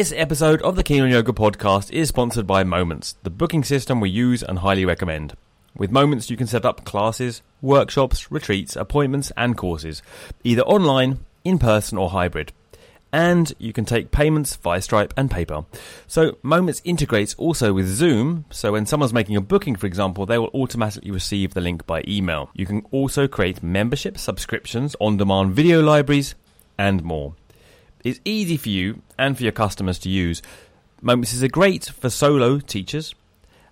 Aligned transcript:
This 0.00 0.14
episode 0.16 0.62
of 0.62 0.76
the 0.76 0.82
Keen 0.82 1.02
on 1.02 1.10
Yoga 1.10 1.34
podcast 1.34 1.92
is 1.92 2.08
sponsored 2.08 2.46
by 2.46 2.64
Momence, 2.64 3.16
the 3.22 3.28
booking 3.28 3.62
system 3.62 4.00
we 4.00 4.08
use 4.08 4.42
and 4.42 4.60
highly 4.60 4.86
recommend. 4.86 5.36
With 5.76 5.90
Momence, 5.90 6.30
you 6.30 6.38
can 6.38 6.46
set 6.46 6.64
up 6.64 6.86
classes, 6.86 7.42
workshops, 7.60 8.32
retreats, 8.32 8.76
appointments, 8.76 9.30
and 9.36 9.58
courses, 9.58 10.02
either 10.42 10.62
online, 10.62 11.18
in 11.44 11.58
person, 11.58 11.98
or 11.98 12.08
hybrid. 12.08 12.54
And 13.12 13.52
you 13.58 13.74
can 13.74 13.84
take 13.84 14.10
payments 14.10 14.56
via 14.56 14.80
Stripe 14.80 15.12
and 15.18 15.30
PayPal. 15.30 15.66
So 16.06 16.38
Momence 16.42 16.80
integrates 16.82 17.34
also 17.34 17.74
with 17.74 17.86
Zoom, 17.86 18.46
so 18.48 18.72
when 18.72 18.86
someone's 18.86 19.12
making 19.12 19.36
a 19.36 19.42
booking, 19.42 19.76
for 19.76 19.86
example, 19.86 20.24
they 20.24 20.38
will 20.38 20.50
automatically 20.54 21.10
receive 21.10 21.52
the 21.52 21.60
link 21.60 21.84
by 21.84 22.02
email. 22.08 22.48
You 22.54 22.64
can 22.64 22.86
also 22.90 23.28
create 23.28 23.62
membership 23.62 24.16
subscriptions, 24.16 24.96
on 24.98 25.18
demand 25.18 25.52
video 25.52 25.82
libraries, 25.82 26.36
and 26.78 27.04
more. 27.04 27.34
It's 28.04 28.20
easy 28.24 28.56
for 28.56 28.68
you 28.68 29.02
and 29.18 29.36
for 29.36 29.42
your 29.42 29.52
customers 29.52 29.98
to 30.00 30.08
use. 30.08 30.42
Momence 31.02 31.32
is 31.32 31.42
a 31.42 31.48
great 31.48 31.84
for 31.84 32.10
solo 32.10 32.58
teachers 32.58 33.14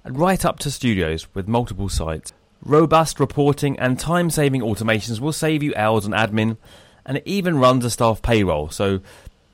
and 0.05 0.19
right 0.19 0.45
up 0.45 0.59
to 0.61 0.71
studios 0.71 1.27
with 1.35 1.49
multiple 1.49 1.89
sites. 1.89 2.33
Robust 2.65 3.21
reporting 3.21 3.79
and 3.79 3.99
time 3.99 4.31
saving 4.31 4.63
automations 4.63 5.21
will 5.21 5.33
save 5.33 5.63
you 5.63 5.73
hours 5.77 6.05
on 6.05 6.13
admin 6.13 6.57
and 7.07 7.19
it 7.19 7.23
even 7.27 7.59
runs 7.59 7.85
a 7.85 7.91
staff 7.91 8.21
payroll. 8.21 8.69
So 8.69 9.01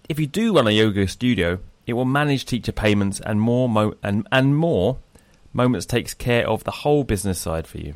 if 0.08 0.19
you 0.19 0.27
do 0.27 0.55
run 0.55 0.67
a 0.67 0.70
yoga 0.70 1.06
studio, 1.08 1.58
it 1.86 1.92
will 1.92 2.05
manage 2.05 2.47
teacher 2.47 2.72
payments 2.72 3.20
and 3.20 3.41
more 3.41 3.69
mo- 3.69 3.95
and, 4.02 4.27
and 4.33 4.56
more. 4.56 4.98
Momence 5.52 5.86
takes 5.86 6.14
care 6.14 6.48
of 6.48 6.64
the 6.64 6.70
whole 6.70 7.05
business 7.05 7.39
side 7.39 7.67
for 7.67 7.78
you. 7.78 7.95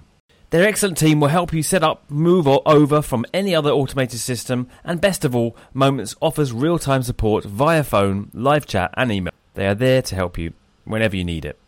Their 0.50 0.66
excellent 0.66 0.96
team 0.96 1.20
will 1.20 1.28
help 1.28 1.52
you 1.52 1.62
set 1.62 1.82
up, 1.82 2.10
move 2.10 2.48
or 2.48 2.62
over 2.64 3.02
from 3.02 3.26
any 3.34 3.54
other 3.54 3.70
automated 3.70 4.18
system, 4.18 4.66
and 4.82 4.98
best 4.98 5.26
of 5.26 5.36
all, 5.36 5.54
Momence 5.74 6.16
offers 6.22 6.54
real 6.54 6.78
time 6.78 7.02
support 7.02 7.44
via 7.44 7.84
phone, 7.84 8.30
live 8.32 8.64
chat, 8.64 8.90
and 8.94 9.12
email. 9.12 9.34
They 9.52 9.66
are 9.66 9.74
there 9.74 10.00
to 10.00 10.14
help 10.14 10.38
you 10.38 10.54
whenever 10.84 11.16
you 11.16 11.24
need 11.24 11.44
it. 11.44 11.58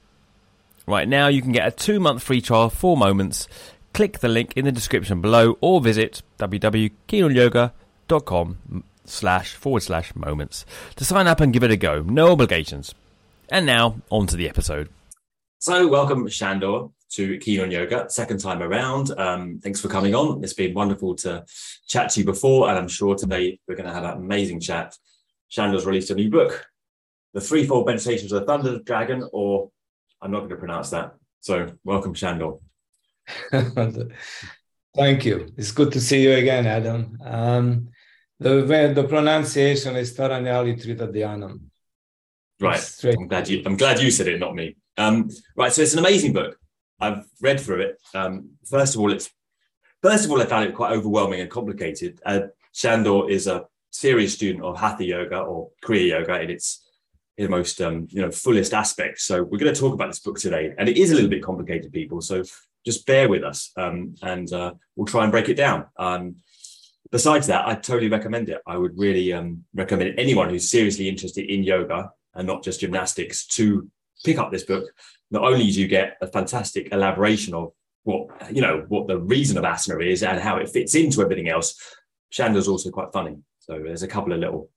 Right 0.87 1.06
now, 1.06 1.28
you 1.28 1.42
can 1.42 1.53
get 1.53 1.69
a 1.69 1.70
two 1.70 2.00
month 2.00 2.22
free 2.22 2.41
trial 2.41 2.70
for 2.70 2.97
Momence. 2.97 3.47
Click 3.92 4.20
the 4.20 4.28
link 4.28 4.55
in 4.56 4.64
the 4.64 4.72
description 4.72 5.20
below 5.20 5.59
or 5.61 5.83
visit 5.83 6.22
www.keenonyoga.com 6.39 8.84
slash 9.05 9.55
forward 9.55 9.83
slash 9.83 10.15
momence 10.15 10.65
to 10.97 11.05
sign 11.05 11.27
up 11.27 11.41
and 11.41 11.53
give 11.53 11.65
it 11.65 11.70
a 11.70 11.77
go. 11.77 12.00
No 12.03 12.33
obligations. 12.33 12.94
And 13.50 13.67
now, 13.67 13.97
on 14.11 14.27
to 14.28 14.37
the 14.37 14.48
episode. 14.48 14.89
So, 15.59 15.87
welcome, 15.89 16.28
Shandor 16.28 16.92
to 17.11 17.39
Keen 17.39 17.61
on 17.61 17.70
Yoga, 17.70 18.06
second 18.08 18.39
time 18.39 18.62
around. 18.62 19.11
Um, 19.19 19.61
thanks 19.62 19.80
for 19.80 19.89
coming 19.89 20.14
on. 20.14 20.42
It's 20.44 20.53
been 20.53 20.75
wonderful 20.75 21.14
to 21.16 21.44
chat 21.86 22.11
to 22.11 22.20
you 22.20 22.27
before, 22.27 22.69
and 22.69 22.78
I'm 22.78 22.89
sure 22.89 23.14
today 23.14 23.58
we're 23.66 23.77
going 23.77 23.89
to 23.89 23.94
have 23.94 24.05
an 24.05 24.19
amazing 24.19 24.61
chat. 24.61 24.97
Shandor's 25.48 25.86
released 25.86 26.11
a 26.11 26.14
new 26.14 26.31
book, 26.31 26.66
The 27.34 27.41
Threefold 27.41 27.86
Meditations 27.86 28.31
of 28.33 28.41
the 28.41 28.47
Thunder 28.47 28.78
Dragon, 28.78 29.28
or 29.33 29.70
I'm 30.22 30.31
not 30.31 30.41
going 30.41 30.50
to 30.50 30.56
pronounce 30.56 30.91
that. 30.91 31.14
So, 31.41 31.72
welcome, 31.84 32.14
Shandor. 32.14 32.58
Thank 34.97 35.25
you. 35.25 35.53
It's 35.56 35.72
good 35.72 35.92
to 35.92 36.00
see 36.00 36.22
you 36.22 36.33
again, 36.33 36.66
Adam. 36.66 37.19
Um, 37.25 37.88
the 38.38 38.92
the 38.94 39.05
pronunciation 39.05 39.97
is 39.97 40.16
Taranyali 40.16 40.82
Tritadhyanam. 40.82 41.60
Right. 42.60 43.04
I'm 43.04 43.28
glad 43.28 43.48
you. 43.48 43.62
I'm 43.65 43.77
glad 43.77 44.00
you 44.00 44.10
said 44.10 44.28
it, 44.28 44.38
not 44.38 44.54
me. 44.54 44.77
Um, 44.97 45.31
right. 45.56 45.72
So 45.72 45.82
it's 45.82 45.92
an 45.92 46.00
amazing 46.00 46.32
book. 46.32 46.59
I've 47.00 47.25
read 47.41 47.61
through 47.61 47.81
it. 47.83 48.03
Um, 48.15 48.50
first 48.69 48.94
of 48.94 49.00
all, 49.00 49.12
it's 49.12 49.31
first 50.03 50.25
of 50.25 50.31
all 50.31 50.41
I 50.41 50.47
found 50.47 50.69
it 50.69 50.75
quite 50.75 50.93
overwhelming 50.93 51.41
and 51.41 51.50
complicated. 51.50 52.21
Uh, 52.25 52.41
Shandor 52.72 53.31
is 53.31 53.47
a 53.47 53.66
serious 53.91 54.34
student 54.34 54.65
of 54.65 54.78
Hatha 54.78 55.05
Yoga 55.05 55.39
or 55.41 55.71
Kriya 55.84 56.09
Yoga 56.09 56.41
in 56.41 56.50
its 56.50 56.87
in 57.37 57.44
the 57.44 57.50
most 57.50 57.81
um, 57.81 58.06
you 58.10 58.21
know 58.21 58.31
fullest 58.31 58.75
aspects. 58.75 59.25
So 59.25 59.43
we're 59.43 59.59
going 59.59 59.72
to 59.72 59.81
talk 59.81 59.94
about 59.94 60.09
this 60.09 60.21
book 60.21 60.39
today, 60.39 60.75
and 60.78 60.89
it 60.89 60.99
is 60.99 61.10
a 61.10 61.15
little 61.15 61.31
bit 61.31 61.43
complicated, 61.43 61.93
people. 61.93 62.21
So 62.21 62.43
just 62.84 63.06
bear 63.06 63.28
with 63.28 63.44
us, 63.44 63.72
um, 63.77 64.15
and 64.22 64.53
uh, 64.53 64.75
we'll 64.97 65.06
try 65.06 65.22
and 65.22 65.33
break 65.33 65.49
it 65.49 65.55
down. 65.55 65.87
Um, 65.97 66.37
besides 67.10 67.47
that, 67.47 67.66
I 67.66 67.75
totally 67.75 68.09
recommend 68.09 68.49
it. 68.50 68.60
I 68.66 68.77
would 68.77 68.97
really 68.97 69.33
um, 69.33 69.65
recommend 69.75 70.19
anyone 70.19 70.50
who's 70.50 70.71
seriously 70.71 71.09
interested 71.09 71.50
in 71.50 71.62
yoga 71.62 72.10
and 72.34 72.47
not 72.47 72.62
just 72.62 72.81
gymnastics 72.81 73.47
to 73.47 73.89
pick 74.25 74.39
up 74.39 74.53
this 74.53 74.65
book 74.65 74.84
not 75.30 75.44
only 75.44 75.70
do 75.70 75.80
you 75.80 75.88
get 75.88 76.16
a 76.20 76.26
fantastic 76.26 76.92
elaboration 76.92 77.54
of 77.54 77.72
what 78.04 78.28
you 78.52 78.62
know 78.62 78.84
what 78.88 79.06
the 79.06 79.18
reason 79.18 79.58
of 79.58 79.64
asana 79.64 80.04
is 80.04 80.22
and 80.22 80.41
how 80.41 80.56
it 80.56 80.68
fits 80.68 80.94
into 80.94 81.22
everything 81.22 81.48
else 81.48 81.78
shandor's 82.30 82.68
also 82.68 82.91
quite 82.91 83.12
funny. 83.12 83.36
So 83.58 83.78
there's 83.78 84.02
a 84.02 84.08
couple 84.08 84.32
of 84.32 84.38
little 84.41 84.70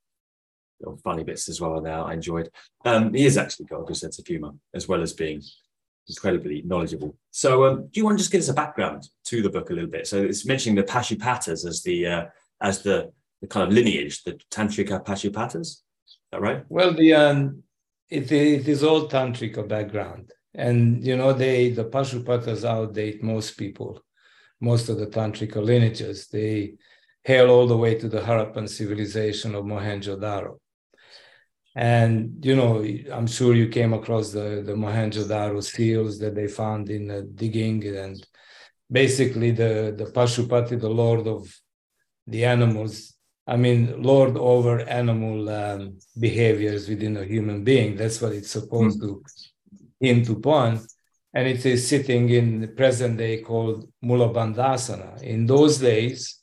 little 0.80 0.98
funny 0.98 1.24
bits 1.24 1.48
as 1.48 1.62
well 1.62 1.80
there 1.82 2.00
i 2.00 2.14
enjoyed. 2.14 2.50
Um 2.86 3.14
he 3.14 3.26
is 3.26 3.38
actually 3.38 3.66
got 3.66 3.82
a 3.82 3.86
good 3.86 3.98
sense 3.98 4.20
of 4.20 4.28
humor 4.28 4.52
as 4.74 4.88
well 4.88 5.02
as 5.02 5.14
being 5.14 5.42
incredibly 6.10 6.62
knowledgeable. 6.64 7.16
So 7.32 7.66
um, 7.66 7.88
do 7.92 8.00
you 8.00 8.04
want 8.04 8.18
to 8.18 8.22
just 8.22 8.32
give 8.32 8.42
us 8.42 8.50
a 8.50 8.54
background 8.54 9.08
to 9.26 9.42
the 9.42 9.50
book 9.50 9.70
a 9.70 9.74
little 9.74 9.90
bit? 9.90 10.06
So 10.06 10.22
it's 10.22 10.46
mentioning 10.46 10.76
the 10.76 10.84
pashupatas 10.84 11.66
as 11.66 11.82
the 11.84 12.08
uh, 12.08 12.26
as 12.62 12.84
the 12.84 13.12
the 13.42 13.48
kind 13.48 13.68
of 13.68 13.74
lineage 13.74 14.24
the 14.24 14.40
tantrika 14.52 15.04
pashupatas. 15.04 15.62
Is 15.62 15.82
that 16.32 16.42
right? 16.42 16.66
Well 16.70 16.94
the 16.94 17.14
um 17.14 17.64
it, 18.10 18.32
is 18.32 18.84
all 18.84 19.08
tantrika 19.08 19.68
background 19.68 20.32
and 20.56 21.04
you 21.04 21.18
know 21.18 21.34
they 21.34 21.70
the 21.72 21.86
Pashupatas 21.86 22.64
outdate 22.64 23.22
most 23.22 23.58
people, 23.58 24.04
most 24.62 24.90
of 24.90 24.98
the 24.98 25.08
tantric 25.08 25.56
lineages. 25.56 26.28
They 26.28 26.76
hail 27.24 27.50
all 27.50 27.68
the 27.68 27.78
way 27.78 27.96
to 27.96 28.08
the 28.08 28.22
Harappan 28.22 28.70
civilization 28.70 29.56
of 29.56 29.66
Mohenjo-daro. 29.66 30.60
And 31.76 32.46
you 32.46 32.56
know, 32.56 32.86
I'm 33.12 33.28
sure 33.28 33.56
you 33.56 33.70
came 33.70 33.94
across 33.94 34.32
the 34.32 34.62
the 34.66 34.74
Mohenjo-daro 34.74 35.64
seals 35.64 36.20
that 36.20 36.36
they 36.36 36.48
found 36.48 36.90
in 36.90 37.08
the 37.08 37.24
digging, 37.24 37.84
and 37.88 38.26
basically 38.92 39.52
the 39.52 39.94
the 39.98 40.06
Pashupati, 40.06 40.80
the 40.80 40.90
lord 40.90 41.28
of 41.28 41.52
the 42.28 42.46
animals. 42.46 43.16
I 43.46 43.58
mean, 43.58 44.02
lord 44.02 44.38
over 44.38 44.80
animal 44.82 45.50
um, 45.50 46.00
behaviors 46.18 46.88
within 46.88 47.18
a 47.18 47.26
human 47.26 47.64
being. 47.64 47.98
That's 47.98 48.22
what 48.22 48.32
it's 48.32 48.52
supposed 48.52 49.02
mm. 49.02 49.08
to 49.08 49.24
into 50.04 50.40
Pon, 50.40 50.80
and 51.34 51.48
it 51.48 51.66
is 51.66 51.88
sitting 51.88 52.30
in 52.30 52.60
the 52.60 52.68
present 52.68 53.18
day 53.18 53.42
called 53.42 53.90
Mula 54.02 54.30
Mulabandhasana. 54.30 55.22
In 55.24 55.48
those 55.48 55.78
days, 55.80 56.40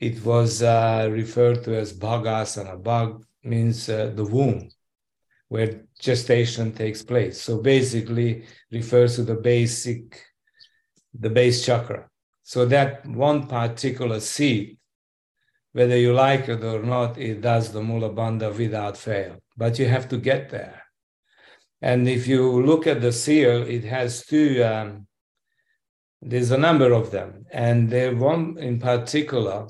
it 0.00 0.24
was 0.24 0.62
uh, 0.62 1.08
referred 1.12 1.62
to 1.64 1.76
as 1.76 1.92
Bhagasana. 1.92 2.82
Bhag 2.82 3.22
means 3.44 3.88
uh, 3.88 4.10
the 4.14 4.24
womb, 4.24 4.70
where 5.48 5.82
gestation 6.00 6.72
takes 6.72 7.02
place. 7.02 7.40
So 7.40 7.58
basically 7.58 8.44
refers 8.72 9.16
to 9.16 9.24
the 9.24 9.34
basic, 9.34 10.22
the 11.12 11.30
base 11.30 11.64
chakra. 11.64 12.08
So 12.42 12.64
that 12.66 13.06
one 13.06 13.46
particular 13.46 14.20
seat, 14.20 14.78
whether 15.72 15.96
you 15.96 16.14
like 16.14 16.48
it 16.48 16.64
or 16.64 16.82
not, 16.82 17.18
it 17.18 17.42
does 17.42 17.72
the 17.72 17.82
Mula 17.82 18.10
Bandha 18.10 18.56
without 18.56 18.96
fail. 18.96 19.36
But 19.56 19.78
you 19.78 19.86
have 19.86 20.08
to 20.08 20.16
get 20.16 20.48
there. 20.48 20.82
And 21.82 22.08
if 22.08 22.26
you 22.26 22.62
look 22.62 22.86
at 22.86 23.00
the 23.00 23.12
seal, 23.12 23.62
it 23.62 23.84
has 23.84 24.24
two, 24.26 24.62
um, 24.62 25.06
there's 26.20 26.50
a 26.50 26.58
number 26.58 26.92
of 26.92 27.10
them. 27.10 27.46
And 27.50 27.88
the 27.90 28.10
one 28.10 28.58
in 28.58 28.78
particular, 28.78 29.66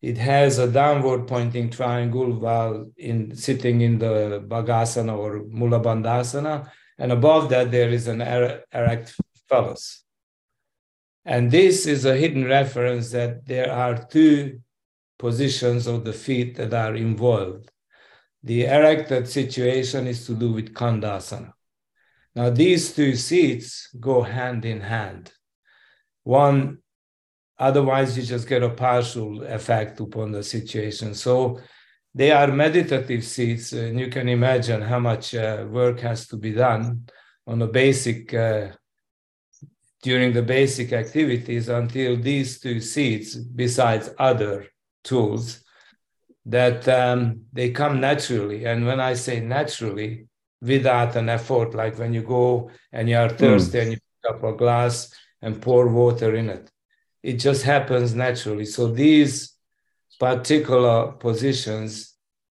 it 0.00 0.16
has 0.18 0.58
a 0.58 0.70
downward 0.70 1.26
pointing 1.26 1.70
triangle 1.70 2.32
while 2.32 2.90
in 2.96 3.34
sitting 3.34 3.80
in 3.80 3.98
the 3.98 4.44
Bhagasana 4.46 5.16
or 5.16 5.44
Mula 5.48 5.80
Bandhasana. 5.80 6.70
And 6.98 7.10
above 7.10 7.48
that, 7.50 7.72
there 7.72 7.90
is 7.90 8.06
an 8.06 8.22
er- 8.22 8.62
erect 8.72 9.14
phallus. 9.48 10.04
And 11.24 11.50
this 11.50 11.86
is 11.86 12.04
a 12.04 12.16
hidden 12.16 12.44
reference 12.44 13.10
that 13.10 13.44
there 13.44 13.72
are 13.72 14.06
two 14.06 14.60
positions 15.18 15.88
of 15.88 16.04
the 16.04 16.12
feet 16.12 16.56
that 16.56 16.72
are 16.72 16.94
involved 16.94 17.70
the 18.42 18.66
erected 18.66 19.28
situation 19.28 20.06
is 20.06 20.26
to 20.26 20.34
do 20.34 20.52
with 20.52 20.74
Khandasana. 20.74 21.52
Now, 22.34 22.50
these 22.50 22.94
two 22.94 23.16
seats 23.16 23.88
go 23.98 24.22
hand 24.22 24.64
in 24.64 24.80
hand. 24.80 25.32
One, 26.22 26.78
otherwise, 27.58 28.16
you 28.16 28.22
just 28.22 28.48
get 28.48 28.62
a 28.62 28.70
partial 28.70 29.42
effect 29.42 29.98
upon 30.00 30.32
the 30.32 30.42
situation. 30.42 31.14
So, 31.14 31.58
they 32.14 32.30
are 32.30 32.48
meditative 32.48 33.24
seats, 33.24 33.72
and 33.72 33.98
you 33.98 34.08
can 34.08 34.28
imagine 34.28 34.82
how 34.82 34.98
much 34.98 35.34
uh, 35.34 35.66
work 35.68 36.00
has 36.00 36.26
to 36.28 36.36
be 36.36 36.52
done 36.52 37.08
on 37.46 37.60
a 37.62 37.66
basic 37.66 38.32
uh, 38.34 38.68
during 40.02 40.32
the 40.32 40.42
basic 40.42 40.92
activities 40.92 41.68
until 41.68 42.16
these 42.16 42.60
two 42.60 42.80
seats, 42.80 43.34
besides 43.34 44.10
other 44.18 44.66
tools, 45.02 45.64
that 46.48 46.88
um, 46.88 47.42
they 47.52 47.70
come 47.70 48.00
naturally. 48.00 48.64
And 48.64 48.86
when 48.86 49.00
I 49.00 49.14
say 49.14 49.38
naturally, 49.40 50.26
without 50.60 51.14
an 51.14 51.28
effort, 51.28 51.74
like 51.74 51.98
when 51.98 52.12
you 52.12 52.22
go 52.22 52.70
and 52.92 53.08
you 53.08 53.16
are 53.16 53.28
thirsty 53.28 53.78
mm. 53.78 53.82
and 53.82 53.90
you 53.92 53.96
pick 53.98 54.34
up 54.34 54.42
a 54.42 54.56
glass 54.56 55.12
and 55.42 55.62
pour 55.62 55.86
water 55.88 56.34
in 56.34 56.48
it, 56.48 56.70
it 57.22 57.34
just 57.34 57.62
happens 57.62 58.14
naturally. 58.14 58.64
So 58.64 58.88
these 58.88 59.54
particular 60.18 61.12
positions 61.12 62.14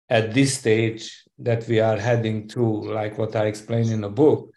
at 0.09 0.33
this 0.33 0.57
stage, 0.57 1.23
that 1.41 1.65
we 1.67 1.79
are 1.79 1.97
heading 1.97 2.47
to, 2.49 2.63
like 2.83 3.17
what 3.17 3.35
I 3.35 3.45
explained 3.45 3.89
in 3.89 4.01
the 4.01 4.09
book, 4.09 4.53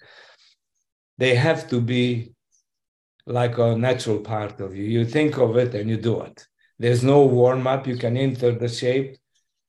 they 1.17 1.35
have 1.35 1.69
to 1.71 1.81
be 1.81 2.35
like 3.25 3.57
a 3.59 3.77
natural 3.77 4.19
part 4.19 4.61
of 4.61 4.75
you. 4.75 4.85
You 4.85 5.05
think 5.05 5.39
of 5.39 5.57
it 5.57 5.75
and 5.75 5.89
you 5.89 5.97
do 5.97 6.23
it. 6.23 6.47
There's 6.79 7.05
no 7.05 7.25
warm 7.25 7.67
up. 7.69 7.87
You 7.87 7.97
can 7.97 8.17
enter 8.17 8.51
the 8.53 8.69
shape 8.69 9.17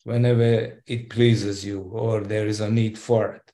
whenever 0.04 0.82
it 0.86 1.10
pleases 1.10 1.64
you 1.64 1.82
or 1.82 2.22
there 2.22 2.48
is 2.48 2.60
a 2.60 2.70
need 2.70 2.98
for 2.98 3.34
it. 3.34 3.52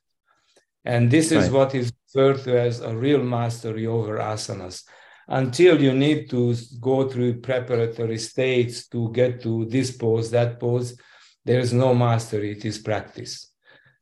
And 0.84 1.10
this 1.10 1.30
is 1.30 1.44
right. 1.44 1.52
what 1.52 1.74
is 1.74 1.92
referred 2.14 2.42
to 2.44 2.58
as 2.58 2.80
a 2.80 2.96
real 2.96 3.22
mastery 3.22 3.86
over 3.86 4.18
asanas. 4.18 4.84
Until 5.28 5.80
you 5.80 5.92
need 5.92 6.28
to 6.30 6.54
go 6.80 7.08
through 7.08 7.40
preparatory 7.40 8.18
states 8.18 8.88
to 8.88 9.12
get 9.12 9.40
to 9.42 9.64
this 9.66 9.96
pose, 9.96 10.30
that 10.32 10.58
pose, 10.58 10.98
there 11.44 11.60
is 11.60 11.72
no 11.72 11.94
mastery, 11.94 12.52
it 12.52 12.64
is 12.64 12.78
practice. 12.78 13.52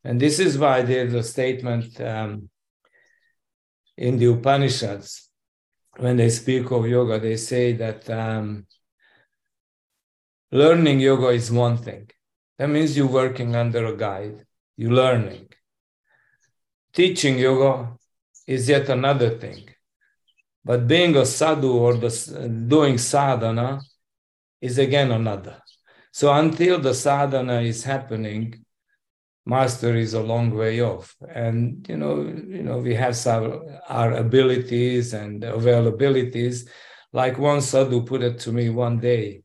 And 0.03 0.19
this 0.19 0.39
is 0.39 0.57
why 0.57 0.81
there's 0.81 1.13
a 1.13 1.21
statement 1.21 1.99
um, 2.01 2.49
in 3.97 4.17
the 4.17 4.25
Upanishads, 4.27 5.29
when 5.97 6.15
they 6.17 6.29
speak 6.29 6.71
of 6.71 6.87
yoga, 6.87 7.19
they 7.19 7.35
say 7.35 7.73
that 7.73 8.09
um, 8.09 8.65
learning 10.51 11.01
yoga 11.01 11.27
is 11.27 11.51
one 11.51 11.77
thing. 11.77 12.09
That 12.59 12.69
means 12.69 12.95
you're 12.95 13.07
working 13.07 13.55
under 13.55 13.85
a 13.85 13.95
guide, 13.95 14.45
you're 14.75 14.91
learning. 14.91 15.47
Teaching 16.93 17.39
yoga 17.39 17.93
is 18.45 18.67
yet 18.67 18.89
another 18.89 19.29
thing. 19.37 19.69
But 20.65 20.85
being 20.85 21.15
a 21.15 21.25
sadhu 21.25 21.71
or 21.71 21.93
the, 21.95 22.11
doing 22.67 22.97
sadhana 22.97 23.79
is 24.61 24.77
again 24.77 25.11
another. 25.11 25.63
So 26.11 26.33
until 26.33 26.79
the 26.79 26.93
sadhana 26.93 27.61
is 27.61 27.85
happening, 27.85 28.65
master 29.45 29.95
is 29.95 30.13
a 30.13 30.21
long 30.21 30.51
way 30.51 30.81
off. 30.81 31.15
And 31.33 31.87
you 31.87 31.95
know, 31.95 32.23
you 32.23 32.63
know, 32.63 32.79
we 32.79 32.93
have 32.95 33.15
some 33.15 33.63
our 33.87 34.11
abilities 34.11 35.13
and 35.13 35.43
availabilities. 35.43 36.67
Like 37.13 37.39
one 37.39 37.61
sadhu 37.61 38.03
put 38.03 38.21
it 38.21 38.39
to 38.39 38.51
me 38.51 38.69
one 38.69 38.99
day, 38.99 39.43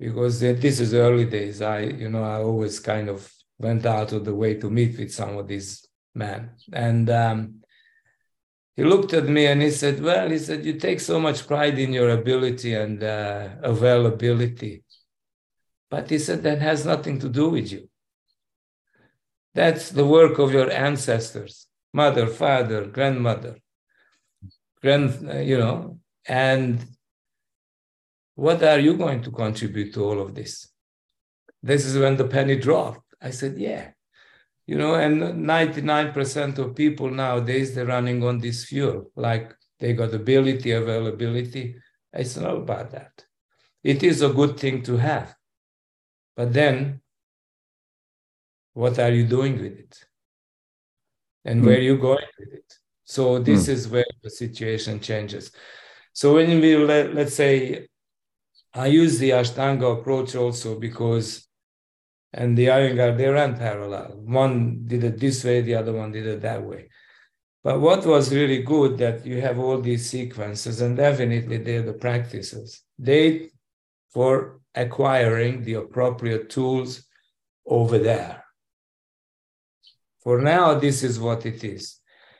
because 0.00 0.40
this 0.40 0.80
is 0.80 0.94
early 0.94 1.26
days. 1.26 1.60
I, 1.60 1.80
you 1.80 2.08
know, 2.08 2.24
I 2.24 2.38
always 2.38 2.80
kind 2.80 3.10
of 3.10 3.30
went 3.58 3.84
out 3.84 4.12
of 4.12 4.24
the 4.24 4.34
way 4.34 4.54
to 4.54 4.70
meet 4.70 4.98
with 4.98 5.12
some 5.12 5.36
of 5.36 5.46
these 5.46 5.86
men. 6.14 6.50
And 6.72 7.10
um, 7.10 7.60
he 8.74 8.82
looked 8.82 9.12
at 9.12 9.26
me 9.26 9.46
and 9.46 9.60
he 9.60 9.70
said, 9.70 10.02
Well, 10.02 10.30
he 10.30 10.38
said, 10.38 10.64
you 10.64 10.74
take 10.74 11.00
so 11.00 11.20
much 11.20 11.46
pride 11.46 11.78
in 11.78 11.92
your 11.92 12.10
ability 12.10 12.72
and 12.74 13.04
uh, 13.04 13.50
availability. 13.62 14.82
But 15.90 16.08
he 16.08 16.18
said, 16.18 16.42
that 16.44 16.62
has 16.62 16.86
nothing 16.86 17.18
to 17.18 17.28
do 17.28 17.50
with 17.50 17.70
you. 17.70 17.90
That's 19.54 19.90
the 19.90 20.06
work 20.06 20.38
of 20.38 20.52
your 20.52 20.70
ancestors 20.70 21.66
mother, 21.92 22.28
father, 22.28 22.86
grandmother, 22.86 23.56
grand, 24.80 25.28
uh, 25.28 25.38
you 25.38 25.58
know, 25.58 25.98
and 26.24 26.86
what 28.44 28.62
are 28.62 28.80
you 28.86 28.94
going 29.04 29.20
to 29.22 29.30
contribute 29.30 29.92
to 29.94 30.04
all 30.04 30.20
of 30.20 30.34
this? 30.34 30.52
This 31.62 31.84
is 31.84 31.98
when 32.02 32.16
the 32.16 32.28
penny 32.34 32.56
dropped. 32.56 33.04
I 33.20 33.30
said, 33.30 33.58
yeah, 33.58 33.90
you 34.70 34.76
know 34.76 34.94
and 34.94 35.20
99% 35.20 36.58
of 36.58 36.76
people 36.76 37.10
nowadays 37.10 37.74
they're 37.74 37.92
running 37.96 38.22
on 38.22 38.38
this 38.38 38.64
fuel 38.64 39.10
like 39.16 39.52
they 39.80 39.92
got 39.92 40.14
ability 40.14 40.70
availability 40.70 41.64
it's 42.12 42.36
not 42.36 42.54
about 42.54 42.92
that 42.92 43.24
it 43.82 44.04
is 44.04 44.22
a 44.22 44.28
good 44.40 44.54
thing 44.62 44.80
to 44.88 44.96
have 44.96 45.34
but 46.36 46.52
then 46.52 47.00
what 48.74 48.96
are 49.00 49.10
you 49.10 49.26
doing 49.26 49.54
with 49.60 49.76
it 49.84 49.94
and 51.44 51.60
mm. 51.60 51.66
where 51.66 51.78
are 51.78 51.88
you 51.90 51.98
going 51.98 52.30
with 52.38 52.52
it 52.60 52.70
so 53.02 53.40
this 53.40 53.66
mm. 53.66 53.70
is 53.70 53.88
where 53.88 54.12
the 54.22 54.30
situation 54.30 55.00
changes 55.00 55.50
so 56.12 56.34
when 56.34 56.60
we 56.60 56.76
let, 56.76 57.12
let's 57.12 57.34
say 57.34 57.88
i 58.74 58.86
use 58.86 59.18
the 59.18 59.30
ashtanga 59.30 59.98
approach 59.98 60.34
also 60.34 60.78
because 60.78 61.48
and 62.32 62.56
the 62.56 62.66
Iyengar, 62.66 63.16
they 63.16 63.28
ran 63.28 63.56
parallel. 63.56 64.20
One 64.24 64.84
did 64.86 65.02
it 65.04 65.18
this 65.18 65.42
way, 65.44 65.62
the 65.62 65.74
other 65.74 65.92
one 65.92 66.12
did 66.12 66.26
it 66.26 66.42
that 66.42 66.62
way. 66.62 66.88
But 67.62 67.80
what 67.80 68.06
was 68.06 68.32
really 68.32 68.62
good 68.62 68.98
that 68.98 69.26
you 69.26 69.40
have 69.40 69.58
all 69.58 69.80
these 69.80 70.08
sequences, 70.08 70.80
and 70.80 70.96
definitely 70.96 71.58
they're 71.58 71.82
the 71.82 71.92
practices. 71.92 72.82
They 72.98 73.50
for 74.12 74.60
acquiring 74.74 75.64
the 75.64 75.74
appropriate 75.74 76.50
tools 76.50 77.04
over 77.66 77.98
there. 77.98 78.44
For 80.22 80.40
now, 80.40 80.74
this 80.74 81.02
is 81.02 81.18
what 81.18 81.46
it 81.46 81.62
is. 81.64 81.98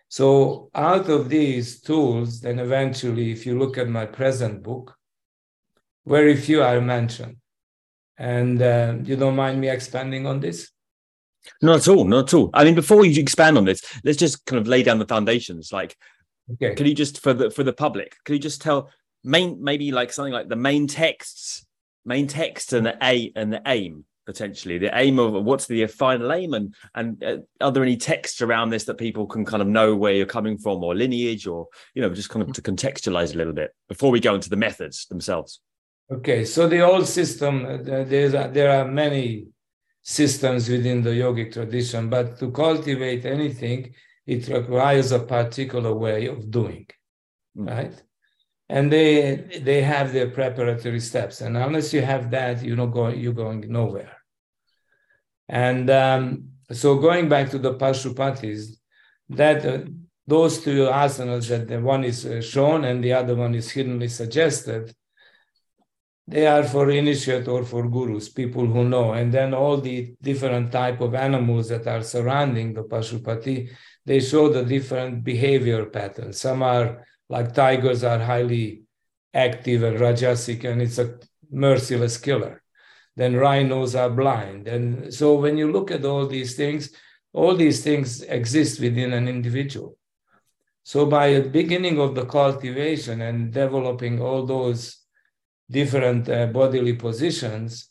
So 0.08 0.70
out 0.74 1.08
of 1.08 1.28
these 1.28 1.80
tools, 1.80 2.40
then 2.40 2.58
eventually, 2.58 3.30
if 3.30 3.46
you 3.46 3.58
look 3.58 3.78
at 3.78 3.88
my 3.88 4.06
present 4.06 4.62
book, 4.62 4.96
very 6.10 6.36
few 6.36 6.62
are 6.62 6.80
mentioned. 6.80 7.36
And 8.18 8.60
uh, 8.60 8.96
you 9.02 9.16
don't 9.16 9.36
mind 9.36 9.60
me 9.60 9.70
expanding 9.70 10.26
on 10.26 10.40
this? 10.40 10.70
Not 11.62 11.80
at 11.80 11.88
all. 11.88 12.04
Not 12.04 12.28
at 12.28 12.34
all. 12.34 12.50
I 12.52 12.64
mean, 12.64 12.74
before 12.74 13.06
you 13.06 13.20
expand 13.20 13.56
on 13.56 13.64
this, 13.64 13.82
let's 14.04 14.18
just 14.18 14.44
kind 14.44 14.60
of 14.60 14.68
lay 14.68 14.82
down 14.82 14.98
the 14.98 15.06
foundations. 15.06 15.72
Like, 15.72 15.96
okay. 16.52 16.74
can 16.74 16.86
you 16.86 16.94
just 16.94 17.22
for 17.22 17.32
the 17.32 17.50
for 17.50 17.62
the 17.62 17.72
public? 17.72 18.16
Can 18.24 18.34
you 18.34 18.40
just 18.40 18.60
tell 18.60 18.90
main 19.24 19.62
maybe 19.62 19.90
like 19.90 20.12
something 20.12 20.34
like 20.34 20.48
the 20.48 20.56
main 20.56 20.86
texts, 20.86 21.64
main 22.04 22.26
text 22.26 22.74
and 22.74 22.84
the 22.84 22.98
a 23.02 23.32
and 23.36 23.52
the 23.52 23.62
aim 23.66 24.04
potentially 24.26 24.78
the 24.78 24.90
aim 24.96 25.18
of 25.18 25.32
what's 25.44 25.66
the 25.66 25.84
final 25.86 26.30
aim 26.32 26.54
and 26.54 26.74
and 26.94 27.24
uh, 27.24 27.38
are 27.60 27.72
there 27.72 27.82
any 27.82 27.96
texts 27.96 28.42
around 28.42 28.70
this 28.70 28.84
that 28.84 28.98
people 28.98 29.26
can 29.26 29.44
kind 29.44 29.62
of 29.62 29.66
know 29.66 29.96
where 29.96 30.12
you're 30.12 30.26
coming 30.26 30.56
from 30.56 30.84
or 30.84 30.94
lineage 30.94 31.46
or 31.46 31.66
you 31.94 32.02
know 32.02 32.10
just 32.10 32.28
kind 32.28 32.46
of 32.46 32.52
to 32.52 32.62
contextualize 32.62 33.34
a 33.34 33.38
little 33.38 33.52
bit 33.52 33.74
before 33.88 34.10
we 34.12 34.20
go 34.20 34.34
into 34.34 34.50
the 34.50 34.56
methods 34.56 35.06
themselves 35.06 35.60
Okay, 36.12 36.44
so 36.44 36.66
the 36.66 36.80
old 36.80 37.06
system, 37.06 37.64
uh, 37.64 37.76
there's 37.82 38.34
a, 38.34 38.50
there 38.52 38.70
are 38.72 38.84
many 38.84 39.46
systems 40.02 40.68
within 40.68 41.02
the 41.02 41.10
yogic 41.10 41.52
tradition, 41.52 42.10
but 42.10 42.36
to 42.40 42.50
cultivate 42.50 43.24
anything, 43.24 43.94
it 44.26 44.48
requires 44.48 45.12
a 45.12 45.20
particular 45.20 45.94
way 45.94 46.26
of 46.26 46.50
doing, 46.50 46.86
mm. 47.56 47.68
right? 47.70 48.02
And 48.68 48.92
they 48.92 49.60
they 49.62 49.82
have 49.82 50.12
their 50.12 50.30
preparatory 50.30 51.00
steps, 51.00 51.40
and 51.40 51.56
unless 51.56 51.92
you 51.92 52.02
have 52.02 52.30
that, 52.30 52.62
you're 52.64 52.76
not 52.76 52.92
going 52.92 53.20
you're 53.20 53.32
going 53.32 53.64
nowhere. 53.68 54.16
And 55.48 55.90
um, 55.90 56.50
so 56.72 56.96
going 56.96 57.28
back 57.28 57.50
to 57.50 57.58
the 57.58 57.74
Pashupatis, 57.74 58.76
that 59.28 59.64
uh, 59.64 59.78
those 60.26 60.62
two 60.62 60.86
asanas 60.86 61.48
that 61.48 61.66
the 61.68 61.80
one 61.80 62.04
is 62.04 62.24
uh, 62.24 62.40
shown 62.40 62.84
and 62.84 63.02
the 63.02 63.12
other 63.12 63.34
one 63.34 63.54
is 63.54 63.70
hiddenly 63.70 64.08
suggested 64.08 64.94
they 66.26 66.46
are 66.46 66.62
for 66.62 66.90
initiate 66.90 67.48
or 67.48 67.64
for 67.64 67.88
gurus, 67.88 68.28
people 68.28 68.66
who 68.66 68.84
know. 68.84 69.12
And 69.12 69.32
then 69.32 69.52
all 69.52 69.78
the 69.78 70.14
different 70.22 70.70
type 70.70 71.00
of 71.00 71.14
animals 71.14 71.68
that 71.70 71.86
are 71.86 72.02
surrounding 72.02 72.72
the 72.72 72.84
Pashupati, 72.84 73.70
they 74.06 74.20
show 74.20 74.48
the 74.48 74.64
different 74.64 75.24
behavior 75.24 75.86
patterns. 75.86 76.40
Some 76.40 76.62
are 76.62 77.04
like 77.28 77.52
tigers 77.54 78.04
are 78.04 78.18
highly 78.18 78.82
active 79.34 79.82
and 79.82 79.98
rajasic, 79.98 80.64
and 80.64 80.82
it's 80.82 80.98
a 80.98 81.18
merciless 81.50 82.16
killer. 82.16 82.62
Then 83.16 83.34
rhinos 83.36 83.94
are 83.94 84.10
blind. 84.10 84.68
And 84.68 85.12
so 85.12 85.34
when 85.34 85.58
you 85.58 85.70
look 85.70 85.90
at 85.90 86.04
all 86.04 86.26
these 86.26 86.56
things, 86.56 86.92
all 87.32 87.54
these 87.54 87.82
things 87.82 88.22
exist 88.22 88.80
within 88.80 89.12
an 89.12 89.28
individual. 89.28 89.96
So 90.82 91.06
by 91.06 91.34
the 91.34 91.48
beginning 91.48 92.00
of 92.00 92.14
the 92.14 92.24
cultivation 92.24 93.20
and 93.20 93.52
developing 93.52 94.20
all 94.20 94.46
those 94.46 94.99
different 95.70 96.28
uh, 96.28 96.46
bodily 96.46 96.94
positions, 96.94 97.88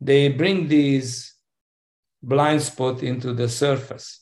they 0.00 0.28
bring 0.28 0.68
these 0.68 1.34
blind 2.22 2.62
spot 2.62 3.02
into 3.02 3.32
the 3.32 3.48
surface. 3.48 4.20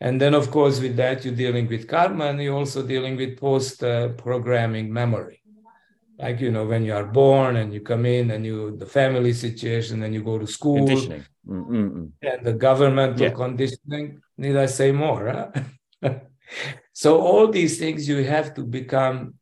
And 0.00 0.20
then, 0.20 0.34
of 0.34 0.50
course, 0.50 0.80
with 0.80 0.96
that, 0.96 1.24
you're 1.24 1.34
dealing 1.34 1.68
with 1.68 1.88
karma 1.88 2.26
and 2.26 2.42
you're 2.42 2.56
also 2.56 2.82
dealing 2.82 3.16
with 3.16 3.38
post 3.38 3.82
uh, 3.82 4.08
programming 4.10 4.92
memory. 4.92 5.42
Like, 6.18 6.40
you 6.40 6.50
know, 6.50 6.66
when 6.66 6.84
you 6.84 6.94
are 6.94 7.04
born 7.04 7.56
and 7.56 7.72
you 7.72 7.80
come 7.80 8.06
in 8.06 8.30
and 8.30 8.44
you, 8.44 8.76
the 8.76 8.86
family 8.86 9.32
situation, 9.32 10.02
and 10.02 10.14
you 10.14 10.22
go 10.22 10.38
to 10.38 10.46
school. 10.46 10.86
Conditioning. 10.86 11.24
And 12.22 12.44
the 12.44 12.54
governmental 12.54 13.20
yeah. 13.20 13.30
conditioning. 13.30 14.20
Need 14.38 14.56
I 14.56 14.66
say 14.66 14.92
more? 14.92 15.50
Huh? 16.02 16.14
so, 16.92 17.20
all 17.20 17.48
these 17.48 17.78
things 17.78 18.08
you 18.08 18.22
have 18.24 18.54
to 18.54 18.62
become 18.62 19.34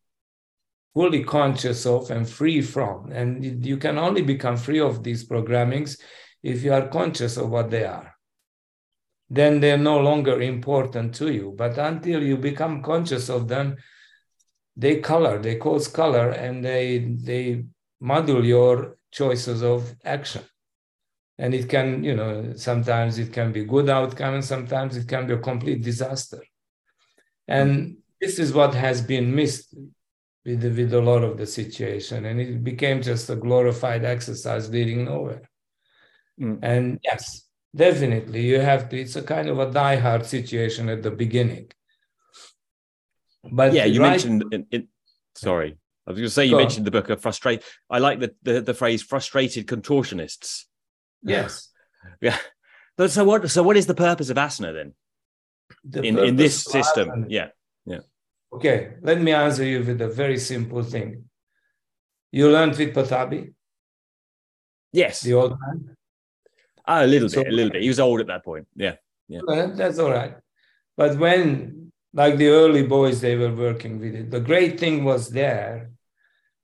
fully 0.95 1.25
conscious 1.25 1.85
of 1.87 2.11
and 2.11 2.29
free 2.29 2.63
from. 2.63 3.11
And 3.11 3.65
you 3.67 3.77
can 3.77 3.99
only 3.99 4.23
become 4.23 4.57
free 4.57 4.81
of 4.81 5.03
these 5.03 5.29
programmings 5.29 6.01
if 6.43 6.63
you 6.63 6.73
are 6.73 6.89
conscious 6.89 7.37
of 7.37 7.51
what 7.51 7.71
they 7.71 7.85
are. 7.85 8.15
Then 9.29 9.61
they're 9.61 9.79
no 9.79 9.99
longer 9.99 10.41
important 10.41 11.15
to 11.17 11.33
you. 11.33 11.55
But 11.57 11.79
until 11.79 12.23
you 12.23 12.37
become 12.37 12.83
conscious 12.83 13.29
of 13.29 13.49
them, 13.49 13.77
they 14.77 15.01
color, 15.01 15.39
they 15.39 15.57
cause 15.57 15.89
color, 15.89 16.31
and 16.31 16.65
they 16.65 16.99
they 16.99 17.65
model 18.01 18.45
your 18.45 18.97
choices 19.11 19.63
of 19.63 19.95
action. 20.05 20.43
And 21.39 21.55
it 21.55 21.69
can, 21.69 22.05
you 22.05 22.15
know, 22.15 22.53
sometimes 22.55 23.19
it 23.19 23.33
can 23.33 23.51
be 23.53 23.65
good 23.65 23.89
outcome 23.89 24.35
and 24.35 24.45
sometimes 24.45 24.97
it 24.97 25.09
can 25.09 25.27
be 25.27 25.35
a 25.35 25.39
complete 25.39 25.83
disaster. 25.83 26.43
And 27.49 27.97
this 28.21 28.39
is 28.39 28.53
what 28.53 28.75
has 28.75 29.03
been 29.03 29.35
missed 29.35 29.75
with, 30.45 30.63
with 30.63 30.93
a 30.95 31.01
lot 31.01 31.23
of 31.23 31.39
the 31.39 31.47
situation. 31.47 32.27
And 32.27 32.41
it 32.41 32.63
became 32.63 33.03
just 33.03 33.31
a 33.31 33.37
glorified 33.37 34.05
exercise 34.05 34.69
leading 34.71 35.05
nowhere. 35.05 35.49
Mm. 36.41 36.59
And 36.63 37.01
yes, 37.03 37.47
definitely 37.75 38.43
you 38.43 38.61
have 38.61 38.89
to, 38.91 39.01
it's 39.01 39.17
a 39.17 39.23
kind 39.23 39.49
of 39.49 39.59
a 39.59 39.71
die-hard 39.71 40.27
situation 40.27 40.89
at 40.89 41.03
the 41.03 41.11
beginning. 41.11 41.71
But 43.51 43.75
yeah, 43.75 43.85
you 43.85 44.01
right, 44.01 44.11
mentioned 44.11 44.89
sorry. 45.35 45.77
I 46.07 46.11
was 46.11 46.19
going 46.19 46.27
to 46.27 46.31
say 46.31 46.45
you 46.45 46.53
Go 46.53 46.59
mentioned 46.59 46.83
on. 46.83 46.85
the 46.85 46.91
book 46.91 47.11
of 47.11 47.21
frustrate. 47.21 47.63
I 47.91 47.99
like 47.99 48.21
the, 48.21 48.35
the, 48.43 48.61
the 48.61 48.75
phrase 48.75 49.03
frustrated 49.03 49.67
contortionists. 49.67 50.65
Yes. 51.23 51.71
yeah. 52.21 52.37
But 52.97 53.11
so 53.11 53.25
what? 53.25 53.51
So 53.51 53.63
what 53.63 53.77
is 53.77 53.87
the 53.87 53.95
purpose 53.95 54.31
of 54.31 54.37
asana 54.37 54.73
then? 54.73 54.93
The 55.85 56.03
in 56.03 56.19
in 56.19 56.37
this 56.37 56.63
system, 56.63 57.27
yeah. 57.29 57.49
Okay, 58.55 58.95
let 59.03 59.21
me 59.21 59.33
answer 59.33 59.65
you 59.65 59.83
with 59.83 60.01
a 60.01 60.09
very 60.09 60.39
simple 60.39 60.83
thing. 60.83 61.25
You 62.31 62.51
learned 62.51 62.79
with 62.79 62.95
Pattabhi. 62.95 63.53
Yes. 64.93 65.23
The 65.23 65.35
old 65.35 65.59
man. 65.61 65.97
Ah, 66.87 67.05
a 67.05 67.07
little 67.07 67.29
so, 67.29 67.43
bit, 67.43 67.53
a 67.53 67.57
little 67.57 67.73
bit. 67.73 67.83
He 67.83 67.89
was 67.89 67.99
old 67.99 68.21
at 68.21 68.29
that 68.29 68.45
point. 68.45 68.69
Yeah, 68.77 68.95
yeah. 69.27 69.41
That's 69.75 69.99
all 69.99 70.13
right. 70.13 70.37
But 70.97 71.19
when, 71.19 71.91
like 72.13 72.37
the 72.37 72.49
early 72.49 72.87
boys, 72.87 73.21
they 73.21 73.35
were 73.35 73.53
working 73.53 73.99
with 73.99 74.15
it. 74.15 74.31
The 74.31 74.41
great 74.41 74.79
thing 74.79 75.03
was 75.03 75.31
there 75.31 75.91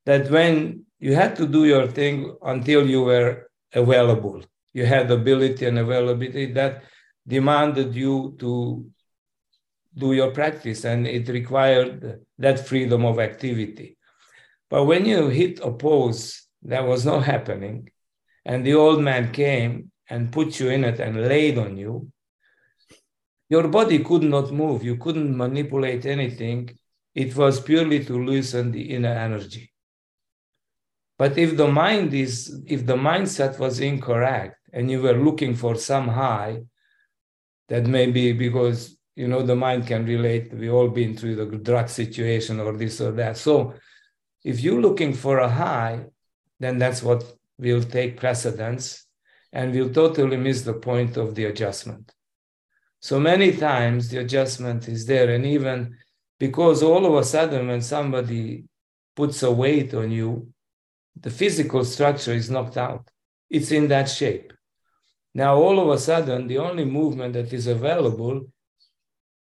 that 0.06 0.30
when 0.30 0.84
you 1.00 1.14
had 1.14 1.34
to 1.36 1.46
do 1.46 1.64
your 1.64 1.88
thing 1.88 2.36
until 2.42 2.86
you 2.88 3.02
were 3.02 3.50
available, 3.72 4.42
you 4.74 4.86
had 4.86 5.10
ability 5.10 5.66
and 5.66 5.78
availability 5.78 6.52
that 6.52 6.84
demanded 7.26 7.94
you 7.94 8.36
to 8.38 8.86
do 10.00 10.12
your 10.12 10.32
practice 10.32 10.84
and 10.84 11.06
it 11.06 11.28
required 11.28 12.20
that 12.38 12.66
freedom 12.66 13.04
of 13.04 13.18
activity. 13.18 13.96
But 14.68 14.84
when 14.84 15.04
you 15.04 15.28
hit 15.28 15.60
a 15.60 15.72
pose 15.72 16.22
that 16.62 16.86
was 16.86 17.04
not 17.04 17.24
happening, 17.24 17.90
and 18.44 18.64
the 18.64 18.74
old 18.74 19.00
man 19.00 19.32
came 19.32 19.90
and 20.08 20.32
put 20.32 20.58
you 20.58 20.70
in 20.70 20.84
it 20.84 20.98
and 21.00 21.28
laid 21.28 21.58
on 21.58 21.76
you, 21.76 22.10
your 23.48 23.66
body 23.68 23.98
could 23.98 24.22
not 24.22 24.52
move. 24.52 24.82
You 24.84 24.96
couldn't 24.96 25.36
manipulate 25.36 26.06
anything. 26.06 26.70
It 27.14 27.36
was 27.36 27.60
purely 27.60 28.04
to 28.04 28.24
loosen 28.24 28.70
the 28.70 28.94
inner 28.94 29.16
energy. 29.28 29.72
But 31.18 31.36
if 31.36 31.56
the 31.56 31.68
mind 31.68 32.14
is, 32.14 32.62
if 32.66 32.86
the 32.86 32.96
mindset 32.96 33.58
was 33.58 33.80
incorrect 33.80 34.56
and 34.72 34.90
you 34.90 35.02
were 35.02 35.24
looking 35.26 35.54
for 35.54 35.74
some 35.74 36.08
high, 36.08 36.60
that 37.68 37.86
may 37.86 38.06
be 38.06 38.32
because 38.32 38.96
you 39.16 39.28
know 39.28 39.42
the 39.42 39.56
mind 39.56 39.86
can 39.86 40.04
relate. 40.06 40.52
We 40.52 40.70
all 40.70 40.88
been 40.88 41.16
through 41.16 41.36
the 41.36 41.46
drug 41.58 41.88
situation 41.88 42.60
or 42.60 42.76
this 42.76 43.00
or 43.00 43.12
that. 43.12 43.36
So 43.36 43.74
if 44.44 44.60
you're 44.60 44.80
looking 44.80 45.12
for 45.12 45.38
a 45.38 45.48
high, 45.48 46.06
then 46.58 46.78
that's 46.78 47.02
what 47.02 47.24
will 47.58 47.82
take 47.82 48.18
precedence 48.18 49.06
and 49.52 49.74
will 49.74 49.90
totally 49.90 50.36
miss 50.36 50.62
the 50.62 50.74
point 50.74 51.16
of 51.16 51.34
the 51.34 51.46
adjustment. 51.46 52.12
So 53.00 53.18
many 53.18 53.56
times 53.56 54.08
the 54.08 54.18
adjustment 54.18 54.88
is 54.88 55.06
there, 55.06 55.30
and 55.30 55.44
even 55.46 55.96
because 56.38 56.82
all 56.82 57.06
of 57.06 57.14
a 57.14 57.24
sudden, 57.24 57.68
when 57.68 57.82
somebody 57.82 58.64
puts 59.16 59.42
a 59.42 59.50
weight 59.50 59.92
on 59.94 60.10
you, 60.10 60.48
the 61.18 61.30
physical 61.30 61.84
structure 61.84 62.32
is 62.32 62.50
knocked 62.50 62.76
out. 62.76 63.10
It's 63.48 63.72
in 63.72 63.88
that 63.88 64.08
shape. 64.08 64.52
Now, 65.34 65.56
all 65.56 65.80
of 65.80 65.88
a 65.88 65.98
sudden, 65.98 66.46
the 66.46 66.58
only 66.58 66.84
movement 66.84 67.34
that 67.34 67.52
is 67.52 67.66
available 67.66 68.46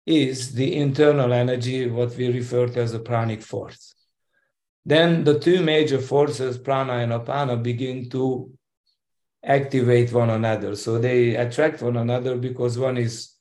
is 0.06 0.52
the 0.52 0.76
internal 0.76 1.32
energy, 1.32 1.88
what 1.88 2.14
we 2.16 2.28
refer 2.28 2.66
to 2.66 2.80
as 2.80 2.92
the 2.92 2.98
pranic 2.98 3.42
force. 3.42 3.94
Then 4.84 5.24
the 5.24 5.38
two 5.38 5.62
major 5.62 5.98
forces, 5.98 6.58
prana 6.58 6.94
and 6.94 7.12
apana, 7.12 7.62
begin 7.62 8.10
to 8.10 8.52
activate 9.42 10.12
one 10.12 10.30
another. 10.30 10.76
So 10.76 10.98
they 10.98 11.36
attract 11.36 11.82
one 11.82 11.96
another 11.96 12.36
because 12.36 12.78
one 12.78 12.98
is 12.98 13.32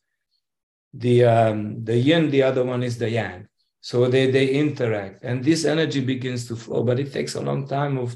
the 0.94 1.26
um, 1.26 1.84
the 1.84 1.98
yin, 1.98 2.30
the 2.30 2.44
other 2.44 2.64
one 2.64 2.84
is 2.84 2.98
the 2.98 3.10
yang. 3.10 3.48
So 3.82 4.08
they 4.08 4.32
they 4.32 4.48
interact, 4.48 5.24
and 5.24 5.44
this 5.44 5.66
energy 5.66 6.00
begins 6.00 6.48
to 6.48 6.56
flow. 6.56 6.84
But 6.84 7.00
it 7.00 7.12
takes 7.12 7.36
a 7.36 7.42
long 7.42 7.68
time 7.68 7.98
of 7.98 8.16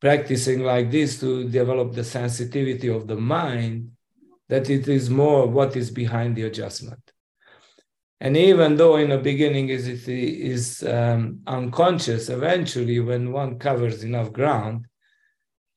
practicing 0.00 0.62
like 0.62 0.90
this 0.90 1.18
to 1.20 1.48
develop 1.48 1.94
the 1.94 2.04
sensitivity 2.04 2.88
of 2.88 3.06
the 3.06 3.16
mind 3.16 3.92
that 4.48 4.68
it 4.68 4.86
is 4.88 5.08
more 5.08 5.46
what 5.46 5.76
is 5.76 5.90
behind 5.90 6.36
the 6.36 6.42
adjustment. 6.42 7.12
And 8.20 8.36
even 8.36 8.76
though 8.76 8.96
in 8.96 9.10
the 9.10 9.18
beginning 9.18 9.68
is 9.68 9.86
it 9.86 10.08
is 10.08 10.82
um, 10.82 11.40
unconscious, 11.46 12.28
eventually 12.28 12.98
when 12.98 13.32
one 13.32 13.58
covers 13.58 14.02
enough 14.02 14.32
ground, 14.32 14.86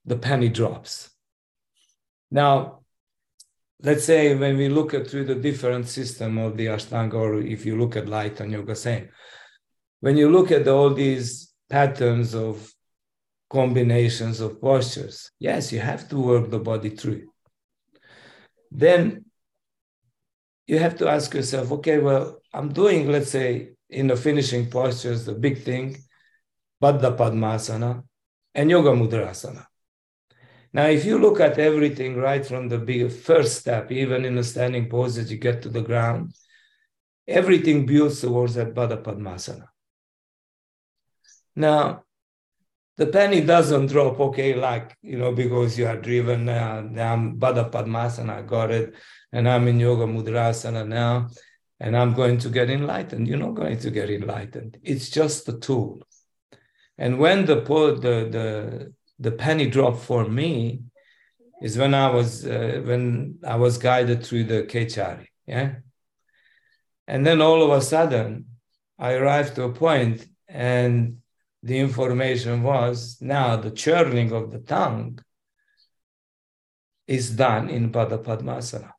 the 0.05 0.17
penny 0.17 0.49
drops. 0.49 1.11
Now, 2.31 2.79
let's 3.83 4.05
say 4.05 4.35
when 4.35 4.57
we 4.57 4.69
look 4.69 4.93
at 4.93 5.07
through 5.07 5.25
the 5.25 5.35
different 5.35 5.87
system 5.87 6.39
of 6.39 6.57
the 6.57 6.67
Ashtanga, 6.67 7.13
or 7.13 7.41
if 7.41 7.65
you 7.65 7.77
look 7.77 7.95
at 7.95 8.09
light 8.09 8.39
and 8.39 8.51
yoga 8.51 8.75
same, 8.75 9.09
when 9.99 10.17
you 10.17 10.31
look 10.31 10.51
at 10.51 10.67
all 10.67 10.91
these 10.91 11.53
patterns 11.69 12.33
of 12.33 12.73
combinations 13.51 14.39
of 14.39 14.59
postures, 14.59 15.29
yes, 15.37 15.71
you 15.71 15.79
have 15.79 16.09
to 16.09 16.17
work 16.17 16.49
the 16.49 16.59
body 16.59 16.89
through. 16.89 17.27
Then 18.71 19.25
you 20.67 20.79
have 20.79 20.97
to 20.97 21.09
ask 21.09 21.33
yourself, 21.33 21.71
okay, 21.71 21.97
well, 21.99 22.39
I'm 22.53 22.71
doing, 22.71 23.11
let's 23.11 23.31
say, 23.31 23.71
in 23.89 24.07
the 24.07 24.15
finishing 24.15 24.69
postures, 24.69 25.25
the 25.25 25.33
big 25.33 25.63
thing, 25.63 25.97
Baddha 26.81 27.15
Padmasana 27.15 28.03
and 28.55 28.69
Yoga 28.69 28.89
Mudrasana. 28.89 29.65
Now, 30.73 30.85
if 30.85 31.03
you 31.03 31.19
look 31.19 31.39
at 31.39 31.59
everything 31.59 32.15
right 32.15 32.45
from 32.45 32.69
the 32.69 32.77
big 32.77 33.11
first 33.11 33.59
step, 33.59 33.91
even 33.91 34.23
in 34.23 34.35
the 34.35 34.43
standing 34.43 34.89
pose 34.89 35.17
as 35.17 35.29
you 35.31 35.37
get 35.37 35.61
to 35.63 35.69
the 35.69 35.81
ground, 35.81 36.33
everything 37.27 37.85
builds 37.85 38.21
towards 38.21 38.55
that 38.55 38.73
Baddha 38.73 39.03
Padmasana. 39.03 39.67
Now, 41.55 42.03
the 43.01 43.07
penny 43.07 43.41
doesn't 43.41 43.87
drop, 43.87 44.19
okay, 44.19 44.53
like, 44.53 44.95
you 45.01 45.17
know, 45.17 45.31
because 45.31 45.75
you 45.75 45.87
are 45.87 45.97
driven 45.97 46.45
now, 46.45 46.77
I'm 46.77 47.39
Baddha 47.39 47.71
Padmasana, 47.71 48.33
I 48.37 48.41
got 48.43 48.69
it, 48.69 48.93
and 49.33 49.49
I'm 49.49 49.67
in 49.67 49.79
Yoga 49.79 50.05
Mudrasana 50.05 50.87
now, 50.87 51.29
and 51.79 51.97
I'm 51.97 52.13
going 52.13 52.37
to 52.37 52.49
get 52.49 52.69
enlightened. 52.69 53.27
You're 53.27 53.39
not 53.39 53.55
going 53.55 53.79
to 53.79 53.89
get 53.89 54.11
enlightened. 54.11 54.77
It's 54.83 55.09
just 55.09 55.49
a 55.49 55.57
tool. 55.57 56.03
And 56.99 57.17
when 57.17 57.47
the, 57.47 57.55
the, 57.55 58.15
the 58.35 58.93
the 59.17 59.31
penny 59.31 59.67
dropped 59.67 60.01
for 60.01 60.23
me 60.25 60.81
is 61.59 61.79
when 61.79 61.95
I 61.95 62.07
was 62.11 62.45
uh, 62.45 62.81
when 62.85 63.39
I 63.43 63.55
was 63.55 63.79
guided 63.79 64.23
through 64.23 64.43
the 64.43 64.61
Kechari, 64.71 65.25
yeah. 65.47 65.69
And 67.07 67.25
then 67.25 67.41
all 67.41 67.63
of 67.63 67.71
a 67.71 67.81
sudden, 67.81 68.45
I 68.99 69.13
arrived 69.13 69.55
to 69.55 69.63
a 69.63 69.73
point, 69.73 70.27
and 70.47 71.20
the 71.63 71.77
information 71.79 72.63
was 72.63 73.17
now 73.21 73.55
the 73.55 73.71
churning 73.71 74.31
of 74.31 74.51
the 74.51 74.59
tongue 74.59 75.19
is 77.07 77.31
done 77.31 77.69
in 77.69 77.91
Baddha 77.91 78.23
Padmasana. 78.23 78.91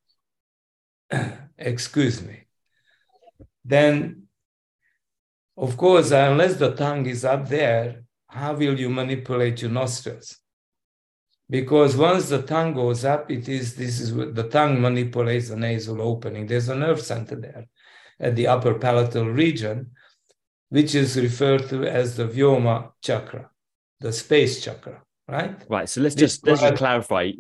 Excuse 1.59 2.23
me. 2.23 2.45
Then, 3.65 4.25
of 5.57 5.77
course, 5.77 6.11
unless 6.11 6.57
the 6.57 6.75
tongue 6.75 7.07
is 7.07 7.25
up 7.25 7.49
there, 7.49 8.05
how 8.27 8.55
will 8.55 8.79
you 8.79 8.89
manipulate 8.89 9.63
your 9.63 9.71
nostrils? 9.71 10.39
Because 11.49 11.97
once 11.97 12.29
the 12.29 12.43
tongue 12.43 12.75
goes 12.75 13.05
up, 13.05 13.31
it 13.31 13.49
is 13.49 13.75
this 13.75 14.01
is 14.01 14.13
what 14.13 14.35
the 14.35 14.49
tongue 14.49 14.81
manipulates 14.81 15.49
the 15.49 15.57
nasal 15.57 16.01
opening. 16.01 16.47
There's 16.47 16.69
a 16.69 16.75
nerve 16.75 17.01
center 17.01 17.37
there 17.37 17.67
at 18.19 18.37
the 18.37 18.47
upper 18.47 18.75
palatal 18.75 19.29
region, 19.29 19.91
which 20.73 20.95
is 20.95 21.19
referred 21.19 21.69
to 21.69 21.85
as 21.85 22.17
the 22.17 22.27
Vyoma 22.27 22.93
chakra, 23.03 23.51
the 24.01 24.11
space 24.11 24.65
chakra, 24.65 25.03
right? 25.29 25.55
Right. 25.69 25.87
So 25.87 26.01
let's 26.01 26.15
just 26.15 26.47
let's 26.47 26.63
just 26.63 26.77
clarify. 26.77 27.33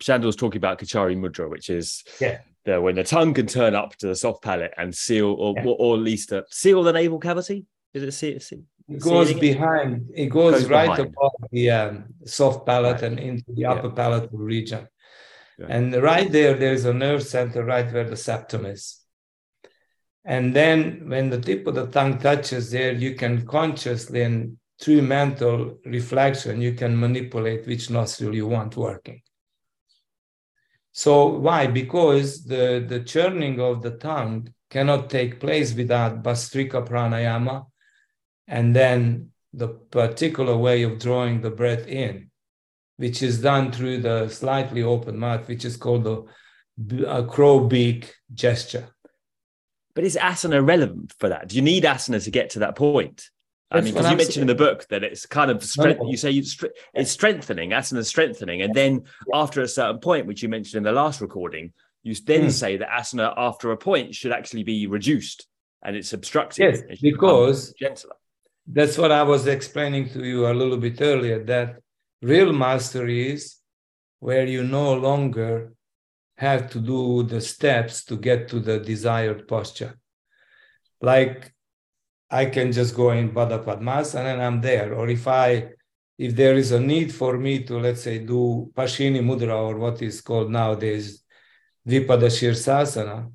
Shandor's 0.00 0.36
talking 0.36 0.58
about 0.58 0.80
Kechari 0.80 1.16
Mudra, 1.16 1.48
which 1.48 1.70
is 1.70 2.04
yeah. 2.20 2.38
the, 2.64 2.80
when 2.80 2.96
the 2.96 3.04
tongue 3.04 3.34
can 3.34 3.46
turn 3.46 3.74
up 3.74 3.96
to 3.96 4.08
the 4.08 4.14
soft 4.14 4.42
palate 4.42 4.72
and 4.76 4.94
seal, 4.94 5.32
or, 5.32 5.54
yeah. 5.56 5.64
or, 5.64 5.76
or 5.78 5.96
at 5.96 6.02
least 6.02 6.32
uh, 6.32 6.42
seal 6.50 6.82
the 6.82 6.92
navel 6.92 7.20
cavity. 7.20 7.66
Is 7.94 8.02
it 8.02 8.12
seal? 8.12 8.40
seal? 8.40 8.62
It 8.88 9.00
goes 9.00 9.32
behind. 9.34 10.10
It 10.14 10.26
goes, 10.26 10.54
goes 10.54 10.66
right 10.66 10.86
behind. 10.86 11.08
above 11.08 11.32
the 11.52 11.70
um, 11.70 12.04
soft 12.24 12.66
palate 12.66 13.02
right. 13.02 13.02
and 13.04 13.18
into 13.18 13.52
the 13.52 13.66
upper 13.66 13.88
yeah. 13.88 13.94
palatal 13.94 14.38
region. 14.38 14.88
And 15.68 15.94
right 15.94 16.30
there, 16.30 16.54
there's 16.54 16.84
a 16.84 16.94
nerve 16.94 17.22
center 17.22 17.64
right 17.64 17.92
where 17.92 18.08
the 18.08 18.16
septum 18.16 18.66
is. 18.66 18.97
And 20.28 20.54
then 20.54 21.08
when 21.08 21.30
the 21.30 21.40
tip 21.40 21.66
of 21.66 21.74
the 21.74 21.86
tongue 21.86 22.18
touches 22.18 22.70
there, 22.70 22.92
you 22.92 23.14
can 23.14 23.46
consciously 23.46 24.22
and 24.22 24.58
through 24.78 25.00
mental 25.00 25.78
reflection, 25.86 26.60
you 26.60 26.74
can 26.74 27.00
manipulate 27.00 27.66
which 27.66 27.88
nostril 27.88 28.34
you 28.34 28.46
want 28.46 28.76
working. 28.76 29.22
So 30.92 31.28
why? 31.28 31.66
Because 31.66 32.44
the, 32.44 32.84
the 32.86 33.00
churning 33.00 33.58
of 33.58 33.80
the 33.82 33.92
tongue 33.92 34.52
cannot 34.68 35.08
take 35.08 35.40
place 35.40 35.72
without 35.72 36.22
Bhastrika 36.22 36.86
pranayama 36.86 37.64
and 38.46 38.76
then 38.76 39.30
the 39.54 39.68
particular 39.68 40.58
way 40.58 40.82
of 40.82 40.98
drawing 40.98 41.40
the 41.40 41.50
breath 41.50 41.88
in, 41.88 42.30
which 42.98 43.22
is 43.22 43.40
done 43.40 43.72
through 43.72 44.02
the 44.02 44.28
slightly 44.28 44.82
open 44.82 45.18
mouth, 45.18 45.48
which 45.48 45.64
is 45.64 45.78
called 45.78 46.04
the 46.04 47.24
crow 47.30 47.60
beak 47.60 48.14
gesture. 48.34 48.88
But 49.98 50.04
is 50.04 50.16
asana 50.16 50.64
relevant 50.64 51.12
for 51.18 51.28
that? 51.28 51.48
Do 51.48 51.56
you 51.56 51.62
need 51.62 51.82
asana 51.82 52.22
to 52.22 52.30
get 52.30 52.50
to 52.50 52.60
that 52.60 52.76
point? 52.76 53.30
I 53.68 53.80
mean, 53.80 53.92
because 53.92 54.08
you 54.08 54.16
mentioned 54.16 54.42
in 54.42 54.46
the 54.46 54.54
book 54.54 54.86
that 54.90 55.02
it's 55.02 55.26
kind 55.26 55.50
of 55.50 55.60
strength. 55.64 56.00
You 56.06 56.16
say 56.16 56.30
it's 56.30 57.10
strengthening, 57.10 57.70
asana 57.70 58.06
strengthening, 58.06 58.62
and 58.62 58.72
then 58.72 59.02
after 59.34 59.60
a 59.60 59.66
certain 59.66 59.98
point, 59.98 60.26
which 60.26 60.40
you 60.40 60.48
mentioned 60.48 60.76
in 60.76 60.82
the 60.84 60.92
last 60.92 61.20
recording, 61.20 61.72
you 62.04 62.14
then 62.14 62.42
hmm. 62.42 62.50
say 62.50 62.76
that 62.76 62.88
asana 62.88 63.34
after 63.36 63.72
a 63.72 63.76
point 63.76 64.14
should 64.14 64.30
actually 64.30 64.62
be 64.62 64.86
reduced 64.86 65.48
and 65.82 65.96
it's 65.96 66.12
obstructive. 66.12 66.80
Yes, 66.88 67.00
because 67.02 67.72
gentler. 67.72 68.14
That's 68.68 68.98
what 68.98 69.10
I 69.10 69.24
was 69.24 69.48
explaining 69.48 70.10
to 70.10 70.24
you 70.24 70.46
a 70.46 70.54
little 70.54 70.76
bit 70.76 71.00
earlier. 71.00 71.42
That 71.42 71.80
real 72.22 72.52
mastery 72.52 73.32
is 73.32 73.56
where 74.20 74.46
you 74.46 74.62
no 74.62 74.94
longer 74.94 75.72
have 76.38 76.70
to 76.70 76.78
do 76.78 77.24
the 77.24 77.40
steps 77.40 78.04
to 78.04 78.16
get 78.16 78.48
to 78.48 78.60
the 78.60 78.78
desired 78.78 79.48
posture. 79.48 79.98
Like 81.00 81.52
I 82.30 82.46
can 82.46 82.70
just 82.70 82.94
go 82.94 83.10
in 83.10 83.32
Baddha 83.32 83.64
Padmasana 83.64 84.34
and 84.34 84.42
I'm 84.42 84.60
there. 84.60 84.94
Or 84.94 85.08
if 85.08 85.26
I 85.26 85.70
if 86.16 86.34
there 86.34 86.54
is 86.54 86.72
a 86.72 86.80
need 86.80 87.12
for 87.14 87.38
me 87.38 87.62
to, 87.64 87.78
let's 87.78 88.02
say, 88.02 88.18
do 88.18 88.70
Pashini 88.74 89.20
Mudra 89.20 89.56
or 89.56 89.76
what 89.76 90.02
is 90.02 90.20
called 90.20 90.50
nowadays 90.50 91.22
Shirsasana, 91.86 93.32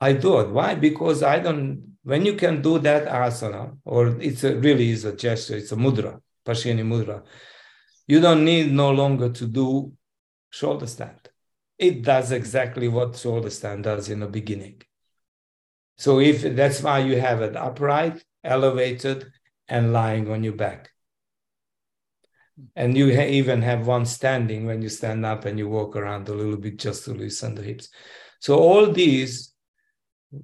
I 0.00 0.12
do 0.12 0.40
it. 0.40 0.50
Why? 0.50 0.74
Because 0.74 1.22
I 1.22 1.38
don't, 1.38 1.96
when 2.02 2.26
you 2.26 2.34
can 2.34 2.60
do 2.60 2.78
that 2.80 3.06
asana, 3.08 3.76
or 3.84 4.08
it's 4.20 4.44
a, 4.44 4.56
really 4.56 4.90
is 4.90 5.04
a 5.06 5.16
gesture, 5.16 5.56
it's 5.56 5.72
a 5.72 5.76
mudra, 5.76 6.20
Pashini 6.44 6.84
Mudra, 6.84 7.22
you 8.06 8.20
don't 8.20 8.44
need 8.44 8.70
no 8.70 8.90
longer 8.90 9.30
to 9.30 9.46
do 9.46 9.92
shoulder 10.54 10.86
stand. 10.86 11.28
It 11.78 12.02
does 12.02 12.30
exactly 12.30 12.88
what 12.88 13.16
shoulder 13.16 13.50
stand 13.50 13.84
does 13.84 14.08
in 14.08 14.20
the 14.20 14.28
beginning. 14.28 14.82
So 15.96 16.20
if 16.20 16.42
that's 16.42 16.80
why 16.82 17.00
you 17.00 17.20
have 17.20 17.42
it 17.42 17.56
upright, 17.56 18.24
elevated, 18.44 19.32
and 19.68 19.92
lying 19.92 20.30
on 20.30 20.44
your 20.44 20.52
back. 20.52 20.90
And 22.76 22.96
you 22.96 23.14
ha- 23.16 23.34
even 23.40 23.62
have 23.62 23.88
one 23.88 24.06
standing 24.06 24.66
when 24.66 24.80
you 24.80 24.88
stand 24.88 25.26
up 25.26 25.44
and 25.44 25.58
you 25.58 25.68
walk 25.68 25.96
around 25.96 26.28
a 26.28 26.34
little 26.34 26.56
bit 26.56 26.78
just 26.78 27.04
to 27.04 27.12
loosen 27.12 27.56
the 27.56 27.62
hips. 27.62 27.88
So 28.38 28.56
all 28.58 28.92
these 28.92 29.54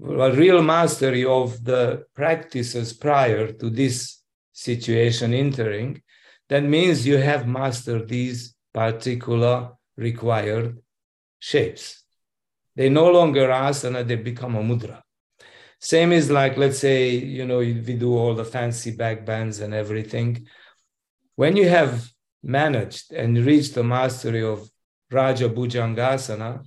a 0.02 0.32
real 0.32 0.62
mastery 0.62 1.24
of 1.24 1.64
the 1.64 2.04
practices 2.14 2.92
prior 2.92 3.52
to 3.52 3.70
this 3.70 4.22
situation 4.52 5.34
entering, 5.34 6.02
that 6.48 6.64
means 6.64 7.06
you 7.06 7.16
have 7.16 7.46
mastered 7.46 8.08
these 8.08 8.54
particular 8.72 9.70
required 10.00 10.78
shapes. 11.38 12.02
They 12.74 12.88
no 12.88 13.10
longer 13.10 13.48
asana, 13.48 14.06
they 14.06 14.16
become 14.16 14.56
a 14.56 14.62
mudra. 14.62 15.02
Same 15.78 16.12
is 16.12 16.30
like, 16.30 16.56
let's 16.56 16.78
say, 16.78 17.10
you 17.10 17.46
know, 17.46 17.58
we 17.58 17.94
do 18.04 18.16
all 18.16 18.34
the 18.34 18.44
fancy 18.44 18.90
back 18.90 19.24
bends 19.24 19.60
and 19.60 19.72
everything. 19.72 20.46
When 21.36 21.56
you 21.56 21.68
have 21.68 22.10
managed 22.42 23.12
and 23.12 23.38
reached 23.38 23.74
the 23.74 23.84
mastery 23.84 24.42
of 24.42 24.68
Raja 25.10 25.48
Bhujangasana, 25.48 26.64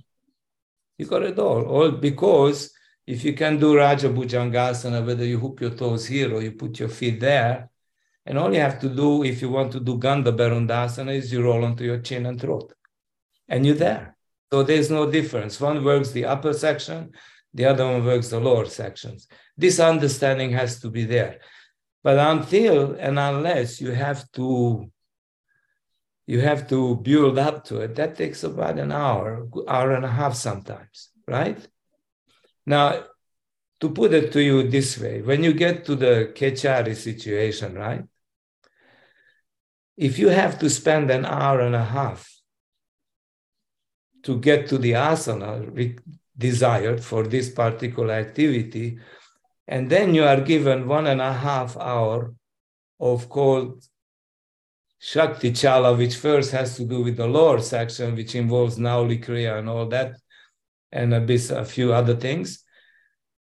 you 0.98 1.06
got 1.06 1.22
it 1.22 1.38
all. 1.38 1.62
All 1.62 1.90
because 1.92 2.72
if 3.06 3.24
you 3.24 3.34
can 3.34 3.58
do 3.58 3.76
Raja 3.76 4.08
Bhujangasana, 4.08 5.06
whether 5.06 5.24
you 5.24 5.38
hook 5.38 5.60
your 5.60 5.70
toes 5.70 6.06
here 6.06 6.34
or 6.34 6.42
you 6.42 6.52
put 6.52 6.78
your 6.78 6.88
feet 6.88 7.20
there, 7.20 7.70
and 8.26 8.38
all 8.38 8.52
you 8.52 8.60
have 8.60 8.80
to 8.80 8.88
do 8.88 9.22
if 9.22 9.42
you 9.42 9.50
want 9.50 9.70
to 9.72 9.80
do 9.80 9.98
Gandha 9.98 10.36
Bherundasana 10.36 11.14
is 11.14 11.32
you 11.32 11.42
roll 11.42 11.64
onto 11.64 11.84
your 11.84 11.98
chin 11.98 12.26
and 12.26 12.40
throat, 12.40 12.72
and 13.48 13.66
you're 13.66 13.74
there. 13.74 14.16
So 14.52 14.62
there's 14.62 14.90
no 14.90 15.10
difference. 15.10 15.60
One 15.60 15.82
works 15.84 16.10
the 16.10 16.26
upper 16.26 16.52
section, 16.52 17.12
the 17.52 17.66
other 17.66 17.84
one 17.86 18.04
works 18.04 18.28
the 18.28 18.40
lower 18.40 18.66
sections. 18.66 19.26
This 19.56 19.80
understanding 19.80 20.50
has 20.52 20.80
to 20.80 20.90
be 20.90 21.04
there. 21.04 21.40
But 22.02 22.18
until 22.18 22.94
and 22.94 23.18
unless 23.18 23.80
you 23.80 23.92
have 23.92 24.30
to 24.32 24.90
you 26.26 26.40
have 26.40 26.68
to 26.68 26.96
build 26.96 27.38
up 27.38 27.64
to 27.64 27.80
it, 27.80 27.94
that 27.96 28.16
takes 28.16 28.44
about 28.44 28.78
an 28.78 28.92
hour, 28.92 29.46
hour 29.68 29.92
and 29.92 30.04
a 30.04 30.08
half 30.08 30.34
sometimes, 30.34 31.10
right? 31.28 31.58
Now, 32.64 33.04
to 33.80 33.90
put 33.90 34.14
it 34.14 34.32
to 34.32 34.42
you 34.42 34.68
this 34.68 34.98
way, 34.98 35.20
when 35.20 35.44
you 35.44 35.52
get 35.52 35.84
to 35.84 35.94
the 35.96 36.32
Kechari 36.34 36.96
situation, 36.96 37.74
right? 37.74 38.04
If 39.96 40.18
you 40.18 40.28
have 40.28 40.58
to 40.60 40.70
spend 40.70 41.10
an 41.10 41.26
hour 41.26 41.60
and 41.60 41.74
a 41.74 41.84
half 41.84 42.33
to 44.24 44.38
get 44.38 44.68
to 44.68 44.78
the 44.78 44.92
asana 44.92 45.98
desired 46.36 47.02
for 47.02 47.26
this 47.26 47.50
particular 47.50 48.14
activity. 48.14 48.98
And 49.66 49.88
then 49.88 50.14
you 50.14 50.24
are 50.24 50.40
given 50.40 50.88
one 50.88 51.06
and 51.06 51.20
a 51.20 51.32
half 51.32 51.76
hour 51.76 52.34
of 53.00 53.28
called 53.28 53.84
Shakti 54.98 55.52
Chala, 55.52 55.96
which 55.96 56.16
first 56.16 56.50
has 56.52 56.76
to 56.76 56.84
do 56.84 57.02
with 57.02 57.16
the 57.16 57.26
lower 57.26 57.60
section, 57.60 58.16
which 58.16 58.34
involves 58.34 58.78
Nauli 58.78 59.22
Kriya 59.22 59.58
and 59.58 59.68
all 59.68 59.86
that, 59.86 60.16
and 60.90 61.12
a, 61.14 61.20
bit, 61.20 61.50
a 61.50 61.64
few 61.64 61.92
other 61.92 62.16
things. 62.16 62.64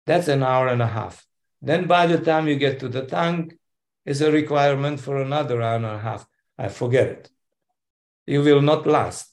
That's 0.06 0.28
an 0.28 0.42
hour 0.42 0.68
and 0.68 0.82
a 0.82 0.86
half. 0.86 1.24
Then 1.60 1.86
by 1.86 2.06
the 2.06 2.18
time 2.18 2.48
you 2.48 2.56
get 2.56 2.80
to 2.80 2.88
the 2.88 3.06
tongue, 3.06 3.52
is 4.04 4.20
a 4.20 4.32
requirement 4.32 5.00
for 5.00 5.20
another 5.20 5.62
hour 5.62 5.76
and 5.76 5.86
a 5.86 5.98
half. 5.98 6.26
I 6.58 6.68
forget 6.68 7.06
it. 7.06 7.30
You 8.26 8.42
will 8.42 8.60
not 8.60 8.86
last. 8.86 9.31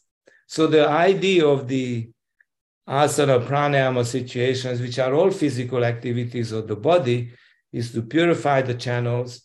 So 0.50 0.66
the 0.66 0.90
idea 0.90 1.46
of 1.46 1.68
the 1.68 2.10
asana, 2.88 3.46
pranayama 3.46 4.04
situations, 4.04 4.82
which 4.82 4.98
are 4.98 5.14
all 5.14 5.30
physical 5.30 5.86
activities 5.86 6.52
of 6.52 6.68
the 6.68 6.76
body, 6.76 7.34
is 7.72 7.94
to 7.94 8.02
purify 8.02 8.64
the 8.64 8.74
channels, 8.74 9.44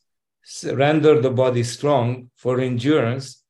render 0.65 1.21
the 1.21 1.31
body 1.31 1.63
strong 1.63 2.31
for 2.37 2.59
endurance, 2.59 3.45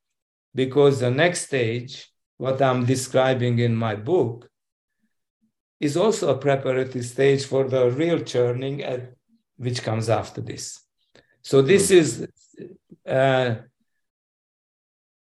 because 0.53 0.99
the 0.99 1.13
next 1.13 1.47
stage, 1.47 2.11
what 2.39 2.61
I'm 2.61 2.87
describing 2.87 3.61
in 3.61 3.77
my 3.77 3.95
book, 3.95 4.51
is 5.79 5.97
also 5.97 6.35
a 6.35 6.39
preparatory 6.39 7.05
stage 7.05 7.45
for 7.45 7.69
the 7.69 7.89
real 7.89 8.19
churning, 8.19 8.83
at, 8.83 9.13
which 9.59 9.81
comes 9.85 10.09
after 10.09 10.41
this. 10.41 10.81
So 11.43 11.63
this 11.63 11.91
hmm. 11.91 11.99
is 11.99 12.27
uh, 13.07 13.55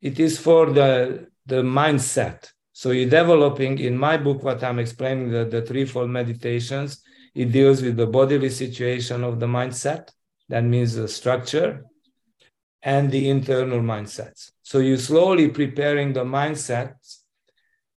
it 0.01 0.19
is 0.19 0.37
for 0.37 0.65
the 0.71 1.27
the 1.47 1.63
mindset 1.63 2.51
so 2.77 2.91
you're 2.91 3.09
developing 3.09 3.79
in 3.79 3.97
my 3.97 4.17
book, 4.17 4.43
what 4.43 4.63
I'm 4.63 4.77
explaining, 4.77 5.31
the, 5.31 5.45
the 5.45 5.63
threefold 5.63 6.11
meditations, 6.11 7.01
it 7.33 7.51
deals 7.51 7.81
with 7.81 7.97
the 7.97 8.05
bodily 8.05 8.51
situation 8.51 9.23
of 9.23 9.39
the 9.39 9.47
mindset. 9.47 10.11
That 10.49 10.63
means 10.63 10.93
the 10.93 11.07
structure 11.07 11.85
and 12.83 13.09
the 13.09 13.31
internal 13.31 13.79
mindsets. 13.79 14.51
So 14.61 14.77
you're 14.77 14.99
slowly 14.99 15.47
preparing 15.47 16.13
the 16.13 16.23
mindsets. 16.23 17.23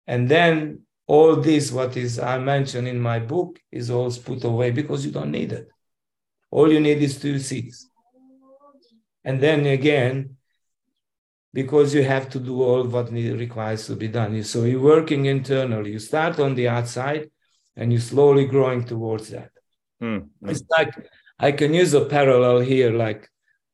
And 0.06 0.30
then 0.30 0.86
all 1.06 1.36
this, 1.36 1.70
what 1.70 1.94
is 1.98 2.18
I 2.18 2.38
mentioned 2.38 2.88
in 2.88 2.98
my 2.98 3.18
book, 3.18 3.60
is 3.70 3.90
all 3.90 4.10
put 4.10 4.44
away 4.44 4.70
because 4.70 5.04
you 5.04 5.12
don't 5.12 5.30
need 5.30 5.52
it. 5.52 5.68
All 6.50 6.72
you 6.72 6.80
need 6.80 7.02
is 7.02 7.20
two 7.20 7.38
seats. 7.38 7.86
And 9.24 9.42
then 9.42 9.66
again, 9.66 10.38
because 11.52 11.94
you 11.94 12.02
have 12.04 12.28
to 12.30 12.38
do 12.38 12.62
all 12.62 12.84
what 12.84 13.10
requires 13.10 13.86
to 13.86 13.96
be 13.96 14.08
done. 14.08 14.42
So 14.44 14.64
you're 14.64 14.80
working 14.80 15.26
internally. 15.26 15.92
You 15.92 15.98
start 15.98 16.38
on 16.38 16.54
the 16.54 16.68
outside 16.68 17.30
and 17.76 17.92
you're 17.92 18.00
slowly 18.00 18.46
growing 18.46 18.84
towards 18.84 19.30
that. 19.30 19.50
Mm. 20.02 20.28
It's 20.42 20.62
like 20.70 20.94
I 21.38 21.52
can 21.52 21.74
use 21.74 21.92
a 21.94 22.04
parallel 22.04 22.60
here, 22.60 22.92
like 22.92 23.28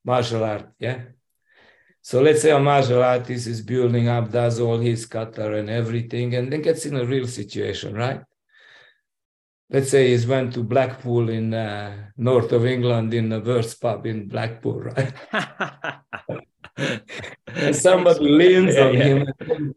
martial 0.04 0.42
art. 0.42 0.68
Yeah. 0.78 1.02
So 2.00 2.22
let's 2.22 2.40
say 2.40 2.52
a 2.52 2.60
martial 2.60 3.02
artist 3.02 3.46
is 3.46 3.62
building 3.62 4.08
up, 4.08 4.30
does 4.30 4.60
all 4.60 4.78
his 4.78 5.06
kata 5.06 5.54
and 5.54 5.68
everything, 5.68 6.34
and 6.36 6.52
then 6.52 6.62
gets 6.62 6.86
in 6.86 6.96
a 6.96 7.04
real 7.04 7.26
situation, 7.26 7.94
right? 7.94 8.20
Let's 9.68 9.90
say 9.90 10.10
he's 10.10 10.26
went 10.26 10.54
to 10.54 10.62
Blackpool 10.62 11.28
in 11.28 11.52
uh, 11.52 12.10
north 12.16 12.52
of 12.52 12.64
England 12.64 13.12
in 13.12 13.28
the 13.28 13.40
worst 13.40 13.80
pub 13.80 14.06
in 14.06 14.28
Blackpool, 14.28 14.82
right? 14.82 15.12
somebody 17.72 18.28
leans 18.40 18.74
yeah, 18.74 18.84
on 18.84 18.94
yeah. 18.94 19.04
him, 19.04 19.74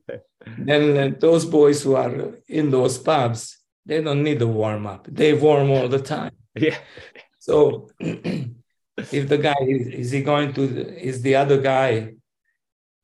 then 0.57 0.97
uh, 0.97 1.15
those 1.19 1.45
boys 1.45 1.83
who 1.83 1.95
are 1.95 2.33
in 2.47 2.69
those 2.69 2.97
pubs, 2.97 3.57
they 3.85 4.01
don't 4.01 4.23
need 4.23 4.41
a 4.41 4.47
warm 4.47 4.85
up. 4.87 5.07
They 5.09 5.33
warm 5.33 5.71
all 5.71 5.87
the 5.87 6.01
time. 6.01 6.31
Yeah. 6.55 6.77
So 7.37 7.89
if 7.99 9.29
the 9.29 9.37
guy 9.37 9.55
is, 9.61 9.87
is 9.87 10.11
he 10.11 10.21
going 10.23 10.51
to 10.53 10.63
is 10.97 11.21
the 11.21 11.35
other 11.35 11.61
guy 11.61 12.15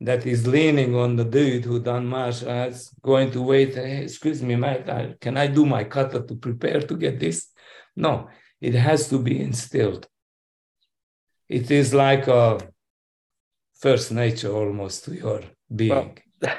that 0.01 0.25
is 0.25 0.45
leaning 0.45 0.93
on 0.95 1.15
the 1.15 1.23
dude 1.23 1.63
who 1.63 1.79
done 1.79 2.05
martial 2.05 2.49
arts, 2.49 2.93
going 3.01 3.31
to 3.31 3.41
wait, 3.41 3.75
hey, 3.75 4.03
excuse 4.03 4.41
me, 4.41 4.55
mate, 4.55 4.85
can 5.21 5.37
I 5.37 5.47
do 5.47 5.65
my 5.65 5.85
kata 5.85 6.21
to 6.21 6.35
prepare 6.35 6.81
to 6.81 6.95
get 6.97 7.19
this? 7.19 7.47
No, 7.95 8.27
it 8.59 8.73
has 8.73 9.07
to 9.09 9.19
be 9.19 9.39
instilled. 9.39 10.07
It 11.47 11.71
is 11.71 11.93
like 11.93 12.27
a 12.27 12.59
first 13.85 14.11
nature 14.11 14.51
almost 14.51 15.05
to 15.05 15.13
your 15.13 15.41
being. 15.75 16.17
Well, 16.41 16.53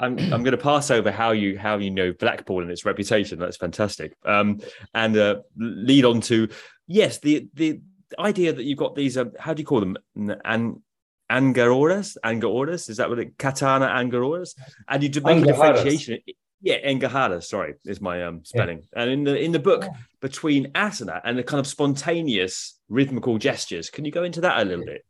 I'm 0.00 0.16
I'm 0.32 0.42
going 0.44 0.58
to 0.60 0.66
pass 0.70 0.88
over 0.90 1.10
how 1.10 1.32
you 1.32 1.58
how 1.58 1.78
you 1.78 1.90
know 1.90 2.12
Blackpool 2.12 2.62
and 2.62 2.70
its 2.70 2.84
reputation. 2.84 3.40
That's 3.40 3.56
fantastic. 3.56 4.12
Um, 4.24 4.60
and 4.94 5.16
uh, 5.16 5.36
lead 5.56 6.04
on 6.04 6.20
to 6.30 6.48
yes, 6.86 7.18
the 7.18 7.48
the 7.54 7.80
idea 8.16 8.52
that 8.52 8.62
you've 8.62 8.78
got 8.78 8.94
these. 8.94 9.16
Uh, 9.16 9.30
how 9.40 9.54
do 9.54 9.60
you 9.60 9.66
call 9.66 9.80
them? 9.80 9.96
And 10.44 10.82
Angaroras, 11.30 12.16
Angaroras, 12.24 12.88
is 12.88 12.98
that 12.98 13.08
what 13.08 13.18
it? 13.18 13.36
Katana 13.36 13.86
Angaroras, 13.86 14.54
and 14.88 15.02
you 15.02 15.08
do 15.08 15.20
make 15.22 15.42
a 15.42 15.46
differentiation. 15.46 16.20
Yeah, 16.62 16.76
Angahara, 16.86 17.42
sorry, 17.42 17.74
is 17.86 18.00
my 18.00 18.22
um, 18.22 18.44
spelling. 18.44 18.82
Yeah. 18.92 19.02
And 19.02 19.10
in 19.10 19.24
the 19.24 19.36
in 19.36 19.50
the 19.50 19.58
book, 19.58 19.82
yeah. 19.82 19.96
between 20.20 20.70
asana 20.74 21.22
and 21.24 21.36
the 21.38 21.42
kind 21.42 21.58
of 21.58 21.66
spontaneous 21.66 22.78
rhythmical 22.88 23.38
gestures, 23.38 23.90
can 23.90 24.04
you 24.04 24.12
go 24.12 24.22
into 24.22 24.42
that 24.42 24.60
a 24.60 24.64
little 24.64 24.84
bit? 24.84 25.02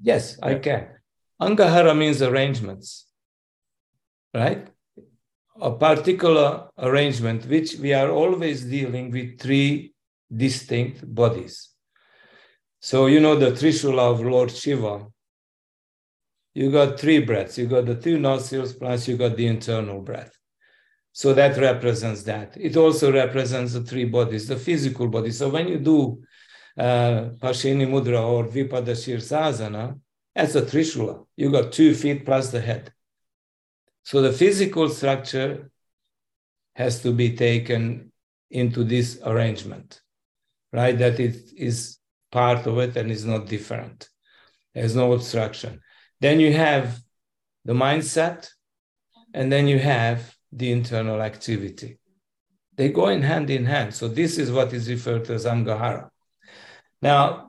Yes, 0.00 0.38
yeah. 0.38 0.48
I 0.48 0.54
can. 0.56 0.88
Angahara 1.40 1.96
means 1.96 2.22
arrangements, 2.22 3.06
right? 4.34 4.68
A 5.60 5.70
particular 5.72 6.68
arrangement, 6.78 7.46
which 7.46 7.76
we 7.76 7.92
are 7.92 8.10
always 8.10 8.64
dealing 8.64 9.10
with 9.10 9.40
three 9.40 9.94
distinct 10.34 11.02
bodies. 11.14 11.70
So, 12.80 13.06
you 13.06 13.20
know, 13.20 13.36
the 13.36 13.52
Trishula 13.52 14.12
of 14.12 14.20
Lord 14.20 14.50
Shiva, 14.50 15.06
you 16.54 16.70
got 16.70 16.98
three 16.98 17.20
breaths. 17.20 17.58
You 17.58 17.66
got 17.66 17.86
the 17.86 17.94
two 17.94 18.18
nostrils, 18.18 18.72
plus 18.74 19.08
you 19.08 19.16
got 19.16 19.36
the 19.36 19.46
internal 19.46 20.00
breath. 20.00 20.32
So 21.12 21.32
that 21.32 21.56
represents 21.58 22.22
that. 22.24 22.56
It 22.58 22.76
also 22.76 23.10
represents 23.12 23.72
the 23.72 23.82
three 23.82 24.04
bodies, 24.04 24.48
the 24.48 24.56
physical 24.56 25.08
body. 25.08 25.30
So 25.30 25.48
when 25.48 25.68
you 25.68 25.78
do 25.78 26.22
uh, 26.78 27.30
Mudra 27.40 28.22
or 28.22 28.44
Vipada 28.44 28.92
Shirsasana, 28.92 29.98
that's 30.34 30.54
a 30.54 30.62
Trishula. 30.62 31.24
You 31.36 31.50
got 31.50 31.72
two 31.72 31.94
feet 31.94 32.26
plus 32.26 32.50
the 32.50 32.60
head. 32.60 32.92
So 34.02 34.20
the 34.20 34.32
physical 34.32 34.88
structure 34.88 35.70
has 36.74 37.02
to 37.02 37.12
be 37.12 37.36
taken 37.36 38.12
into 38.50 38.84
this 38.84 39.18
arrangement, 39.24 40.00
right? 40.72 40.96
That 40.96 41.18
it 41.18 41.50
is 41.56 41.98
part 42.30 42.66
of 42.66 42.78
it 42.78 42.96
and 42.96 43.10
is 43.10 43.24
not 43.24 43.46
different. 43.46 44.08
There's 44.74 44.94
no 44.94 45.12
obstruction. 45.12 45.80
Then 46.20 46.38
you 46.38 46.52
have 46.52 47.00
the 47.64 47.72
mindset, 47.72 48.48
and 49.34 49.50
then 49.50 49.66
you 49.66 49.78
have 49.78 50.36
the 50.52 50.70
internal 50.70 51.20
activity. 51.20 51.98
They 52.76 52.90
go 52.90 53.08
in 53.08 53.22
hand 53.22 53.50
in 53.50 53.64
hand. 53.64 53.94
So 53.94 54.06
this 54.06 54.38
is 54.38 54.52
what 54.52 54.72
is 54.72 54.88
referred 54.88 55.24
to 55.26 55.34
as 55.34 55.46
Angahara. 55.46 56.10
Now, 57.06 57.48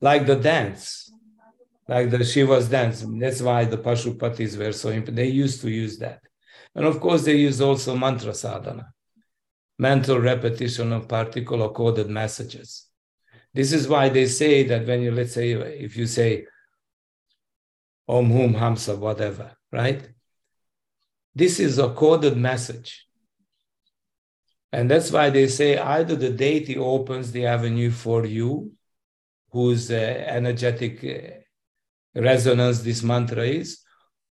like 0.00 0.24
the 0.24 0.36
dance, 0.36 1.12
like 1.86 2.08
the 2.08 2.24
Shiva's 2.24 2.66
dance, 2.70 3.04
that's 3.20 3.42
why 3.42 3.66
the 3.66 3.76
Pashupatis 3.76 4.56
were 4.56 4.72
so 4.72 4.88
important. 4.88 5.16
They 5.16 5.28
used 5.28 5.60
to 5.60 5.70
use 5.70 5.98
that. 5.98 6.22
And 6.74 6.86
of 6.86 6.98
course, 6.98 7.22
they 7.24 7.36
use 7.36 7.60
also 7.60 7.94
mantra 7.94 8.32
sadhana, 8.32 8.86
mental 9.78 10.18
repetition 10.18 10.94
of 10.94 11.08
particular 11.08 11.68
coded 11.68 12.08
messages. 12.08 12.86
This 13.52 13.74
is 13.74 13.86
why 13.86 14.08
they 14.08 14.24
say 14.24 14.62
that 14.70 14.86
when 14.86 15.02
you, 15.02 15.10
let's 15.10 15.34
say, 15.34 15.50
if 15.50 15.94
you 15.98 16.06
say 16.06 16.46
Om 18.08 18.30
Hum 18.30 18.54
Hamsa, 18.54 18.96
whatever, 18.96 19.52
right? 19.70 20.08
This 21.34 21.60
is 21.60 21.78
a 21.78 21.90
coded 21.90 22.38
message. 22.38 23.06
And 24.72 24.90
that's 24.90 25.10
why 25.10 25.30
they 25.30 25.48
say 25.48 25.78
either 25.78 26.16
the 26.16 26.30
deity 26.30 26.76
opens 26.76 27.32
the 27.32 27.46
avenue 27.46 27.90
for 27.90 28.24
you, 28.24 28.72
whose 29.50 29.90
uh, 29.90 29.94
energetic 29.94 31.04
uh, 31.04 32.20
resonance 32.20 32.80
this 32.80 33.02
mantra 33.02 33.44
is, 33.44 33.82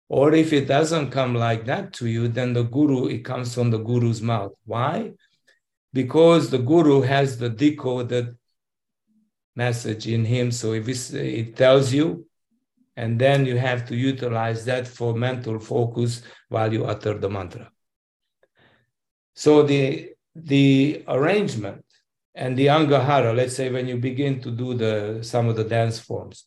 or 0.09 0.35
if 0.35 0.53
it 0.53 0.67
doesn't 0.67 1.11
come 1.11 1.35
like 1.35 1.67
that 1.67 1.93
to 1.95 2.07
you, 2.07 2.29
then 2.29 2.53
the 2.53 2.65
guru, 2.65 3.09
it 3.09 3.25
comes 3.25 3.55
from 3.55 3.71
the 3.71 3.79
guru's 3.79 4.21
mouth. 4.21 4.53
Why? 4.65 5.13
Because 5.93 6.51
the 6.51 6.59
guru 6.59 7.03
has 7.03 7.39
the 7.39 7.49
decoded 7.49 8.37
message 9.55 10.07
in 10.07 10.25
him. 10.25 10.51
So 10.51 10.73
if 10.73 10.89
it 10.89 11.57
tells 11.57 11.93
you, 11.93 12.27
and 12.97 13.19
then 13.19 13.47
you 13.47 13.57
have 13.57 13.87
to 13.89 13.97
utilize 13.97 14.65
that 14.67 14.87
for 14.87 15.15
mental 15.15 15.59
focus 15.59 16.23
while 16.49 16.73
you 16.73 16.85
utter 16.85 17.19
the 17.19 17.31
mantra. 17.31 17.71
So 19.35 19.63
the, 19.63 20.11
the 20.35 21.05
arrangement 21.09 21.85
and 22.35 22.57
the 22.57 22.67
angahara, 22.69 23.35
let's 23.35 23.55
say 23.55 23.71
when 23.71 23.87
you 23.87 23.99
begin 23.99 24.41
to 24.41 24.51
do 24.51 24.75
the, 24.75 25.19
some 25.23 25.49
of 25.49 25.57
the 25.57 25.65
dance 25.65 25.99
forms, 25.99 26.47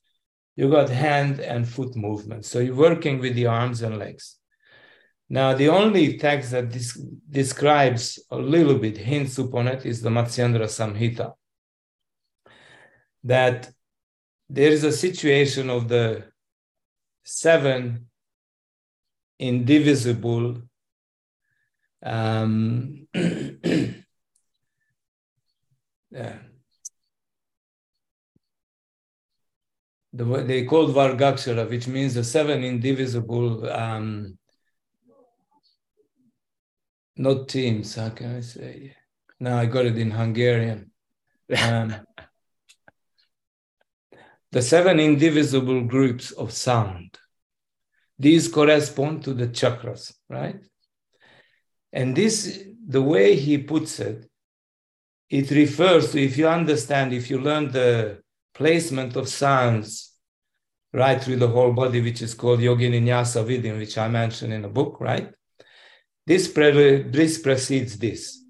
you 0.55 0.69
got 0.69 0.89
hand 0.89 1.39
and 1.39 1.67
foot 1.67 1.95
movements. 1.95 2.49
So 2.49 2.59
you're 2.59 2.75
working 2.75 3.19
with 3.19 3.35
the 3.35 3.47
arms 3.47 3.81
and 3.81 3.99
legs. 3.99 4.37
Now, 5.27 5.53
the 5.53 5.69
only 5.69 6.17
text 6.17 6.51
that 6.51 6.71
this 6.71 6.93
describes 7.29 8.19
a 8.29 8.37
little 8.37 8.77
bit, 8.77 8.97
hints 8.97 9.37
upon 9.37 9.67
it, 9.67 9.85
is 9.85 10.01
the 10.01 10.09
Matsyendra 10.09 10.67
Samhita. 10.67 11.33
That 13.23 13.71
there 14.49 14.69
is 14.69 14.83
a 14.83 14.91
situation 14.91 15.69
of 15.69 15.87
the 15.87 16.25
seven 17.23 18.07
indivisible 19.39 20.61
um, 22.03 23.07
yeah. 23.13 23.93
The, 30.13 30.43
they 30.47 30.63
called 30.63 30.95
Vargakshara, 30.95 31.69
which 31.69 31.87
means 31.87 32.13
the 32.13 32.23
seven 32.23 32.63
indivisible, 32.63 33.69
um, 33.69 34.37
not 37.17 37.49
teams, 37.49 37.95
how 37.95 38.09
can 38.09 38.37
I 38.37 38.39
say? 38.39 38.95
Now 39.39 39.57
I 39.57 39.65
got 39.65 39.85
it 39.85 39.97
in 39.97 40.11
Hungarian. 40.11 40.91
Um, 41.61 41.95
the 44.51 44.61
seven 44.61 45.01
indivisible 45.01 45.83
groups 45.83 46.31
of 46.31 46.53
sound. 46.53 47.17
These 48.17 48.47
correspond 48.47 49.25
to 49.25 49.33
the 49.33 49.47
chakras, 49.47 50.13
right? 50.29 50.61
And 51.95 52.13
this, 52.13 52.61
the 52.87 53.01
way 53.01 53.37
he 53.37 53.57
puts 53.57 54.01
it, 54.01 54.29
it 55.29 55.49
refers 55.49 56.11
to, 56.11 56.21
if 56.21 56.37
you 56.37 56.47
understand, 56.47 57.13
if 57.13 57.29
you 57.29 57.39
learn 57.39 57.71
the 57.71 58.21
placement 58.53 59.15
of 59.15 59.29
sounds 59.29 60.13
right 60.93 61.21
through 61.23 61.37
the 61.37 61.47
whole 61.47 61.71
body, 61.71 62.01
which 62.01 62.21
is 62.21 62.33
called 62.33 62.59
Yogini 62.59 63.01
Nyasa 63.01 63.43
Vidin, 63.45 63.77
which 63.77 63.97
I 63.97 64.09
mentioned 64.09 64.51
in 64.51 64.65
a 64.65 64.69
book, 64.69 64.97
right? 64.99 65.31
This, 66.27 66.49
pre- 66.49 67.03
this 67.03 67.37
precedes 67.37 67.97
this. 67.97 68.43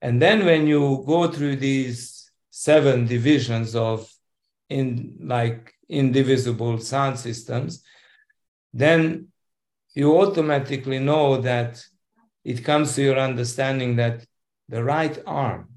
And 0.00 0.20
then 0.20 0.46
when 0.46 0.66
you 0.66 1.04
go 1.06 1.28
through 1.28 1.56
these 1.56 2.30
seven 2.50 3.06
divisions 3.06 3.76
of 3.76 4.10
in 4.70 5.18
like 5.20 5.74
indivisible 5.88 6.78
sound 6.78 7.18
systems, 7.18 7.82
then 8.72 9.28
you 9.94 10.18
automatically 10.18 10.98
know 10.98 11.38
that 11.42 11.84
it 12.48 12.64
comes 12.64 12.94
to 12.94 13.02
your 13.02 13.18
understanding 13.18 13.96
that 13.96 14.24
the 14.70 14.82
right 14.82 15.18
arm, 15.26 15.68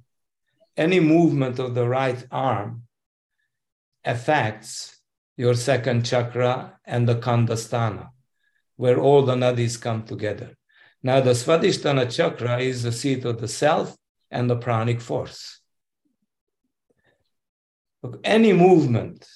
any 0.78 1.02
movement 1.02 1.60
of 1.60 1.76
the 1.76 1.86
right 1.86 2.26
arm 2.32 2.84
affects 4.06 4.98
your 5.36 5.54
second 5.54 6.06
chakra 6.06 6.80
and 6.86 7.10
the 7.10 7.16
khandhasthana, 7.16 8.08
where 8.78 8.98
all 9.02 9.24
the 9.24 9.36
nadis 9.36 9.82
come 9.82 10.04
together. 10.04 10.56
Now, 11.04 11.20
the 11.20 11.32
Svadhisthana 11.32 12.10
chakra 12.10 12.60
is 12.60 12.84
the 12.84 12.94
seat 12.94 13.26
of 13.26 13.42
the 13.42 13.50
self 13.50 13.98
and 14.30 14.50
the 14.50 14.56
pranic 14.56 15.02
force. 15.02 15.60
Look, 18.02 18.22
any 18.24 18.54
movement, 18.54 19.28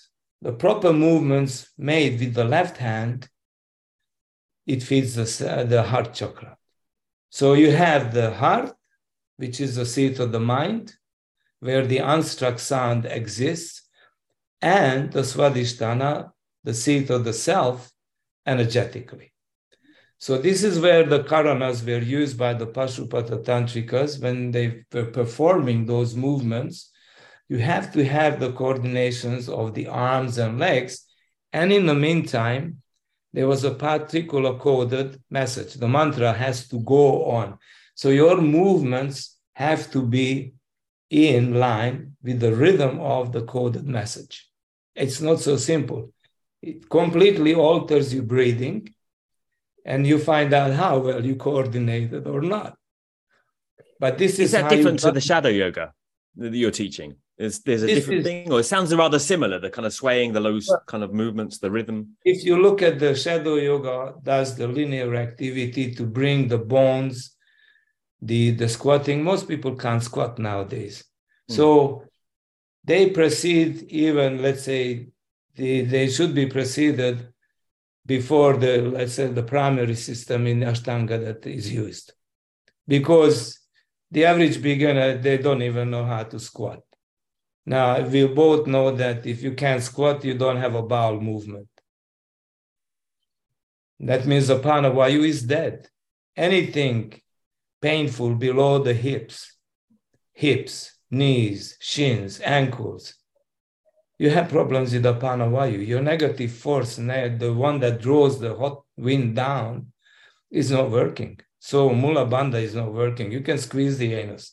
the 0.42 0.54
proper 0.54 0.94
movements 0.94 1.70
made 1.78 2.18
with 2.18 2.34
the 2.34 2.46
left 2.46 2.78
hand, 2.78 3.28
it 4.66 4.82
feeds 4.84 5.16
the, 5.16 5.66
the 5.68 5.84
heart 5.84 6.14
chakra. 6.14 6.55
So 7.36 7.54
you 7.54 7.72
have 7.72 8.14
the 8.14 8.32
heart, 8.32 8.74
which 9.36 9.60
is 9.60 9.76
the 9.76 9.86
seat 9.86 10.20
of 10.20 10.32
the 10.32 10.40
mind, 10.40 10.96
where 11.60 11.86
the 11.86 11.98
unstruck 11.98 12.60
sound 12.60 13.06
exists, 13.06 13.82
and 14.62 15.12
the 15.12 15.26
Svadhisthana, 15.32 16.32
the 16.64 16.74
seat 16.74 17.10
of 17.10 17.26
the 17.26 17.34
self, 17.34 17.92
energetically. 18.46 19.34
So 20.18 20.38
this 20.38 20.64
is 20.64 20.80
where 20.80 21.04
the 21.04 21.24
karanas 21.26 21.86
were 21.86 22.06
used 22.20 22.38
by 22.38 22.54
the 22.54 22.68
Pashupata 22.68 23.44
Tantrikas 23.44 24.22
when 24.22 24.52
they 24.52 24.86
were 24.94 25.12
performing 25.12 25.86
those 25.86 26.16
movements 26.16 26.92
you 27.50 27.58
have 27.58 27.94
to 27.94 28.04
have 28.06 28.40
the 28.40 28.54
coordinations 28.54 29.50
of 29.50 29.74
the 29.74 29.88
arms 29.88 30.38
and 30.38 30.58
legs. 30.58 31.06
And 31.54 31.72
in 31.72 31.86
the 31.86 31.94
meantime, 31.94 32.82
there 33.36 33.48
was 33.48 33.66
a 33.66 33.76
particular 33.90 34.58
coded 34.58 35.22
message. 35.30 35.74
The 35.74 35.90
mantra 35.90 36.32
has 36.32 36.70
to 36.70 36.80
go 36.80 37.26
on. 37.26 37.58
So 37.94 38.08
your 38.10 38.38
movements 38.40 39.38
have 39.54 39.92
to 39.92 40.02
be 40.02 40.54
in 41.10 41.44
line 41.68 42.16
with 42.24 42.40
the 42.40 42.54
rhythm 42.56 42.94
of 43.02 43.34
the 43.34 43.44
coded 43.44 43.86
message. 43.86 44.50
It's 44.96 45.20
not 45.20 45.42
so 45.42 45.58
simple. 45.58 46.14
It 46.62 46.90
completely 46.90 47.54
alters 47.54 48.14
your 48.14 48.24
breathing, 48.24 48.78
and 49.84 50.08
you 50.08 50.18
find 50.18 50.54
out 50.54 50.72
how 50.72 51.00
well 51.00 51.24
you 51.30 51.36
coordinated 51.36 52.26
or 52.28 52.42
not. 52.42 52.78
But 54.00 54.18
this 54.18 54.34
is, 54.36 54.40
is 54.40 54.52
that 54.54 54.70
different 54.70 55.00
to 55.00 55.12
the 55.12 55.26
shadow 55.30 55.50
yoga 55.50 55.94
that 56.38 56.54
you're 56.54 56.72
teaching? 56.72 57.16
Is 57.38 57.60
there's 57.62 57.84
a 57.84 57.88
this 57.88 57.96
different 57.96 58.20
is, 58.20 58.26
thing, 58.26 58.52
or 58.52 58.62
it 58.62 58.64
sounds 58.64 58.96
rather 58.96 59.20
similar? 59.20 59.60
The 59.60 59.70
kind 59.70 59.86
of 59.86 59.94
swaying, 59.94 60.32
the 60.32 60.40
low 60.40 60.58
kind 60.88 61.04
of 61.04 61.14
movements, 61.14 61.58
the 61.58 61.70
rhythm. 61.70 62.16
If 62.24 62.46
you 62.46 62.62
look 62.62 62.82
at 62.82 62.98
the 62.98 63.14
shadow 63.14 63.56
yoga, 63.56 64.14
does 64.24 64.56
the 64.56 64.68
linear 64.68 65.14
activity 65.16 65.94
to 65.96 66.04
bring 66.06 66.48
the 66.48 66.58
bones, 66.58 67.36
the 68.22 68.52
the 68.52 68.70
squatting. 68.70 69.22
Most 69.22 69.50
people 69.50 69.76
can't 69.76 70.02
squat 70.02 70.40
nowadays, 70.40 71.04
mm. 71.52 71.56
so 71.56 72.04
they 72.86 73.10
proceed 73.10 73.84
even. 73.90 74.42
Let's 74.42 74.64
say 74.64 75.10
they, 75.58 75.82
they 75.82 76.08
should 76.08 76.34
be 76.34 76.46
preceded 76.46 77.34
before 78.06 78.56
the 78.56 78.78
let's 78.82 79.14
say 79.14 79.28
the 79.28 79.44
primary 79.44 79.96
system 79.96 80.48
in 80.48 80.62
Ashtanga 80.62 81.20
that 81.26 81.46
is 81.46 81.70
used, 81.70 82.14
because 82.88 83.60
the 84.16 84.24
average 84.32 84.58
beginner 84.70 85.08
uh, 85.12 85.18
they 85.26 85.38
don't 85.38 85.64
even 85.70 85.86
know 85.94 86.06
how 86.14 86.24
to 86.24 86.40
squat 86.50 86.82
now, 87.66 88.00
we 88.02 88.28
both 88.28 88.68
know 88.68 88.92
that 88.92 89.26
if 89.26 89.42
you 89.42 89.54
can't 89.54 89.82
squat, 89.82 90.24
you 90.24 90.38
don't 90.38 90.58
have 90.58 90.76
a 90.76 90.84
bowel 90.84 91.20
movement. 91.20 91.68
That 94.00 94.26
means 94.26 94.48
the 94.48 94.60
Pranavayu 94.60 95.28
is 95.28 95.42
dead. 95.42 95.88
Anything 96.38 97.20
painful 97.82 98.36
below 98.36 98.84
the 98.84 98.94
hips, 98.94 99.58
hips, 100.34 100.96
knees, 101.10 101.78
shins, 101.80 102.40
ankles, 102.42 103.16
you 104.20 104.30
have 104.30 104.50
problems 104.50 104.94
with 104.94 105.04
the 105.04 105.16
Pranavayu. 105.16 105.86
Your 105.86 106.02
negative 106.02 106.52
force, 106.52 106.98
the 106.98 107.54
one 107.58 107.80
that 107.80 108.02
draws 108.02 108.40
the 108.40 108.56
hot 108.56 108.84
wind 108.96 109.36
down, 109.36 109.92
is 110.52 110.70
not 110.70 110.92
working. 110.92 111.40
So 111.70 111.78
Mula 112.02 112.26
Bandha 112.34 112.62
is 112.70 112.76
not 112.76 112.92
working. 112.94 113.32
You 113.32 113.42
can 113.42 113.58
squeeze 113.58 113.98
the 113.98 114.14
anus 114.22 114.46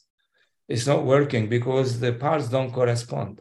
it's 0.72 0.86
not 0.86 1.04
working 1.04 1.48
because 1.48 2.00
the 2.00 2.12
parts 2.12 2.48
don't 2.48 2.72
correspond. 2.72 3.40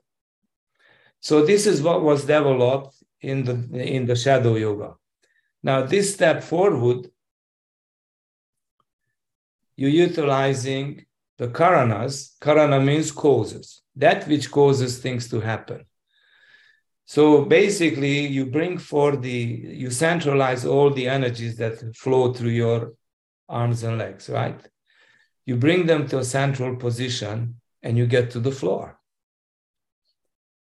So 1.19 1.45
this 1.45 1.65
is 1.65 1.81
what 1.81 2.01
was 2.01 2.25
developed 2.25 2.95
in 3.21 3.37
the 3.43 3.55
in 3.97 4.05
the 4.05 4.15
shadow 4.15 4.55
yoga. 4.55 4.95
Now 5.63 5.83
this 5.83 6.13
step 6.13 6.43
forward, 6.43 7.07
you're 9.77 9.97
utilizing 10.07 11.05
the 11.37 11.47
karanas. 11.47 12.37
Karana 12.41 12.83
means 12.83 13.11
causes, 13.11 13.81
that 13.95 14.27
which 14.27 14.49
causes 14.51 14.99
things 14.99 15.29
to 15.29 15.39
happen. 15.39 15.85
So 17.05 17.45
basically, 17.45 18.27
you 18.27 18.45
bring 18.57 18.77
for 18.77 19.15
the 19.15 19.39
you 19.83 19.89
centralize 19.91 20.65
all 20.65 20.89
the 20.89 21.07
energies 21.07 21.55
that 21.57 21.75
flow 21.95 22.33
through 22.33 22.55
your 22.63 22.93
arms 23.51 23.83
and 23.83 23.97
legs, 23.97 24.29
right? 24.29 24.59
you 25.45 25.55
bring 25.55 25.85
them 25.85 26.07
to 26.07 26.19
a 26.19 26.23
central 26.23 26.75
position 26.75 27.55
and 27.83 27.97
you 27.97 28.05
get 28.05 28.31
to 28.31 28.39
the 28.39 28.51
floor. 28.51 28.99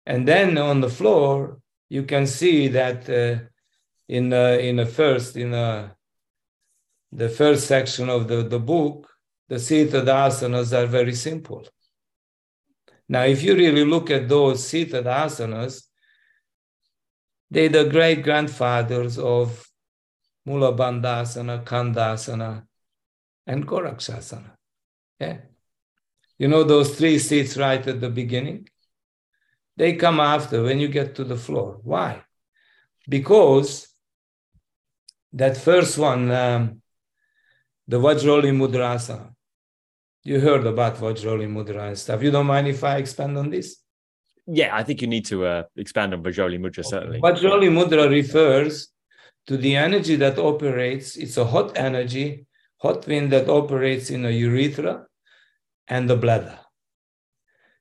And 0.06 0.28
then 0.28 0.58
on 0.58 0.82
the 0.82 0.90
floor, 0.90 1.60
you 1.90 2.04
can 2.04 2.26
see 2.26 2.70
that 2.70 3.10
uh, 3.10 3.44
in 4.08 4.34
uh, 4.34 4.58
in 4.60 4.78
the 4.78 4.86
first 4.86 5.36
in 5.36 5.54
uh, 5.54 5.90
the 7.12 7.30
first 7.30 7.68
section 7.68 8.10
of 8.10 8.28
the, 8.28 8.44
the 8.44 8.60
book, 8.60 9.10
the 9.50 9.60
seated 9.60 10.06
asanas 10.06 10.72
are 10.74 10.88
very 10.88 11.14
simple. 11.14 11.68
Now, 13.10 13.24
if 13.26 13.44
you 13.44 13.56
really 13.56 13.84
look 13.84 14.10
at 14.10 14.30
those 14.30 14.66
seated 14.66 15.06
asanas, 15.06 15.84
they're 17.50 17.68
the 17.68 17.90
great 17.90 18.24
grandfathers 18.24 19.20
of 19.20 19.68
Mula 20.46 20.74
Bandhasana, 20.74 21.66
Khandhasana, 21.66 22.64
and 23.52 23.68
Gorakshasana. 23.68 24.52
Yeah. 25.20 25.38
You 26.40 26.48
know 26.48 26.64
those 26.64 26.90
three 26.98 27.20
seats 27.20 27.58
right 27.58 27.86
at 27.86 28.00
the 28.00 28.10
beginning? 28.10 28.70
They 29.76 29.92
come 29.96 30.20
after 30.20 30.64
when 30.64 30.80
you 30.80 30.88
get 30.88 31.16
to 31.16 31.24
the 31.24 31.36
floor. 31.36 31.80
Why? 31.84 32.24
Because 33.08 33.70
that 35.34 35.58
first 35.58 35.98
one, 35.98 36.32
um, 36.32 36.82
the 37.88 38.00
Vajroli 38.00 38.52
Mudrasana, 38.62 39.30
you 40.24 40.40
heard 40.40 40.66
about 40.66 40.96
Vajroli 40.96 41.48
Mudra 41.56 41.88
and 41.90 41.98
stuff. 41.98 42.24
You 42.24 42.32
don't 42.32 42.52
mind 42.56 42.68
if 42.68 42.84
I 42.84 42.98
expand 42.98 43.38
on 43.38 43.50
this? 43.50 43.78
Yeah, 44.48 44.76
I 44.76 44.84
think 44.84 45.02
you 45.02 45.08
need 45.08 45.26
to 45.26 45.46
uh, 45.46 45.64
expand 45.76 46.14
on 46.14 46.24
Vajroli 46.24 46.60
Mudra, 46.60 46.86
certainly. 46.86 47.20
Vajroli 47.20 47.70
Mudra 47.70 48.10
refers 48.10 48.90
to 49.48 49.58
the 49.58 49.76
energy 49.76 50.16
that 50.18 50.40
operates, 50.40 51.18
it's 51.18 51.38
a 51.38 51.46
hot 51.46 51.78
energy, 51.78 52.46
hot 52.82 53.08
wind 53.08 53.32
that 53.32 53.48
operates 53.48 54.10
in 54.10 54.26
a 54.26 54.30
urethra 54.30 55.06
and 55.88 56.10
the 56.10 56.16
bladder. 56.16 56.58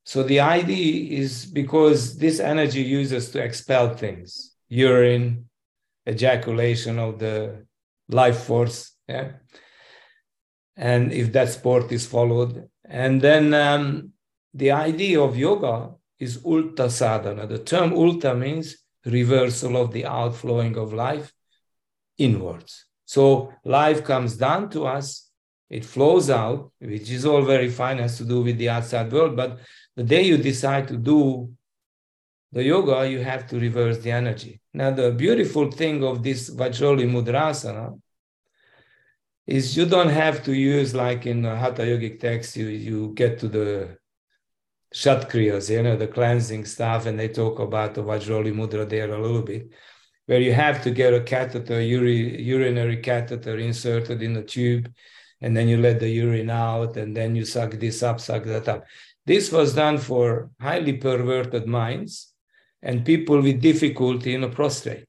So 0.04 0.22
the 0.22 0.40
idea 0.40 1.20
is 1.20 1.46
because 1.46 2.18
this 2.18 2.40
energy 2.40 2.82
uses 2.82 3.30
to 3.30 3.42
expel 3.42 3.94
things, 3.94 4.54
urine, 4.68 5.48
ejaculation 6.08 6.98
of 6.98 7.18
the 7.18 7.66
life 8.08 8.40
force, 8.44 8.92
yeah. 9.08 9.32
And 10.76 11.12
if 11.12 11.32
that 11.32 11.50
sport 11.50 11.92
is 11.92 12.06
followed, 12.06 12.68
and 12.84 13.20
then 13.20 13.54
um, 13.54 14.12
the 14.54 14.70
idea 14.72 15.20
of 15.20 15.36
yoga 15.36 15.90
is 16.18 16.38
ulta 16.38 16.90
sadhana. 16.90 17.46
The 17.46 17.58
term 17.58 17.90
ulta 17.92 18.36
means 18.36 18.76
reversal 19.04 19.76
of 19.76 19.92
the 19.92 20.06
outflowing 20.06 20.76
of 20.76 20.92
life 20.92 21.32
inwards. 22.18 22.86
So 23.14 23.52
life 23.64 24.00
comes 24.04 24.32
down 24.36 24.70
to 24.74 24.80
us 24.86 25.30
it 25.70 25.84
flows 25.84 26.28
out, 26.30 26.72
which 26.80 27.08
is 27.10 27.24
all 27.24 27.42
very 27.42 27.70
fine, 27.70 27.98
has 27.98 28.18
to 28.18 28.24
do 28.24 28.42
with 28.42 28.58
the 28.58 28.68
outside 28.68 29.12
world. 29.12 29.36
But 29.36 29.60
the 29.94 30.02
day 30.02 30.22
you 30.22 30.36
decide 30.36 30.88
to 30.88 30.96
do 30.96 31.52
the 32.50 32.64
yoga, 32.64 33.08
you 33.08 33.20
have 33.20 33.46
to 33.50 33.60
reverse 33.60 33.98
the 33.98 34.10
energy. 34.10 34.60
Now, 34.74 34.90
the 34.90 35.12
beautiful 35.12 35.70
thing 35.70 36.02
of 36.02 36.24
this 36.24 36.50
Vajroli 36.50 37.06
Mudrasana 37.08 38.00
is 39.46 39.76
you 39.76 39.86
don't 39.86 40.14
have 40.24 40.42
to 40.44 40.52
use 40.52 40.92
like 40.92 41.24
in 41.26 41.44
Hatha 41.44 41.82
Yogic 41.82 42.18
text, 42.18 42.56
you, 42.56 42.66
you 42.66 43.12
get 43.14 43.38
to 43.38 43.48
the 43.48 43.96
Shatkriyas, 44.92 45.70
you 45.70 45.84
know, 45.84 45.96
the 45.96 46.08
cleansing 46.08 46.64
stuff, 46.64 47.06
and 47.06 47.16
they 47.16 47.28
talk 47.28 47.60
about 47.60 47.94
the 47.94 48.02
Vajroli 48.02 48.52
Mudra 48.52 48.88
there 48.88 49.12
a 49.12 49.22
little 49.22 49.42
bit, 49.42 49.70
where 50.30 50.40
you 50.40 50.52
have 50.52 50.80
to 50.80 50.92
get 50.92 51.12
a 51.12 51.20
catheter, 51.20 51.80
uri, 51.82 52.40
urinary 52.40 52.98
catheter 52.98 53.58
inserted 53.58 54.22
in 54.22 54.32
the 54.32 54.44
tube 54.44 54.88
and 55.40 55.56
then 55.56 55.66
you 55.66 55.76
let 55.76 55.98
the 55.98 56.08
urine 56.08 56.50
out, 56.50 56.96
and 56.96 57.16
then 57.16 57.34
you 57.34 57.44
suck 57.44 57.72
this 57.72 58.00
up, 58.04 58.20
suck 58.20 58.44
that 58.44 58.68
up. 58.68 58.84
This 59.26 59.50
was 59.50 59.74
done 59.74 59.98
for 59.98 60.50
highly 60.60 60.92
perverted 60.92 61.66
minds 61.66 62.32
and 62.80 63.04
people 63.04 63.42
with 63.42 63.60
difficulty 63.60 64.32
in 64.32 64.44
a 64.44 64.48
prostrate 64.48 65.06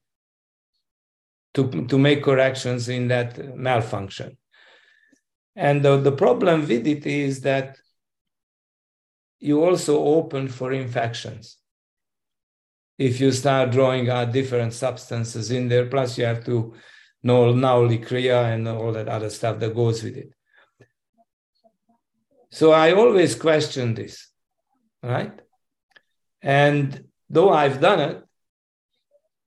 to, 1.54 1.86
to 1.86 1.98
make 1.98 2.24
corrections 2.24 2.88
in 2.88 3.06
that 3.06 3.56
malfunction. 3.56 4.36
And 5.54 5.84
the, 5.84 5.98
the 5.98 6.12
problem 6.12 6.62
with 6.62 6.84
it 6.84 7.06
is 7.06 7.42
that 7.42 7.76
you 9.38 9.62
also 9.64 10.02
open 10.02 10.48
for 10.48 10.72
infections. 10.72 11.58
If 12.98 13.20
you 13.20 13.32
start 13.32 13.70
drawing 13.70 14.08
out 14.10 14.32
different 14.32 14.74
substances 14.74 15.50
in 15.50 15.68
there, 15.68 15.86
plus 15.86 16.18
you 16.18 16.24
have 16.24 16.44
to 16.44 16.74
know 17.22 17.52
Nauli 17.52 18.04
Kriya 18.04 18.52
and 18.54 18.68
all 18.68 18.92
that 18.92 19.08
other 19.08 19.30
stuff 19.30 19.58
that 19.60 19.74
goes 19.74 20.02
with 20.02 20.16
it. 20.16 20.32
So 22.50 22.72
I 22.72 22.92
always 22.92 23.34
question 23.34 23.94
this, 23.94 24.28
right? 25.02 25.32
And 26.42 27.04
though 27.30 27.50
I've 27.50 27.80
done 27.80 28.00
it, 28.00 28.24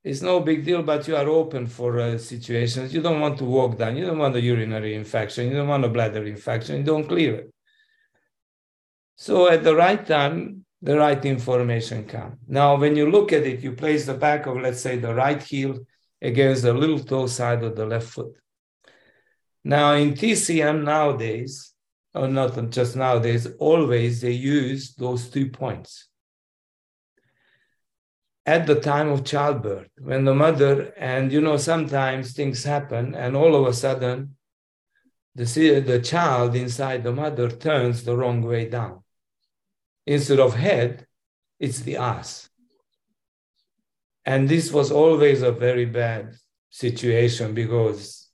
it's 0.03 0.21
no 0.21 0.39
big 0.39 0.65
deal, 0.65 0.83
but 0.83 1.07
you 1.07 1.15
are 1.15 1.27
open 1.27 1.67
for 1.67 1.99
uh, 1.99 2.17
situations. 2.17 2.93
You 2.93 3.01
don't 3.01 3.19
want 3.19 3.37
to 3.39 3.45
walk 3.45 3.77
down. 3.77 3.95
You 3.95 4.05
don't 4.05 4.19
want 4.19 4.35
a 4.35 4.41
urinary 4.41 4.95
infection. 4.95 5.47
You 5.49 5.55
don't 5.55 5.67
want 5.67 5.85
a 5.85 5.89
bladder 5.89 6.25
infection. 6.25 6.77
You 6.77 6.83
don't 6.83 7.07
clear 7.07 7.35
it. 7.35 7.53
So 9.15 9.49
at 9.49 9.63
the 9.63 9.75
right 9.75 10.05
time, 10.05 10.64
the 10.85 10.95
right 10.97 11.25
information 11.25 12.05
comes. 12.05 12.37
Now, 12.47 12.77
when 12.77 12.95
you 12.95 13.09
look 13.09 13.33
at 13.33 13.43
it, 13.43 13.61
you 13.61 13.71
place 13.73 14.05
the 14.05 14.13
back 14.13 14.45
of, 14.45 14.57
let's 14.57 14.81
say, 14.81 14.97
the 14.97 15.15
right 15.15 15.41
heel 15.41 15.79
against 16.21 16.61
the 16.61 16.73
little 16.73 16.99
toe 16.99 17.27
side 17.27 17.63
of 17.63 17.75
the 17.75 17.85
left 17.85 18.07
foot. 18.07 18.33
Now, 19.63 19.93
in 19.93 20.13
TCM 20.13 20.83
nowadays, 20.83 21.73
or 22.13 22.27
not 22.27 22.69
just 22.69 22.95
nowadays, 22.95 23.47
always 23.59 24.21
they 24.21 24.31
use 24.31 24.93
those 24.95 25.29
two 25.29 25.49
points. 25.49 26.07
at 28.45 28.67
the 28.67 28.79
time 28.79 29.09
of 29.09 29.25
childbirth, 29.25 29.89
when 29.97 30.23
the 30.23 30.35
mother, 30.35 30.93
and 30.97 31.31
you 31.33 31.41
know, 31.41 31.57
sometimes 31.57 32.33
things 32.33 32.63
happen, 32.63 33.15
and 33.15 33.35
all 33.35 33.55
of 33.55 33.65
a 33.67 33.73
sudden, 33.73 34.35
the, 35.33 35.45
the 35.79 35.99
child 35.99 36.55
inside 36.55 37.03
the 37.03 37.11
mother 37.11 37.49
turns 37.49 38.03
the 38.03 38.15
wrong 38.15 38.43
way 38.43 38.69
down. 38.69 39.01
Instead 40.05 40.39
of 40.39 40.55
head, 40.55 41.05
it's 41.59 41.79
the 41.79 41.97
ass. 41.97 42.49
And 44.25 44.49
this 44.49 44.71
was 44.71 44.91
always 44.91 45.41
a 45.41 45.51
very 45.51 45.85
bad 45.85 46.35
situation 46.69 47.53
because 47.53 48.27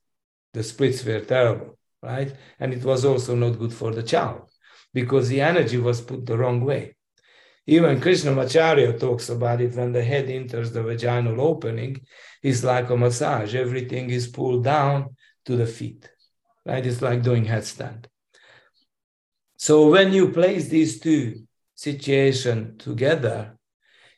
the 0.53 0.63
splits 0.63 1.03
were 1.03 1.19
terrible, 1.21 1.77
right? 2.01 2.33
And 2.59 2.73
it 2.73 2.83
was 2.83 3.05
also 3.05 3.35
not 3.35 3.59
good 3.59 3.73
for 3.73 3.91
the 3.91 4.03
child 4.03 4.49
because 4.93 5.29
the 5.29 5.41
energy 5.41 5.77
was 5.77 6.01
put 6.01 6.25
the 6.25 6.37
wrong 6.37 6.61
way. 6.61 6.95
Even 7.67 8.01
Krishnamacharya 8.01 8.99
talks 8.99 9.29
about 9.29 9.61
it 9.61 9.75
when 9.75 9.91
the 9.91 10.03
head 10.03 10.29
enters 10.29 10.71
the 10.71 10.81
vaginal 10.81 11.39
opening, 11.39 12.01
it's 12.41 12.63
like 12.63 12.89
a 12.89 12.97
massage. 12.97 13.53
Everything 13.53 14.09
is 14.09 14.27
pulled 14.27 14.63
down 14.63 15.15
to 15.45 15.55
the 15.55 15.67
feet, 15.67 16.09
right? 16.65 16.85
It's 16.85 17.01
like 17.01 17.21
doing 17.21 17.45
headstand. 17.45 18.05
So 19.57 19.89
when 19.89 20.11
you 20.11 20.29
place 20.29 20.67
these 20.67 20.99
two 20.99 21.43
situations 21.81 22.83
together, 22.83 23.57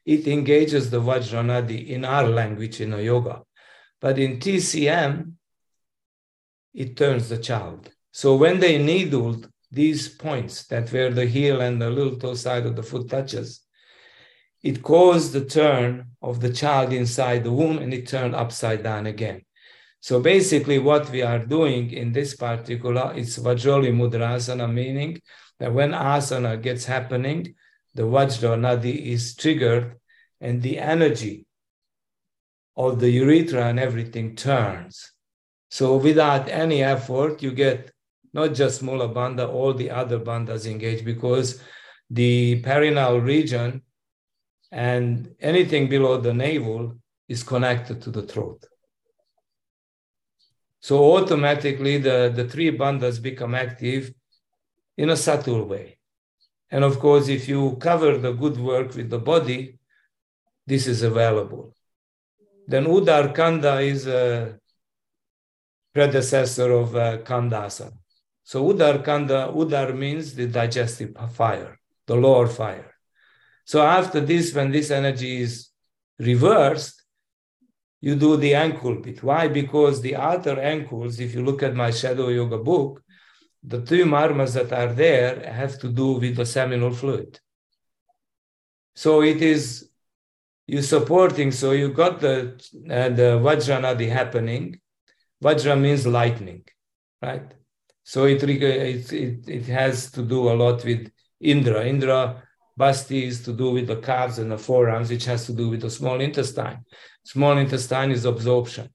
it 0.05 0.27
engages 0.27 0.89
the 0.89 0.99
Vajranadi 0.99 1.87
in 1.87 2.03
our 2.03 2.27
language 2.27 2.81
in 2.81 2.91
a 2.93 3.01
yoga. 3.01 3.41
But 4.01 4.19
in 4.19 4.39
TCM, 4.39 5.33
it 6.73 6.97
turns 6.97 7.29
the 7.29 7.37
child. 7.37 7.89
So 8.11 8.35
when 8.35 8.59
they 8.59 8.77
needled 8.83 9.49
these 9.71 10.09
points 10.09 10.65
that 10.67 10.91
where 10.91 11.11
the 11.11 11.25
heel 11.25 11.61
and 11.61 11.81
the 11.81 11.89
little 11.89 12.17
toe 12.17 12.35
side 12.35 12.65
of 12.65 12.75
the 12.75 12.83
foot 12.83 13.09
touches, 13.09 13.61
it 14.61 14.83
caused 14.83 15.31
the 15.31 15.45
turn 15.45 16.07
of 16.21 16.41
the 16.41 16.51
child 16.51 16.91
inside 16.91 17.45
the 17.45 17.51
womb 17.59 17.77
and 17.77 17.93
it 17.93 18.07
turned 18.07 18.35
upside 18.35 18.83
down 18.83 19.05
again. 19.07 19.41
So 20.01 20.19
basically, 20.19 20.79
what 20.79 21.09
we 21.11 21.21
are 21.21 21.39
doing 21.39 21.91
in 21.91 22.11
this 22.11 22.35
particular, 22.35 23.13
it's 23.15 23.39
Vajroli 23.39 23.91
Mudrasana, 23.93 24.67
meaning 24.71 25.21
that 25.63 25.73
when 25.73 25.91
asana 25.91 26.61
gets 26.61 26.83
happening, 26.83 27.55
the 27.93 28.03
Vajra 28.03 28.59
Nadi 28.59 29.13
is 29.13 29.33
triggered 29.33 29.95
and 30.41 30.61
the 30.61 30.77
energy 30.77 31.45
of 32.75 32.99
the 32.99 33.09
urethra 33.09 33.67
and 33.67 33.79
everything 33.79 34.35
turns. 34.35 35.13
So 35.69 35.95
without 35.95 36.49
any 36.49 36.83
effort, 36.83 37.41
you 37.41 37.53
get 37.53 37.91
not 38.33 38.53
just 38.53 38.83
Mula 38.83 39.07
Bandha, 39.07 39.47
all 39.47 39.73
the 39.73 39.89
other 39.89 40.19
bandhas 40.19 40.65
engage 40.65 41.05
because 41.05 41.61
the 42.09 42.61
perineal 42.61 43.23
region 43.23 43.83
and 44.69 45.33
anything 45.39 45.87
below 45.87 46.17
the 46.17 46.33
navel 46.33 46.97
is 47.29 47.41
connected 47.41 48.01
to 48.01 48.11
the 48.11 48.23
throat. 48.23 48.65
So 50.81 51.15
automatically 51.15 51.99
the, 51.99 52.33
the 52.35 52.49
three 52.49 52.77
bandhas 52.77 53.23
become 53.23 53.55
active 53.55 54.13
in 54.97 55.09
a 55.09 55.17
subtle 55.17 55.65
way. 55.65 55.97
And 56.69 56.83
of 56.83 56.99
course, 56.99 57.27
if 57.27 57.47
you 57.47 57.77
cover 57.79 58.17
the 58.17 58.33
good 58.33 58.57
work 58.57 58.95
with 58.95 59.09
the 59.09 59.19
body, 59.19 59.79
this 60.65 60.87
is 60.87 61.03
available. 61.03 61.75
Then 62.67 62.85
Udar 62.85 63.35
Kanda 63.35 63.79
is 63.79 64.07
a 64.07 64.57
predecessor 65.93 66.71
of 66.71 66.95
uh, 66.95 67.17
Kandasana. 67.19 67.97
So 68.43 68.63
udar 68.65 69.03
kanda, 69.03 69.51
udar 69.55 69.97
means 69.97 70.35
the 70.35 70.47
digestive 70.47 71.15
fire, 71.31 71.79
the 72.07 72.15
lower 72.15 72.47
fire. 72.47 72.93
So 73.65 73.81
after 73.81 74.19
this, 74.19 74.53
when 74.53 74.71
this 74.71 74.91
energy 74.91 75.41
is 75.41 75.69
reversed, 76.19 77.01
you 78.01 78.15
do 78.15 78.35
the 78.35 78.53
ankle 78.53 78.95
bit. 78.95 79.23
Why? 79.23 79.47
Because 79.47 80.01
the 80.01 80.17
outer 80.17 80.59
ankles, 80.59 81.21
if 81.21 81.33
you 81.33 81.41
look 81.41 81.63
at 81.63 81.73
my 81.73 81.89
shadow 81.89 82.27
yoga 82.27 82.57
book, 82.57 83.01
the 83.65 83.81
two 83.81 84.05
marmas 84.05 84.53
that 84.53 84.71
are 84.73 84.93
there 84.93 85.51
have 85.51 85.79
to 85.79 85.89
do 85.89 86.13
with 86.13 86.35
the 86.35 86.45
seminal 86.45 86.93
fluid. 86.93 87.39
So 88.95 89.21
it 89.21 89.41
is 89.41 89.89
you 90.67 90.81
supporting. 90.81 91.51
So 91.51 91.71
you 91.71 91.89
got 91.89 92.19
the 92.19 92.53
uh, 92.89 93.09
the 93.09 93.39
Vajranadi 93.39 94.09
happening. 94.09 94.79
Vajra 95.43 95.79
means 95.79 96.05
lightning, 96.07 96.63
right? 97.21 97.53
So 98.03 98.25
it, 98.25 98.43
it, 98.43 99.13
it, 99.13 99.49
it 99.49 99.65
has 99.65 100.11
to 100.11 100.23
do 100.23 100.49
a 100.49 100.53
lot 100.53 100.83
with 100.83 101.09
Indra. 101.39 101.85
Indra 101.85 102.43
Basti 102.77 103.25
is 103.25 103.43
to 103.43 103.53
do 103.53 103.71
with 103.71 103.87
the 103.87 103.97
calves 103.97 104.39
and 104.39 104.51
the 104.51 104.57
forearms, 104.57 105.09
which 105.09 105.25
has 105.25 105.45
to 105.45 105.53
do 105.53 105.69
with 105.69 105.81
the 105.81 105.89
small 105.89 106.19
intestine. 106.19 106.79
Small 107.23 107.57
intestine 107.57 108.11
is 108.11 108.25
absorption. 108.25 108.89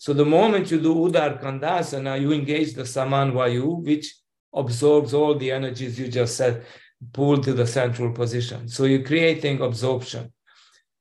So 0.00 0.14
the 0.14 0.24
moment 0.24 0.70
you 0.70 0.80
do 0.80 0.94
Udar 0.94 1.42
Kandasana, 1.42 2.18
you 2.18 2.32
engage 2.32 2.72
the 2.72 2.86
Saman 2.86 3.32
Vayu, 3.32 3.84
which 3.84 4.14
absorbs 4.54 5.12
all 5.12 5.34
the 5.34 5.50
energies 5.50 5.98
you 6.00 6.08
just 6.08 6.38
said, 6.38 6.64
pulled 7.12 7.42
to 7.44 7.52
the 7.52 7.66
central 7.66 8.10
position. 8.10 8.66
So 8.66 8.84
you're 8.84 9.04
creating 9.04 9.60
absorption 9.60 10.32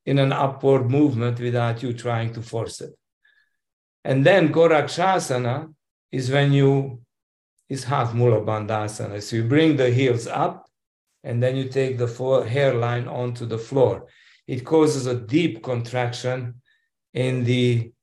in 0.05 0.19
an 0.19 0.33
upward 0.33 0.91
movement 0.91 1.39
without 1.39 1.81
you 1.81 1.93
trying 1.93 2.33
to 2.33 2.41
force 2.41 2.81
it. 2.81 2.93
And 4.03 4.25
then 4.25 4.51
Gorakshasana 4.51 5.73
is 6.11 6.29
when 6.29 6.51
you 6.51 6.99
is 7.69 7.85
half 7.85 8.13
Mula 8.13 8.41
Bandhasana. 8.41 9.23
So 9.23 9.37
you 9.37 9.45
bring 9.45 9.77
the 9.77 9.91
heels 9.91 10.27
up 10.27 10.69
and 11.23 11.41
then 11.41 11.55
you 11.55 11.69
take 11.69 11.97
the 11.97 12.07
hairline 12.49 13.07
onto 13.07 13.45
the 13.45 13.57
floor. 13.57 14.07
It 14.45 14.65
causes 14.65 15.05
a 15.05 15.15
deep 15.15 15.63
contraction 15.63 16.55
in 17.13 17.45
the 17.45 17.93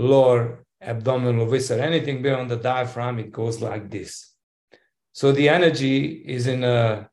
lower 0.00 0.64
abdominal 0.80 1.46
viscera. 1.46 1.82
Anything 1.82 2.22
beyond 2.22 2.50
the 2.50 2.56
diaphragm, 2.56 3.18
it 3.18 3.30
goes 3.30 3.60
like 3.60 3.90
this. 3.90 4.34
So 5.12 5.32
the 5.32 5.48
energy 5.48 6.06
is 6.36 6.46
in 6.46 6.64
a 6.64 7.08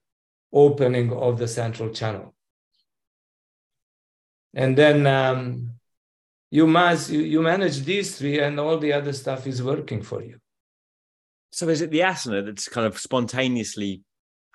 opening 0.54 1.12
of 1.12 1.38
the 1.38 1.48
central 1.48 1.90
channel. 1.90 2.34
And 4.54 4.78
then 4.78 5.06
um, 5.06 5.72
you 6.50 6.66
must 6.66 7.10
you, 7.10 7.22
you 7.22 7.42
manage 7.42 7.82
these 7.82 8.18
three, 8.18 8.40
and 8.40 8.60
all 8.60 8.78
the 8.78 8.94
other 8.94 9.14
stuff 9.14 9.46
is 9.46 9.62
working 9.62 10.02
for 10.02 10.24
you. 10.24 10.38
So 11.52 11.70
is 11.70 11.82
it 11.82 11.92
the 11.92 12.00
asana 12.00 12.46
that's 12.46 12.70
kind 12.70 12.88
of 12.88 12.98
spontaneously 12.98 14.02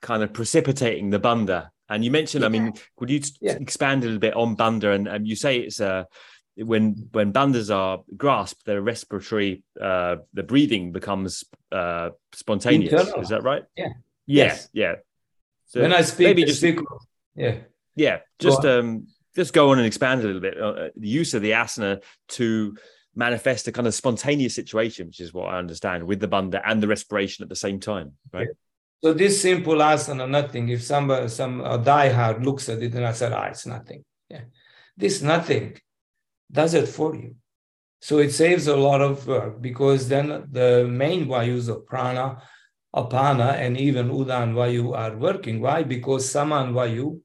kind 0.01 0.23
of 0.23 0.33
precipitating 0.33 1.11
the 1.11 1.21
bandha? 1.21 1.68
And 1.88 2.05
you 2.05 2.11
mentioned, 2.11 2.42
yeah. 2.42 2.47
I 2.47 2.51
mean, 2.51 2.73
could 2.97 3.11
you 3.11 3.21
yeah. 3.40 3.53
expand 3.53 4.03
a 4.03 4.07
little 4.07 4.21
bit 4.21 4.35
on 4.35 4.57
bandha? 4.57 4.95
And, 4.95 5.07
and 5.07 5.27
you 5.27 5.37
say 5.37 5.59
it's 5.59 5.81
uh, 5.81 6.05
when 6.56 7.08
when 7.12 7.32
bandhas 7.32 7.74
are 7.74 8.02
grasped, 8.16 8.64
the 8.64 8.80
respiratory, 8.80 9.62
uh, 9.80 10.16
the 10.34 10.42
breathing 10.42 10.92
becomes 10.92 11.44
uh, 11.70 12.10
spontaneous. 12.34 12.92
Internal. 12.92 13.20
Is 13.20 13.28
that 13.30 13.42
right? 13.42 13.64
Yeah. 13.76 13.88
Yeah. 14.26 14.44
Yes. 14.44 14.68
Yeah. 14.72 14.94
So 15.66 15.80
when 15.80 15.92
I 15.92 16.02
speak, 16.02 16.26
maybe 16.26 16.44
just 16.44 16.58
speak, 16.58 16.78
yeah, 17.34 17.56
yeah, 17.96 18.18
just 18.38 18.64
um, 18.66 19.06
just 19.34 19.54
go 19.54 19.70
on 19.70 19.78
and 19.78 19.86
expand 19.86 20.20
a 20.20 20.26
little 20.26 20.40
bit 20.40 20.60
uh, 20.60 20.88
the 20.94 21.08
use 21.08 21.32
of 21.32 21.40
the 21.40 21.52
asana 21.52 22.02
to 22.28 22.76
manifest 23.14 23.68
a 23.68 23.72
kind 23.72 23.86
of 23.86 23.94
spontaneous 23.94 24.54
situation, 24.54 25.06
which 25.06 25.20
is 25.20 25.32
what 25.32 25.48
I 25.48 25.58
understand 25.58 26.05
with 26.05 26.20
the 26.20 26.28
bandha 26.28 26.61
and 26.64 26.82
the 26.82 26.88
respiration 26.88 27.42
at 27.42 27.48
the 27.48 27.57
same 27.57 27.80
time, 27.80 28.12
right? 28.32 28.48
So 29.03 29.14
this 29.14 29.40
simple 29.40 29.76
asana, 29.76 30.28
nothing. 30.28 30.68
If 30.68 30.82
somebody, 30.82 31.28
some 31.28 31.61
a 31.62 31.78
diehard 31.78 32.44
looks 32.44 32.68
at 32.68 32.82
it 32.82 32.94
and 32.94 33.07
I 33.07 33.12
said, 33.12 33.32
ah, 33.32 33.44
it's 33.44 33.66
nothing. 33.66 34.05
Yeah. 34.28 34.42
This 34.96 35.22
nothing 35.22 35.78
does 36.53 36.74
it 36.74 36.88
for 36.88 37.14
you. 37.14 37.34
So 38.00 38.18
it 38.18 38.32
saves 38.32 38.66
a 38.66 38.76
lot 38.76 39.00
of 39.00 39.26
work 39.26 39.62
because 39.62 40.09
then 40.09 40.48
the 40.50 40.86
main 40.88 41.26
vayus 41.26 41.68
of 41.68 41.86
prana, 41.86 42.42
apana, 42.94 43.55
and 43.55 43.78
even 43.78 44.11
udan 44.11 44.55
vayu 44.55 44.96
are 44.96 45.16
working. 45.16 45.61
Why? 45.61 45.82
Because 45.82 46.28
saman 46.28 46.72
vayu 46.74 47.20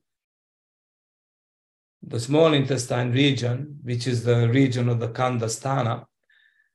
the 2.04 2.20
small 2.20 2.54
intestine 2.54 3.12
region, 3.12 3.80
which 3.84 4.08
is 4.08 4.24
the 4.24 4.48
region 4.50 4.88
of 4.88 5.00
the 5.00 5.10
Kandasthana, 5.10 6.06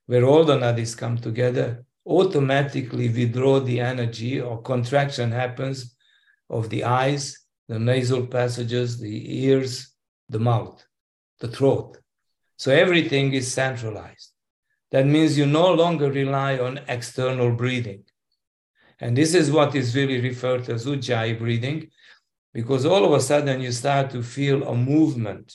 where 0.05 0.25
all 0.25 0.43
the 0.43 0.57
nadis 0.57 0.95
come 0.95 1.17
together, 1.17 1.85
automatically 2.05 3.09
withdraw 3.09 3.59
the 3.59 3.79
energy 3.79 4.39
or 4.39 4.61
contraction 4.61 5.31
happens 5.31 5.95
of 6.49 6.69
the 6.69 6.83
eyes, 6.83 7.39
the 7.67 7.79
nasal 7.79 8.27
passages, 8.27 8.99
the 8.99 9.43
ears, 9.45 9.93
the 10.29 10.39
mouth, 10.39 10.85
the 11.39 11.47
throat. 11.47 11.97
So 12.57 12.71
everything 12.71 13.33
is 13.33 13.51
centralized. 13.51 14.31
That 14.91 15.05
means 15.05 15.37
you 15.37 15.45
no 15.45 15.73
longer 15.73 16.11
rely 16.11 16.59
on 16.59 16.79
external 16.87 17.51
breathing. 17.51 18.03
And 18.99 19.17
this 19.17 19.33
is 19.33 19.51
what 19.51 19.75
is 19.75 19.95
really 19.95 20.21
referred 20.21 20.65
to 20.65 20.73
as 20.73 20.85
Ujjayi 20.85 21.37
breathing, 21.39 21.89
because 22.53 22.85
all 22.85 23.03
of 23.03 23.11
a 23.11 23.19
sudden 23.19 23.59
you 23.59 23.71
start 23.71 24.11
to 24.11 24.21
feel 24.21 24.67
a 24.67 24.75
movement 24.75 25.53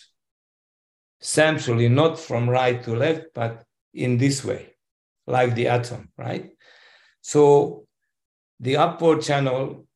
centrally, 1.20 1.88
not 1.88 2.18
from 2.18 2.50
right 2.50 2.82
to 2.82 2.96
left, 2.96 3.26
but 3.34 3.64
in 3.94 4.18
this 4.18 4.44
way, 4.44 4.74
like 5.26 5.54
the 5.54 5.68
atom, 5.68 6.10
right? 6.18 6.50
So 7.20 7.86
the 8.60 8.76
upward 8.76 9.22
channel 9.22 9.86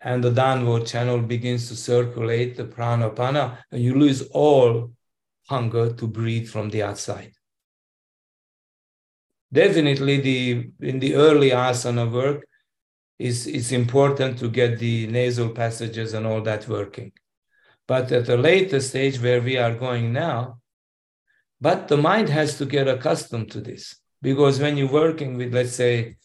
and 0.00 0.22
the 0.22 0.30
downward 0.30 0.86
channel 0.86 1.18
begins 1.18 1.68
to 1.68 1.76
circulate 1.76 2.56
the 2.56 2.64
pranapana, 2.64 3.58
and 3.70 3.82
you 3.82 3.94
lose 3.94 4.22
all 4.30 4.92
hunger 5.48 5.92
to 5.92 6.06
breathe 6.06 6.48
from 6.48 6.70
the 6.70 6.82
outside. 6.82 7.32
Definitely, 9.52 10.20
the 10.20 10.70
in 10.80 10.98
the 10.98 11.14
early 11.14 11.50
asana 11.50 12.10
work, 12.10 12.44
is 13.18 13.46
it's 13.46 13.72
important 13.72 14.38
to 14.38 14.48
get 14.48 14.78
the 14.78 15.06
nasal 15.06 15.50
passages 15.50 16.14
and 16.14 16.26
all 16.26 16.40
that 16.42 16.66
working. 16.68 17.12
But 17.86 18.10
at 18.12 18.28
a 18.28 18.36
later 18.36 18.80
stage 18.80 19.20
where 19.20 19.42
we 19.42 19.58
are 19.58 19.74
going 19.74 20.12
now, 20.12 20.58
but 21.60 21.88
the 21.88 21.96
mind 21.96 22.28
has 22.28 22.58
to 22.58 22.66
get 22.66 22.88
accustomed 22.88 23.50
to 23.52 23.60
this 23.60 23.96
because 24.22 24.58
when 24.58 24.76
you're 24.76 24.90
working 24.90 25.36
with, 25.36 25.54
let's 25.54 25.74
say, 25.74 26.16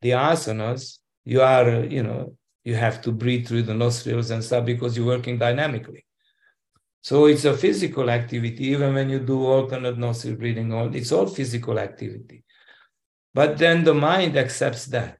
the 0.00 0.10
asanas, 0.10 0.98
you 1.24 1.40
are, 1.40 1.84
you 1.84 2.02
know, 2.02 2.36
you 2.64 2.74
have 2.74 3.00
to 3.02 3.12
breathe 3.12 3.46
through 3.46 3.62
the 3.62 3.74
nostrils 3.74 4.30
and 4.30 4.42
stuff 4.42 4.64
because 4.64 4.96
you're 4.96 5.06
working 5.06 5.38
dynamically. 5.38 6.04
So 7.02 7.26
it's 7.26 7.44
a 7.44 7.56
physical 7.56 8.08
activity, 8.08 8.66
even 8.66 8.94
when 8.94 9.10
you 9.10 9.18
do 9.18 9.44
alternate 9.44 9.98
nostril 9.98 10.36
breathing, 10.36 10.72
all 10.72 10.94
it's 10.94 11.12
all 11.12 11.26
physical 11.26 11.78
activity. 11.78 12.44
But 13.34 13.58
then 13.58 13.82
the 13.84 13.94
mind 13.94 14.36
accepts 14.36 14.86
that. 14.86 15.18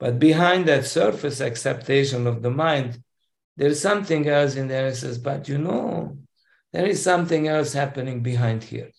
But 0.00 0.18
behind 0.18 0.66
that 0.66 0.84
surface 0.84 1.40
acceptation 1.40 2.26
of 2.26 2.42
the 2.42 2.50
mind, 2.50 3.02
there's 3.56 3.80
something 3.80 4.26
else 4.28 4.56
in 4.56 4.66
there. 4.66 4.88
It 4.88 4.96
says, 4.96 5.18
but 5.18 5.48
you 5.48 5.58
know, 5.58 6.18
there 6.72 6.86
is 6.86 7.02
something 7.02 7.46
else 7.46 7.72
happening 7.72 8.22
behind 8.22 8.64
here. 8.64 8.90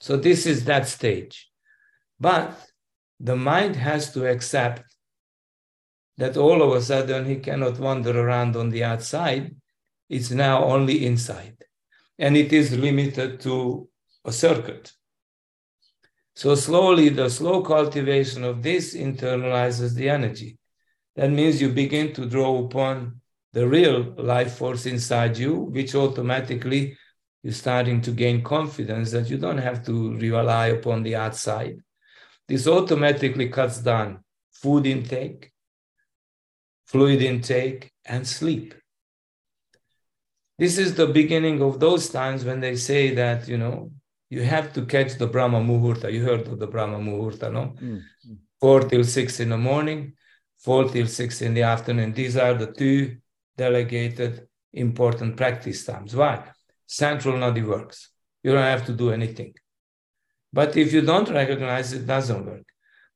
So 0.00 0.16
this 0.16 0.46
is 0.46 0.64
that 0.64 0.88
stage. 0.88 1.48
But 2.18 2.58
the 3.20 3.36
mind 3.36 3.76
has 3.76 4.12
to 4.14 4.26
accept 4.26 4.82
that 6.16 6.36
all 6.36 6.60
of 6.60 6.72
a 6.72 6.82
sudden 6.82 7.24
he 7.24 7.36
cannot 7.36 7.78
wander 7.78 8.18
around 8.18 8.56
on 8.56 8.70
the 8.70 8.82
outside. 8.82 9.54
It's 10.10 10.30
now 10.30 10.64
only 10.64 11.06
inside. 11.06 11.56
And 12.18 12.36
it 12.36 12.52
is 12.52 12.76
limited 12.76 13.40
to 13.40 13.88
a 14.24 14.32
circuit. 14.32 14.92
So 16.34 16.54
slowly, 16.54 17.08
the 17.08 17.30
slow 17.30 17.62
cultivation 17.62 18.44
of 18.44 18.62
this 18.62 18.94
internalizes 18.94 19.94
the 19.94 20.08
energy. 20.10 20.58
That 21.16 21.30
means 21.30 21.60
you 21.60 21.70
begin 21.70 22.12
to 22.14 22.26
draw 22.26 22.64
upon 22.64 23.20
the 23.52 23.66
real 23.66 24.14
life 24.16 24.56
force 24.56 24.86
inside 24.86 25.36
you, 25.38 25.54
which 25.54 25.94
automatically 25.94 26.96
you're 27.42 27.52
starting 27.52 28.00
to 28.02 28.10
gain 28.10 28.42
confidence 28.42 29.10
that 29.12 29.30
you 29.30 29.38
don't 29.38 29.58
have 29.58 29.84
to 29.86 30.16
rely 30.18 30.68
upon 30.68 31.02
the 31.02 31.16
outside. 31.16 31.76
This 32.48 32.66
automatically 32.66 33.48
cuts 33.48 33.78
down 33.78 34.24
food 34.50 34.86
intake, 34.86 35.52
fluid 36.86 37.22
intake, 37.22 37.92
and 38.04 38.26
sleep. 38.26 38.74
This 40.60 40.76
is 40.76 40.94
the 40.94 41.06
beginning 41.06 41.62
of 41.62 41.80
those 41.80 42.10
times 42.10 42.44
when 42.44 42.60
they 42.60 42.76
say 42.76 43.14
that, 43.14 43.48
you 43.48 43.56
know, 43.56 43.90
you 44.28 44.42
have 44.42 44.74
to 44.74 44.84
catch 44.84 45.12
the 45.14 45.26
Brahma 45.26 45.58
Muhurta. 45.58 46.12
You 46.12 46.22
heard 46.22 46.46
of 46.46 46.58
the 46.58 46.66
Brahma 46.66 46.98
Muhurta, 46.98 47.50
no? 47.50 47.74
Mm. 47.80 48.02
Four 48.60 48.80
till 48.80 49.04
six 49.04 49.40
in 49.40 49.48
the 49.48 49.56
morning, 49.56 50.12
four 50.58 50.84
till 50.84 51.06
six 51.06 51.40
in 51.40 51.54
the 51.54 51.62
afternoon. 51.62 52.12
These 52.12 52.36
are 52.36 52.52
the 52.52 52.70
two 52.80 53.16
delegated 53.56 54.46
important 54.74 55.38
practice 55.38 55.86
times. 55.86 56.14
Why? 56.14 56.44
Central 56.86 57.36
nadi 57.38 57.66
works. 57.66 58.10
You 58.42 58.52
don't 58.52 58.72
have 58.74 58.84
to 58.84 58.92
do 58.92 59.12
anything. 59.12 59.54
But 60.52 60.76
if 60.76 60.92
you 60.92 61.00
don't 61.00 61.30
recognize 61.30 61.94
it, 61.94 62.06
doesn't 62.06 62.44
work. 62.44 62.66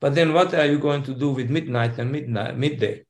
But 0.00 0.14
then 0.14 0.32
what 0.32 0.54
are 0.54 0.66
you 0.72 0.78
going 0.78 1.02
to 1.02 1.14
do 1.14 1.32
with 1.32 1.50
midnight 1.50 1.98
and 1.98 2.10
midnight, 2.10 2.56
midday? 2.56 3.04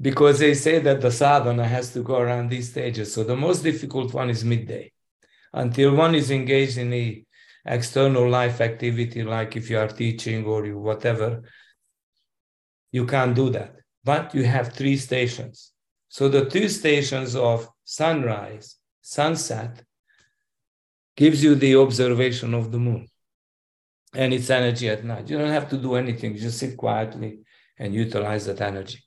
Because 0.00 0.38
they 0.38 0.54
say 0.54 0.80
that 0.80 1.00
the 1.00 1.10
sadhana 1.10 1.66
has 1.66 1.92
to 1.92 2.02
go 2.02 2.16
around 2.16 2.48
these 2.48 2.70
stages. 2.70 3.14
So 3.14 3.24
the 3.24 3.36
most 3.36 3.62
difficult 3.62 4.12
one 4.12 4.30
is 4.30 4.44
midday. 4.44 4.92
Until 5.52 5.94
one 5.94 6.14
is 6.14 6.30
engaged 6.30 6.78
in 6.78 6.90
the 6.90 7.24
external 7.64 8.28
life 8.28 8.60
activity, 8.60 9.22
like 9.22 9.56
if 9.56 9.70
you 9.70 9.78
are 9.78 9.88
teaching 9.88 10.44
or 10.44 10.66
you 10.66 10.78
whatever, 10.78 11.42
you 12.90 13.06
can't 13.06 13.34
do 13.34 13.50
that. 13.50 13.76
But 14.02 14.34
you 14.34 14.44
have 14.44 14.72
three 14.72 14.96
stations. 14.96 15.72
So 16.08 16.28
the 16.28 16.44
two 16.44 16.68
stations 16.68 17.34
of 17.34 17.68
sunrise, 17.84 18.76
sunset, 19.00 19.82
gives 21.16 21.42
you 21.42 21.54
the 21.54 21.76
observation 21.76 22.54
of 22.54 22.70
the 22.72 22.78
moon 22.78 23.08
and 24.14 24.32
its 24.32 24.50
energy 24.50 24.88
at 24.88 25.04
night. 25.04 25.28
You 25.28 25.38
don't 25.38 25.50
have 25.50 25.68
to 25.70 25.76
do 25.76 25.94
anything, 25.94 26.34
you 26.34 26.40
just 26.40 26.58
sit 26.58 26.76
quietly 26.76 27.40
and 27.78 27.94
utilize 27.94 28.46
that 28.46 28.60
energy. 28.60 29.00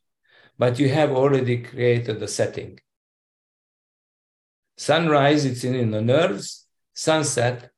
But 0.58 0.80
you 0.80 0.90
have 0.90 1.12
already 1.12 1.62
created 1.62 2.20
the 2.20 2.28
setting. 2.28 2.80
Sunrise, 4.78 5.46
it's 5.46 5.64
in, 5.64 5.76
in 5.76 5.92
the 5.92 6.02
nerves. 6.02 6.66
Sunset, 6.94 7.72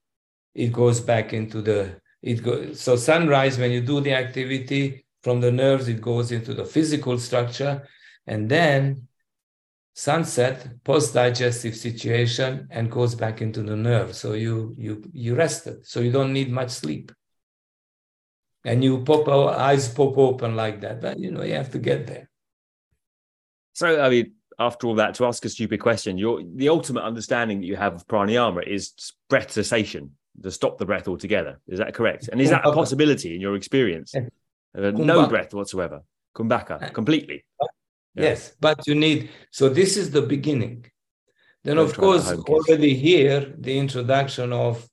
it 0.53 0.71
goes 0.71 0.99
back 0.99 1.33
into 1.33 1.61
the 1.61 1.99
it 2.21 2.43
goes 2.43 2.81
so 2.81 2.97
sunrise 2.97 3.57
when 3.57 3.71
you 3.71 3.79
do 3.81 4.01
the 4.01 4.13
activity 4.13 5.05
from 5.23 5.39
the 5.39 5.51
nerves 5.51 5.87
it 5.87 6.01
goes 6.01 6.31
into 6.31 6.53
the 6.53 6.65
physical 6.65 7.17
structure. 7.17 7.87
And 8.27 8.49
then 8.49 9.07
sunset 9.93 10.83
post-digestive 10.83 11.75
situation 11.75 12.67
and 12.71 12.91
goes 12.91 13.15
back 13.15 13.41
into 13.41 13.63
the 13.63 13.75
nerve. 13.75 14.15
So 14.15 14.33
you 14.33 14.75
you 14.77 15.03
you 15.13 15.35
rested. 15.35 15.85
So 15.85 15.99
you 15.99 16.11
don't 16.11 16.33
need 16.33 16.51
much 16.51 16.71
sleep. 16.71 17.11
And 18.65 18.83
you 18.83 19.03
pop 19.03 19.27
eyes 19.27 19.87
pop 19.93 20.17
open 20.17 20.55
like 20.55 20.81
that 20.81 21.01
but 21.01 21.17
you 21.17 21.31
know 21.31 21.43
you 21.43 21.53
have 21.55 21.71
to 21.71 21.79
get 21.79 22.07
there 22.07 22.28
so 23.73 24.01
i 24.01 24.09
mean 24.09 24.33
after 24.59 24.87
all 24.87 24.95
that 24.95 25.15
to 25.15 25.25
ask 25.25 25.45
a 25.45 25.49
stupid 25.49 25.79
question 25.79 26.17
your 26.17 26.41
the 26.55 26.69
ultimate 26.69 27.03
understanding 27.03 27.61
that 27.61 27.65
you 27.65 27.75
have 27.75 27.95
of 27.95 28.07
pranayama 28.07 28.65
is 28.67 29.13
breath 29.29 29.51
cessation 29.51 30.11
to 30.43 30.51
stop 30.51 30.77
the 30.77 30.85
breath 30.85 31.07
altogether. 31.07 31.59
Is 31.67 31.79
that 31.79 31.93
correct? 31.93 32.29
And 32.31 32.41
is 32.41 32.49
that 32.49 32.65
a 32.65 32.73
possibility 32.73 33.35
in 33.35 33.41
your 33.41 33.55
experience? 33.55 34.15
Uh, 34.15 34.91
no 34.91 35.27
breath 35.27 35.53
whatsoever. 35.53 36.01
Kumbhaka 36.35 36.93
completely. 36.93 37.43
Yeah. 38.15 38.23
Yes, 38.23 38.53
but 38.59 38.87
you 38.87 38.95
need, 38.95 39.29
so 39.51 39.69
this 39.69 39.97
is 39.97 40.11
the 40.11 40.21
beginning. 40.21 40.85
Then, 41.63 41.77
of 41.77 41.95
course, 41.95 42.31
already 42.31 42.95
here, 42.95 43.53
the 43.57 43.77
introduction 43.77 44.53
of 44.53 44.87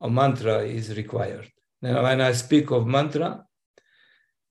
a 0.00 0.08
mantra 0.08 0.60
is 0.60 0.96
required. 0.96 1.50
Now, 1.82 2.02
when 2.02 2.20
I 2.20 2.32
speak 2.32 2.70
of 2.70 2.86
mantra, 2.86 3.44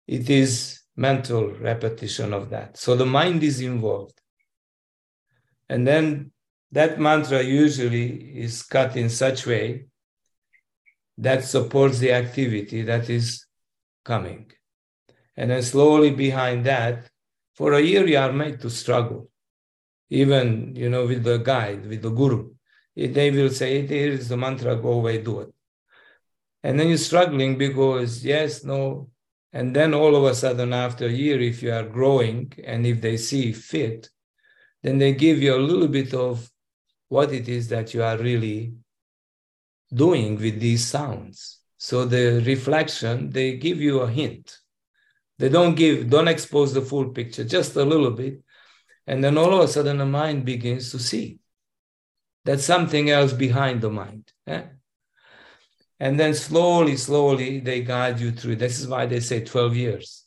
it 0.07 0.29
is 0.29 0.78
mental 0.99 1.53
repetition 1.71 2.35
of 2.35 2.51
that. 2.51 2.77
So 2.77 2.97
the 2.97 3.07
mind 3.07 3.45
is 3.45 3.61
involved. 3.61 4.21
And 5.69 5.87
then 5.87 6.33
that 6.73 6.99
mantra 6.99 7.41
usually 7.43 8.09
is 8.45 8.63
cut 8.63 8.97
in 8.97 9.09
such 9.09 9.47
way 9.47 9.87
that 11.17 11.45
supports 11.45 12.01
the 12.01 12.13
activity 12.13 12.83
that 12.83 13.09
is 13.09 13.47
coming. 14.05 14.51
And 15.37 15.51
then 15.51 15.63
slowly 15.63 16.11
behind 16.11 16.67
that, 16.67 17.09
for 17.55 17.75
a 17.75 17.81
year, 17.81 18.05
you 18.07 18.19
are 18.19 18.33
made 18.33 18.61
to 18.61 18.71
struggle. 18.71 19.31
Even, 20.11 20.75
you 20.75 20.89
know, 20.91 21.07
with 21.07 21.23
the 21.23 21.39
guide, 21.39 21.87
with 21.87 22.03
the 22.03 22.11
guru. 22.11 22.51
They 22.97 23.31
will 23.31 23.51
say, 23.51 23.87
here 23.87 24.13
is 24.13 24.29
the 24.29 24.37
mantra, 24.37 24.75
go 24.75 24.93
away, 24.93 25.23
do 25.23 25.41
it. 25.41 25.55
And 26.65 26.79
then 26.79 26.89
you're 26.89 26.99
struggling 26.99 27.57
because, 27.57 28.25
yes, 28.25 28.65
no. 28.65 29.11
And 29.53 29.75
then 29.75 29.95
all 29.95 30.15
of 30.15 30.25
a 30.25 30.35
sudden, 30.35 30.73
after 30.73 31.07
a 31.07 31.11
year, 31.11 31.41
if 31.41 31.63
you 31.63 31.73
are 31.73 31.85
growing 31.85 32.53
and 32.65 32.87
if 32.87 33.01
they 33.01 33.17
see 33.17 33.53
fit, 33.53 34.11
then 34.83 34.99
they 34.99 35.13
give 35.15 35.43
you 35.43 35.55
a 35.55 35.67
little 35.69 35.89
bit 35.89 36.15
of 36.15 36.51
what 37.09 37.33
it 37.33 37.49
is 37.49 37.69
that 37.69 37.95
you 37.95 38.03
are 38.03 38.19
really 38.19 38.75
doing 39.93 40.37
with 40.37 40.61
these 40.61 40.87
sounds. 40.87 41.61
So 41.79 42.05
the 42.05 42.43
reflection, 42.45 43.31
they 43.31 43.57
give 43.57 43.81
you 43.81 44.01
a 44.01 44.11
hint. 44.11 44.59
They 45.39 45.49
don't 45.49 45.75
give, 45.75 46.11
don't 46.11 46.29
expose 46.29 46.75
the 46.75 46.83
full 46.83 47.11
picture, 47.11 47.45
just 47.45 47.77
a 47.77 47.85
little 47.85 48.11
bit. 48.11 48.43
And 49.07 49.25
then 49.25 49.39
all 49.39 49.55
of 49.55 49.61
a 49.61 49.69
sudden 49.69 49.99
the 49.99 50.07
mind 50.07 50.45
begins 50.45 50.91
to 50.93 50.99
see. 50.99 51.39
that 52.49 52.61
something 52.61 53.11
else 53.11 53.35
behind 53.35 53.83
the 53.83 53.91
mind. 53.91 54.33
Eh? 54.47 54.63
And 56.01 56.19
then 56.19 56.35
slowly, 56.35 56.97
slowly 56.97 57.61
they 57.61 57.83
guide 57.83 58.21
you 58.21 58.31
through. 58.31 58.57
This 58.57 58.79
is 58.81 58.87
why 58.87 59.07
they 59.07 59.21
say 59.21 59.45
12 59.45 59.77
years. 59.77 60.25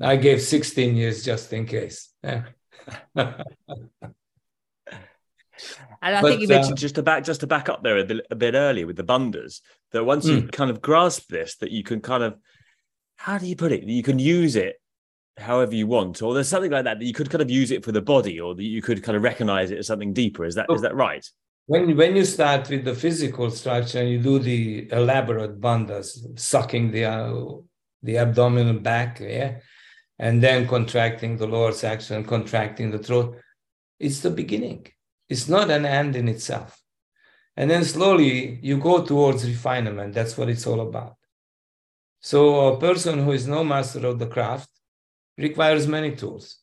I 0.00 0.16
gave 0.16 0.42
16 0.42 0.96
years 0.96 1.24
just 1.24 1.52
in 1.52 1.66
case. 1.66 2.10
And 6.02 6.16
I 6.16 6.20
but, 6.20 6.28
think 6.28 6.40
you 6.40 6.48
mentioned 6.48 6.78
uh, 6.78 6.80
just 6.80 6.96
to 6.96 7.02
back 7.02 7.22
just 7.22 7.40
to 7.40 7.46
back 7.46 7.68
up 7.68 7.84
there 7.84 7.98
a 7.98 8.04
bit, 8.04 8.26
a 8.30 8.34
bit 8.34 8.54
earlier 8.54 8.86
with 8.86 8.96
the 8.96 9.04
bandhas 9.04 9.60
that 9.92 10.04
once 10.04 10.26
mm. 10.26 10.42
you 10.42 10.48
kind 10.48 10.70
of 10.70 10.82
grasp 10.82 11.28
this, 11.28 11.56
that 11.58 11.70
you 11.70 11.84
can 11.84 12.00
kind 12.00 12.24
of 12.24 12.36
how 13.16 13.38
do 13.38 13.46
you 13.46 13.54
put 13.54 13.70
it? 13.70 13.84
You 13.84 14.02
can 14.02 14.18
use 14.18 14.56
it 14.56 14.80
however 15.38 15.74
you 15.74 15.86
want, 15.86 16.20
or 16.20 16.34
there's 16.34 16.48
something 16.48 16.72
like 16.72 16.84
that 16.84 16.98
that 16.98 17.04
you 17.04 17.14
could 17.14 17.30
kind 17.30 17.40
of 17.40 17.50
use 17.50 17.70
it 17.70 17.84
for 17.84 17.92
the 17.92 18.02
body, 18.02 18.40
or 18.40 18.54
that 18.56 18.64
you 18.64 18.82
could 18.82 19.04
kind 19.04 19.16
of 19.16 19.22
recognize 19.22 19.70
it 19.70 19.78
as 19.78 19.86
something 19.86 20.12
deeper. 20.12 20.44
Is 20.44 20.56
that 20.56 20.66
is 20.70 20.82
that 20.82 20.96
right? 20.96 21.24
When 21.66 21.96
when 21.96 22.16
you 22.16 22.24
start 22.24 22.68
with 22.68 22.84
the 22.84 22.94
physical 22.94 23.50
structure 23.50 24.00
and 24.00 24.10
you 24.10 24.18
do 24.18 24.38
the 24.38 24.90
elaborate 24.90 25.60
bandhas, 25.60 26.38
sucking 26.38 26.90
the 26.90 27.04
uh, 27.04 27.56
the 28.02 28.18
abdominal 28.18 28.80
back, 28.80 29.20
yeah, 29.20 29.60
and 30.18 30.42
then 30.42 30.66
contracting 30.66 31.36
the 31.36 31.46
lower 31.46 31.72
section, 31.72 32.24
contracting 32.24 32.90
the 32.90 32.98
throat. 32.98 33.36
It's 34.00 34.20
the 34.20 34.30
beginning. 34.30 34.88
It's 35.28 35.48
not 35.48 35.70
an 35.70 35.86
end 35.86 36.16
in 36.16 36.28
itself. 36.28 36.82
And 37.56 37.70
then 37.70 37.84
slowly 37.84 38.58
you 38.62 38.78
go 38.78 39.04
towards 39.04 39.46
refinement. 39.46 40.14
That's 40.14 40.36
what 40.36 40.48
it's 40.48 40.66
all 40.66 40.80
about. 40.80 41.16
So 42.20 42.74
a 42.74 42.80
person 42.80 43.24
who 43.24 43.32
is 43.32 43.46
no 43.46 43.62
master 43.62 44.06
of 44.06 44.18
the 44.18 44.26
craft 44.26 44.68
requires 45.38 45.86
many 45.86 46.16
tools. 46.16 46.58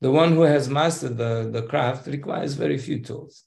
The 0.00 0.10
one 0.10 0.32
who 0.32 0.42
has 0.42 0.68
mastered 0.68 1.16
the, 1.16 1.48
the 1.50 1.62
craft 1.62 2.06
requires 2.06 2.54
very 2.54 2.78
few 2.78 3.00
tools. 3.00 3.44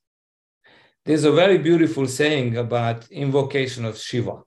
There's 1.06 1.24
a 1.24 1.32
very 1.32 1.60
beautiful 1.60 2.08
saying 2.08 2.58
about 2.58 3.08
invocation 3.12 3.86
of 3.86 3.95
Shiva. 3.95 4.41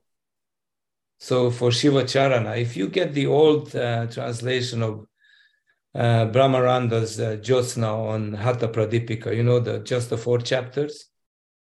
So 1.19 1.53
for 1.53 1.71
Shiva 1.71 2.03
Charana, 2.03 2.59
if 2.61 2.77
you 2.77 2.89
get 2.89 3.15
the 3.15 3.27
old 3.27 3.75
uh, 3.77 4.07
translation 4.07 4.83
of 4.83 5.07
uh, 5.95 6.27
Brahmananda's 6.27 7.21
uh, 7.21 7.37
Jyotsna 7.41 7.93
on 8.13 8.33
Hatha 8.33 8.69
Pradipika, 8.69 9.37
you 9.37 9.45
know, 9.45 9.61
the 9.61 9.79
just 9.81 10.11
the 10.11 10.19
four 10.19 10.39
chapters 10.39 11.07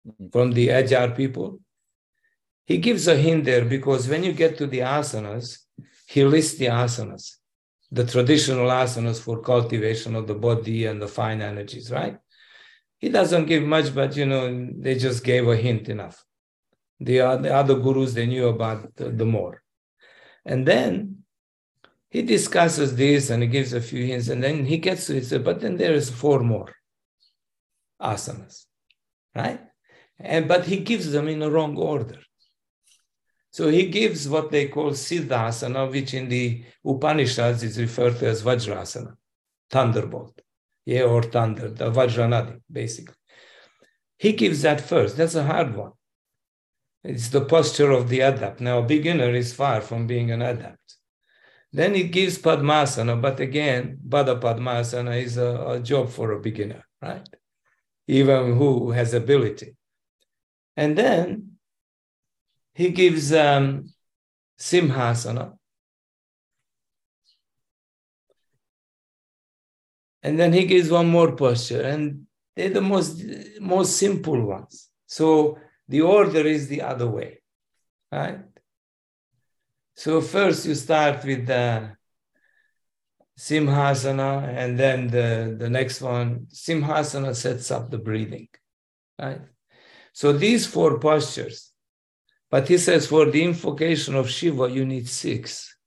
mm-hmm. 0.07 0.29
from 0.29 0.53
the 0.53 0.69
Adyar 0.69 1.15
people, 1.15 1.59
he 2.65 2.79
gives 2.79 3.07
a 3.07 3.15
hint 3.15 3.45
there 3.45 3.65
because 3.65 4.07
when 4.07 4.23
you 4.23 4.33
get 4.33 4.57
to 4.57 4.67
the 4.67 4.79
asanas, 4.79 5.59
he 6.07 6.23
lists 6.23 6.57
the 6.57 6.67
asanas, 6.67 7.35
the 7.91 8.05
traditional 8.05 8.67
asanas 8.67 9.21
for 9.21 9.39
cultivation 9.41 10.15
of 10.15 10.25
the 10.25 10.35
body 10.35 10.85
and 10.85 10.99
the 10.99 11.07
fine 11.07 11.41
energies, 11.41 11.91
right? 11.91 12.17
He 12.99 13.09
doesn't 13.09 13.45
give 13.45 13.63
much, 13.63 13.93
but 13.95 14.15
you 14.15 14.25
know, 14.25 14.69
they 14.77 14.95
just 14.95 15.23
gave 15.23 15.47
a 15.47 15.55
hint 15.55 15.89
enough. 15.89 16.23
The, 16.99 17.17
the 17.41 17.53
other 17.53 17.75
gurus, 17.75 18.13
they 18.13 18.25
knew 18.25 18.47
about 18.47 18.95
the, 18.95 19.09
the 19.09 19.25
more. 19.25 19.63
And 20.45 20.67
then 20.67 21.23
he 22.09 22.21
discusses 22.21 22.95
this 22.95 23.29
and 23.29 23.41
he 23.43 23.47
gives 23.47 23.73
a 23.73 23.81
few 23.81 24.05
hints, 24.05 24.27
and 24.27 24.43
then 24.43 24.65
he 24.65 24.77
gets 24.77 25.07
to 25.07 25.17
it, 25.17 25.43
but 25.43 25.61
then 25.61 25.77
there 25.77 25.93
is 25.93 26.09
four 26.09 26.39
more 26.41 26.73
asanas, 28.01 28.65
right? 29.35 29.61
And 30.19 30.47
but 30.47 30.65
he 30.65 30.77
gives 30.77 31.11
them 31.11 31.27
in 31.27 31.41
a 31.41 31.49
wrong 31.49 31.77
order. 31.77 32.19
So 33.51 33.69
he 33.69 33.87
gives 33.87 34.27
what 34.27 34.51
they 34.51 34.67
call 34.67 34.91
Siddhasana, 34.91 35.89
which 35.91 36.13
in 36.13 36.29
the 36.29 36.63
Upanishads 36.85 37.63
is 37.63 37.79
referred 37.79 38.19
to 38.19 38.27
as 38.27 38.43
Vajrasana, 38.43 39.15
thunderbolt, 39.69 40.39
yeah, 40.89 41.03
or 41.03 41.21
thunder, 41.21 41.69
the 41.69 41.91
Vajranadi, 41.91 42.61
basically. 42.71 43.19
He 44.17 44.31
gives 44.33 44.63
that 44.63 44.81
first. 44.81 45.17
That's 45.17 45.35
a 45.35 45.43
hard 45.43 45.75
one. 45.75 45.91
It's 47.03 47.29
the 47.29 47.45
posture 47.45 47.91
of 47.91 48.09
the 48.09 48.21
adept. 48.21 48.59
Now, 48.59 48.79
a 48.79 48.89
beginner 48.95 49.31
is 49.35 49.53
far 49.53 49.81
from 49.81 50.07
being 50.07 50.31
an 50.31 50.41
adept. 50.41 50.87
Then 51.71 51.93
he 51.93 52.05
gives 52.05 52.39
Padmasana, 52.39 53.21
but 53.21 53.39
again, 53.39 53.99
Baddha 54.11 54.41
Padmasana 54.41 55.21
is 55.21 55.37
a, 55.37 55.51
a 55.75 55.79
job 55.79 56.09
for 56.09 56.31
a 56.31 56.39
beginner, 56.39 56.83
right? 56.99 57.29
Even 58.07 58.57
who 58.57 58.89
has 58.89 59.13
ability. 59.13 59.75
And 60.75 60.97
then 60.97 61.51
he 62.73 62.89
gives 62.89 63.31
um, 63.31 63.85
Simhasana. 64.59 65.58
And 70.21 70.37
then 70.39 70.51
he 70.53 70.65
gives 70.65 70.91
one 70.91 71.07
more 71.07 71.31
posture, 71.35 71.81
and 71.81 72.25
they're 72.55 72.69
the 72.69 72.81
most, 72.81 73.23
most 73.59 73.97
simple 73.97 74.41
ones. 74.45 74.89
So 75.05 75.57
the 75.87 76.01
order 76.01 76.45
is 76.45 76.67
the 76.67 76.81
other 76.81 77.07
way, 77.07 77.41
right? 78.11 78.39
So 79.95 80.21
first 80.21 80.65
you 80.65 80.75
start 80.75 81.23
with 81.23 81.47
the 81.47 81.95
Simhasana, 83.37 84.49
and 84.49 84.77
then 84.77 85.07
the, 85.07 85.55
the 85.57 85.69
next 85.69 86.01
one, 86.01 86.47
Simhasana 86.51 87.33
sets 87.33 87.71
up 87.71 87.89
the 87.89 87.97
breathing, 87.97 88.49
right? 89.17 89.41
So 90.11 90.33
these 90.33 90.67
four 90.67 90.99
postures, 90.99 91.71
but 92.51 92.67
he 92.67 92.77
says 92.77 93.07
for 93.07 93.25
the 93.31 93.41
invocation 93.41 94.15
of 94.15 94.29
Shiva, 94.29 94.69
you 94.69 94.85
need 94.85 95.07
six 95.07 95.77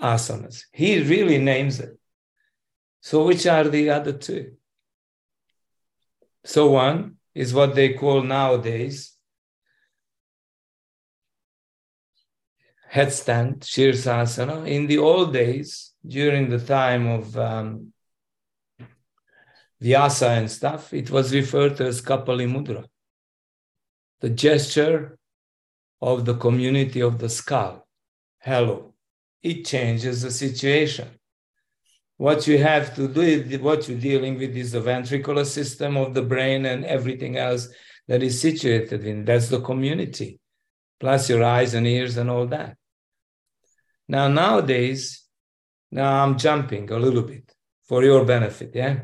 asanas. 0.00 0.64
He 0.72 1.02
really 1.02 1.38
names 1.38 1.80
it. 1.80 1.98
So 3.00 3.24
which 3.24 3.46
are 3.46 3.64
the 3.64 3.90
other 3.90 4.12
two? 4.12 4.54
So 6.44 6.70
one 6.70 7.16
is 7.34 7.54
what 7.54 7.74
they 7.74 7.94
call 7.94 8.22
nowadays 8.22 9.16
headstand, 12.96 13.60
Shirsasana. 13.60 14.66
In 14.66 14.86
the 14.86 14.98
old 14.98 15.32
days, 15.32 15.92
during 16.06 16.48
the 16.48 16.58
time 16.58 17.06
of 17.06 17.36
um, 17.36 17.92
Vyasa 19.80 20.30
and 20.30 20.50
stuff, 20.50 20.94
it 20.94 21.10
was 21.10 21.34
referred 21.34 21.76
to 21.76 21.86
as 21.86 22.00
Kapali 22.00 22.48
Mudra, 22.48 22.84
the 24.20 24.30
gesture 24.30 25.18
of 26.00 26.24
the 26.24 26.34
community 26.34 27.00
of 27.00 27.18
the 27.18 27.28
skull. 27.28 27.86
Hello. 28.38 28.95
It 29.46 29.64
changes 29.64 30.22
the 30.22 30.32
situation. 30.32 31.08
What 32.16 32.48
you 32.48 32.58
have 32.58 32.96
to 32.96 33.06
do, 33.06 33.58
what 33.60 33.88
you're 33.88 34.06
dealing 34.10 34.38
with 34.38 34.56
is 34.56 34.72
the 34.72 34.80
ventricular 34.80 35.46
system 35.46 35.96
of 35.96 36.14
the 36.14 36.22
brain 36.22 36.66
and 36.66 36.84
everything 36.84 37.36
else 37.36 37.68
that 38.08 38.24
is 38.24 38.40
situated 38.40 39.04
in. 39.06 39.24
That's 39.24 39.48
the 39.48 39.60
community, 39.60 40.40
plus 40.98 41.30
your 41.30 41.44
eyes 41.44 41.74
and 41.74 41.86
ears 41.86 42.16
and 42.16 42.28
all 42.28 42.46
that. 42.48 42.76
Now, 44.08 44.26
nowadays, 44.26 45.24
now 45.92 46.24
I'm 46.24 46.36
jumping 46.36 46.90
a 46.90 46.98
little 46.98 47.22
bit 47.22 47.54
for 47.88 48.02
your 48.02 48.24
benefit. 48.24 48.72
Yeah. 48.74 48.96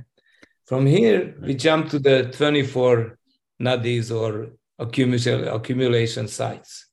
From 0.67 0.87
here, 0.87 1.37
we 1.41 1.55
jump 1.55 1.91
to 1.91 2.01
the 2.01 2.33
24 2.37 3.17
nadis 3.61 4.11
or 4.11 4.57
accumulation, 4.77 5.47
accumulation 5.47 6.27
sites. 6.27 6.89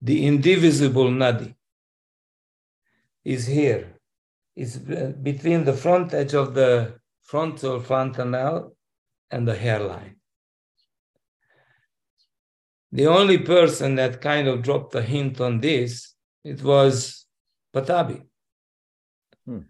The 0.00 0.24
indivisible 0.24 1.10
nadi 1.10 1.56
is 3.34 3.46
here 3.46 3.84
is 4.56 4.78
between 5.30 5.64
the 5.64 5.78
front 5.84 6.14
edge 6.14 6.32
of 6.32 6.54
the 6.54 6.94
frontal 7.22 7.78
fontanelle 7.78 8.74
and 9.30 9.46
the 9.46 9.54
hairline. 9.54 10.16
The 12.90 13.06
only 13.06 13.36
person 13.36 13.96
that 13.96 14.22
kind 14.22 14.48
of 14.48 14.62
dropped 14.62 14.94
a 14.94 15.02
hint 15.02 15.42
on 15.42 15.60
this, 15.60 16.14
it 16.42 16.62
was 16.62 17.26
Pattabhi. 17.74 18.22
Hmm. 19.44 19.68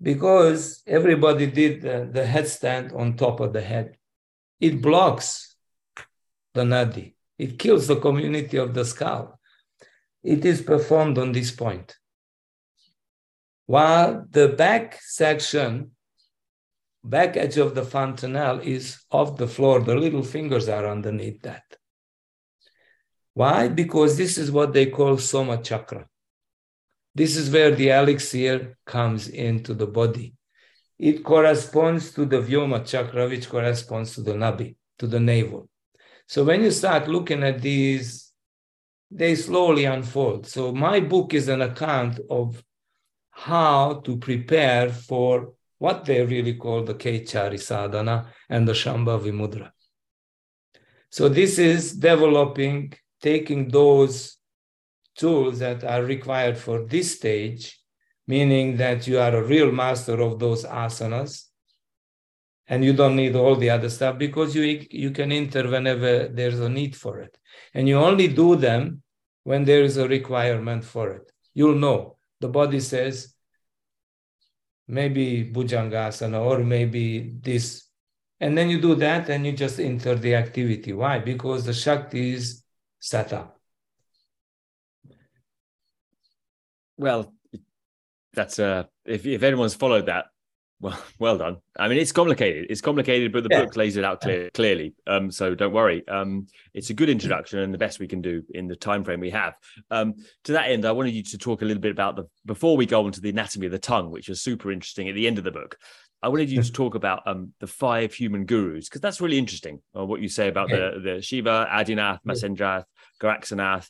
Because 0.00 0.82
everybody 0.86 1.46
did 1.48 1.82
the, 1.82 2.08
the 2.10 2.24
headstand 2.24 2.96
on 2.96 3.16
top 3.16 3.40
of 3.40 3.52
the 3.52 3.60
head. 3.60 3.98
It 4.58 4.80
blocks 4.80 5.54
the 6.54 6.62
nadi. 6.62 7.14
It 7.36 7.58
kills 7.58 7.86
the 7.86 8.00
community 8.00 8.56
of 8.56 8.72
the 8.72 8.86
skull. 8.86 9.37
It 10.22 10.44
is 10.44 10.62
performed 10.62 11.18
on 11.18 11.32
this 11.32 11.50
point 11.50 11.96
while 13.68 14.24
the 14.30 14.48
back 14.48 14.98
section, 15.02 15.90
back 17.04 17.36
edge 17.36 17.58
of 17.58 17.74
the 17.74 17.82
fontanelle 17.82 18.60
is 18.60 18.98
off 19.10 19.36
the 19.36 19.46
floor. 19.46 19.80
The 19.80 19.94
little 19.94 20.22
fingers 20.22 20.70
are 20.70 20.88
underneath 20.88 21.42
that. 21.42 21.64
Why? 23.34 23.68
Because 23.68 24.16
this 24.16 24.38
is 24.38 24.50
what 24.50 24.72
they 24.72 24.86
call 24.86 25.18
soma 25.18 25.58
chakra. 25.58 26.08
This 27.14 27.36
is 27.36 27.50
where 27.50 27.74
the 27.74 27.90
elixir 27.90 28.78
comes 28.86 29.28
into 29.28 29.74
the 29.74 29.86
body. 29.86 30.34
It 30.98 31.22
corresponds 31.22 32.12
to 32.12 32.24
the 32.24 32.40
vyoma 32.40 32.86
chakra, 32.86 33.28
which 33.28 33.50
corresponds 33.50 34.14
to 34.14 34.22
the 34.22 34.32
nabi, 34.32 34.76
to 34.98 35.06
the 35.06 35.20
navel. 35.20 35.68
So 36.26 36.42
when 36.42 36.62
you 36.62 36.70
start 36.70 37.06
looking 37.06 37.42
at 37.42 37.60
these, 37.60 38.27
they 39.10 39.34
slowly 39.34 39.84
unfold. 39.84 40.46
So 40.46 40.72
my 40.72 41.00
book 41.00 41.34
is 41.34 41.48
an 41.48 41.62
account 41.62 42.20
of 42.30 42.62
how 43.30 44.00
to 44.04 44.16
prepare 44.16 44.90
for 44.90 45.54
what 45.78 46.04
they 46.04 46.24
really 46.24 46.54
call 46.54 46.82
the 46.82 46.94
Kechari 46.94 47.60
sadhana 47.60 48.26
and 48.48 48.66
the 48.66 48.72
Shambhavi 48.72 49.32
mudra. 49.32 49.70
So 51.10 51.28
this 51.28 51.58
is 51.58 51.92
developing, 51.92 52.92
taking 53.22 53.68
those 53.68 54.36
tools 55.16 55.58
that 55.60 55.84
are 55.84 56.02
required 56.02 56.58
for 56.58 56.84
this 56.84 57.16
stage, 57.16 57.80
meaning 58.26 58.76
that 58.76 59.06
you 59.06 59.18
are 59.18 59.34
a 59.34 59.42
real 59.42 59.72
master 59.72 60.20
of 60.20 60.38
those 60.38 60.64
asanas, 60.64 61.44
and 62.66 62.84
you 62.84 62.92
don't 62.92 63.16
need 63.16 63.34
all 63.34 63.56
the 63.56 63.70
other 63.70 63.88
stuff 63.88 64.18
because 64.18 64.54
you, 64.54 64.86
you 64.90 65.10
can 65.10 65.32
enter 65.32 65.68
whenever 65.68 66.28
there's 66.28 66.60
a 66.60 66.68
need 66.68 66.94
for 66.94 67.20
it. 67.20 67.38
And 67.74 67.88
you 67.88 67.98
only 67.98 68.28
do 68.28 68.56
them 68.56 69.02
when 69.44 69.64
there 69.64 69.82
is 69.82 69.96
a 69.96 70.08
requirement 70.08 70.84
for 70.84 71.10
it. 71.10 71.32
You'll 71.54 71.74
know. 71.74 72.18
The 72.40 72.48
body 72.48 72.80
says 72.80 73.34
maybe 74.86 75.50
bhujangasana 75.52 76.40
or 76.40 76.58
maybe 76.64 77.34
this. 77.40 77.84
And 78.40 78.56
then 78.56 78.70
you 78.70 78.80
do 78.80 78.94
that 78.96 79.28
and 79.28 79.44
you 79.44 79.52
just 79.52 79.80
enter 79.80 80.14
the 80.14 80.34
activity. 80.34 80.92
Why? 80.92 81.18
Because 81.18 81.64
the 81.64 81.74
shakti 81.74 82.34
is 82.34 82.62
set 83.00 83.32
up 83.32 83.58
Well, 86.98 87.32
that's 88.34 88.58
uh, 88.58 88.84
if 89.04 89.24
if 89.24 89.42
anyone's 89.42 89.74
followed 89.74 90.06
that, 90.06 90.26
well, 90.80 90.98
well 91.18 91.38
done. 91.38 91.58
I 91.78 91.88
mean, 91.88 91.98
it's 91.98 92.12
complicated. 92.12 92.66
It's 92.70 92.80
complicated, 92.80 93.32
but 93.32 93.42
the 93.42 93.48
yeah. 93.50 93.64
book 93.64 93.76
lays 93.76 93.96
it 93.96 94.04
out 94.04 94.20
clear, 94.20 94.50
clearly. 94.50 94.94
Um, 95.06 95.30
so 95.30 95.54
don't 95.54 95.72
worry. 95.72 96.06
Um, 96.08 96.46
it's 96.74 96.90
a 96.90 96.94
good 96.94 97.08
introduction 97.08 97.58
and 97.60 97.72
the 97.72 97.78
best 97.78 97.98
we 97.98 98.08
can 98.08 98.20
do 98.20 98.42
in 98.50 98.68
the 98.68 98.76
time 98.76 99.04
frame 99.04 99.20
we 99.20 99.30
have. 99.30 99.56
Um, 99.90 100.14
to 100.44 100.52
that 100.52 100.70
end, 100.70 100.84
I 100.84 100.92
wanted 100.92 101.14
you 101.14 101.22
to 101.24 101.38
talk 101.38 101.62
a 101.62 101.64
little 101.64 101.80
bit 101.80 101.92
about 101.92 102.16
the 102.16 102.24
before 102.46 102.76
we 102.76 102.86
go 102.86 103.04
on 103.04 103.12
to 103.12 103.20
the 103.20 103.30
anatomy 103.30 103.66
of 103.66 103.72
the 103.72 103.78
tongue, 103.78 104.10
which 104.10 104.28
is 104.28 104.40
super 104.40 104.70
interesting 104.70 105.08
at 105.08 105.14
the 105.14 105.26
end 105.26 105.38
of 105.38 105.44
the 105.44 105.50
book. 105.50 105.76
I 106.20 106.28
wanted 106.28 106.50
you 106.50 106.60
to 106.60 106.72
talk 106.72 106.96
about 106.96 107.22
um, 107.26 107.52
the 107.60 107.68
five 107.68 108.12
human 108.12 108.44
gurus 108.44 108.88
because 108.88 109.00
that's 109.00 109.20
really 109.20 109.38
interesting. 109.38 109.80
Uh, 109.96 110.04
what 110.04 110.20
you 110.20 110.28
say 110.28 110.48
about 110.48 110.68
yeah. 110.68 110.90
the 110.94 111.00
the 111.00 111.22
Shiva, 111.22 111.68
Adinath, 111.70 112.18
Matsyendranath, 112.26 112.84
Gorakhsanath, 113.20 113.88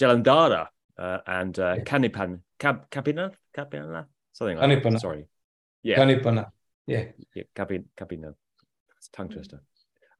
Jalandhara, 0.00 0.68
uh, 0.96 1.18
and 1.26 1.58
uh. 1.58 1.76
Kanipan, 1.78 2.40
Kap, 2.60 2.90
Kapinath, 2.90 3.34
Kapinath, 3.56 4.06
something 4.32 4.56
like 4.56 4.70
Kanipana. 4.70 4.92
that. 4.92 5.00
Sorry. 5.00 5.26
Yeah. 5.84 5.98
Kanipana. 5.98 6.44
Yeah. 6.86 7.04
yeah 7.36 7.44
Kapin, 7.54 7.84
Kapina. 7.96 8.34
It's 8.98 9.08
tongue 9.08 9.28
twister. 9.28 9.60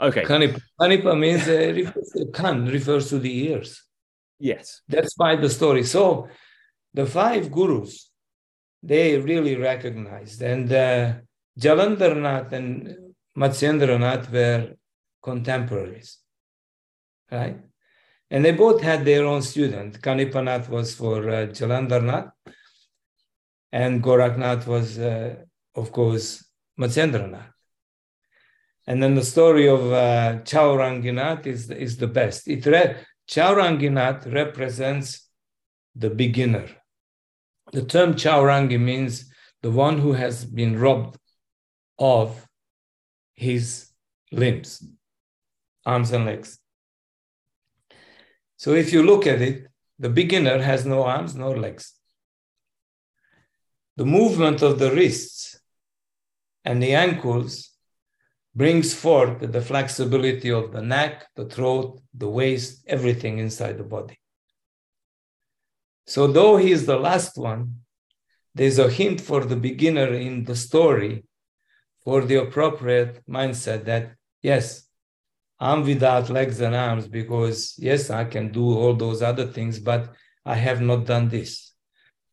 Okay. 0.01 0.23
Kanipa, 0.23 0.61
Kanipa 0.81 1.19
means 1.19 1.49
uh, 1.49 1.73
refers, 1.75 2.27
kan 2.33 2.67
refers 2.67 3.09
to 3.09 3.19
the 3.19 3.35
ears. 3.49 3.83
Yes. 4.39 4.83
That's 4.89 5.15
why 5.17 5.37
the 5.37 5.51
story. 5.51 5.85
So 5.85 6.29
the 6.93 7.07
five 7.07 7.51
gurus, 7.51 8.11
they 8.83 9.19
really 9.19 9.57
recognized. 9.57 10.43
And 10.43 10.71
uh, 10.73 11.15
Jalandharnath 11.59 12.53
and 12.53 12.97
Matsyendranath 13.37 14.31
were 14.31 14.75
contemporaries, 15.23 16.19
right? 17.33 17.59
And 18.31 18.45
they 18.45 18.53
both 18.53 18.81
had 18.83 19.05
their 19.05 19.25
own 19.25 19.43
student. 19.43 20.01
Kanipanath 20.01 20.69
was 20.69 20.95
for 20.95 21.19
uh, 21.29 21.47
Jalandharnath, 21.47 22.33
and 23.73 24.03
Goraknath 24.03 24.67
was, 24.67 24.99
uh, 24.99 25.37
of 25.75 25.93
course, 25.93 26.45
Matsyendranath. 26.79 27.53
And 28.87 29.03
then 29.03 29.15
the 29.15 29.25
story 29.25 29.69
of 29.69 29.81
uh, 29.93 30.41
Chauranginath 30.43 31.47
is, 31.47 31.71
is 31.71 31.97
the 31.97 32.07
best. 32.07 32.49
It 32.49 32.67
re- 32.67 32.97
Chauranginath 33.29 34.33
represents 34.33 35.29
the 35.95 36.11
beginner. 36.11 36.69
The 37.73 37.85
term 37.85 38.15
Chaurangi 38.15 38.79
means 38.79 39.33
the 39.63 39.71
one 39.71 39.99
who 39.99 40.13
has 40.13 40.45
been 40.45 40.79
robbed 40.79 41.17
of 41.99 42.47
his 43.35 43.89
limbs, 44.31 44.87
arms 45.87 46.11
and 46.13 46.27
legs. 46.27 46.59
So 48.57 48.75
if 48.75 48.93
you 48.93 49.03
look 49.03 49.27
at 49.27 49.41
it, 49.41 49.67
the 49.99 50.11
beginner 50.11 50.61
has 50.61 50.85
no 50.85 51.05
arms, 51.05 51.35
no 51.35 51.51
legs. 51.51 51.95
The 53.97 54.05
movement 54.05 54.61
of 54.63 54.79
the 54.79 54.91
wrists 54.91 55.59
and 56.65 56.83
the 56.83 56.95
ankles 56.95 57.71
brings 58.55 58.95
forth 58.95 59.41
the 59.41 59.61
flexibility 59.61 60.51
of 60.51 60.73
the 60.73 60.81
neck, 60.81 61.27
the 61.35 61.45
throat, 61.45 62.01
the 62.15 62.29
waist, 62.29 62.85
everything 62.87 63.39
inside 63.39 63.77
the 63.79 63.85
body. 63.85 64.19
So, 66.07 66.27
though 66.27 66.57
he 66.57 66.71
is 66.71 66.87
the 66.87 66.99
last 66.99 67.37
one, 67.37 67.81
there's 68.55 68.79
a 68.79 68.91
hint 68.91 69.21
for 69.21 69.45
the 69.45 69.57
beginner 69.57 70.13
in 70.13 70.45
the 70.45 70.55
story 70.55 71.25
for 72.05 72.25
the 72.25 72.37
appropriate 72.37 73.23
mindset 73.29 73.85
that, 73.87 74.13
yes, 74.43 74.85
I'm 75.59 75.83
without 75.83 76.29
legs 76.31 76.61
and 76.61 76.75
arms 76.75 77.09
because, 77.09 77.75
yes, 77.79 78.11
I 78.11 78.25
can 78.25 78.53
do 78.53 78.65
all 78.79 78.95
those 78.95 79.23
other 79.23 79.47
things, 79.47 79.79
but 79.79 80.13
I 80.45 80.55
have 80.55 80.81
not 80.81 81.07
done 81.07 81.29
this. 81.29 81.73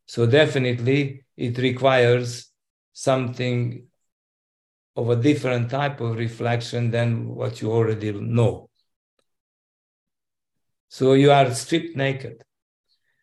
So, 0.06 0.26
definitely, 0.26 1.24
it 1.36 1.58
requires 1.58 2.52
something 2.92 3.86
of 4.96 5.08
a 5.08 5.16
different 5.16 5.70
type 5.70 6.00
of 6.00 6.16
reflection 6.16 6.90
than 6.90 7.34
what 7.34 7.60
you 7.60 7.72
already 7.72 8.12
know. 8.12 8.68
So 10.88 11.14
you 11.14 11.30
are 11.30 11.52
stripped 11.54 11.96
naked. 11.96 12.42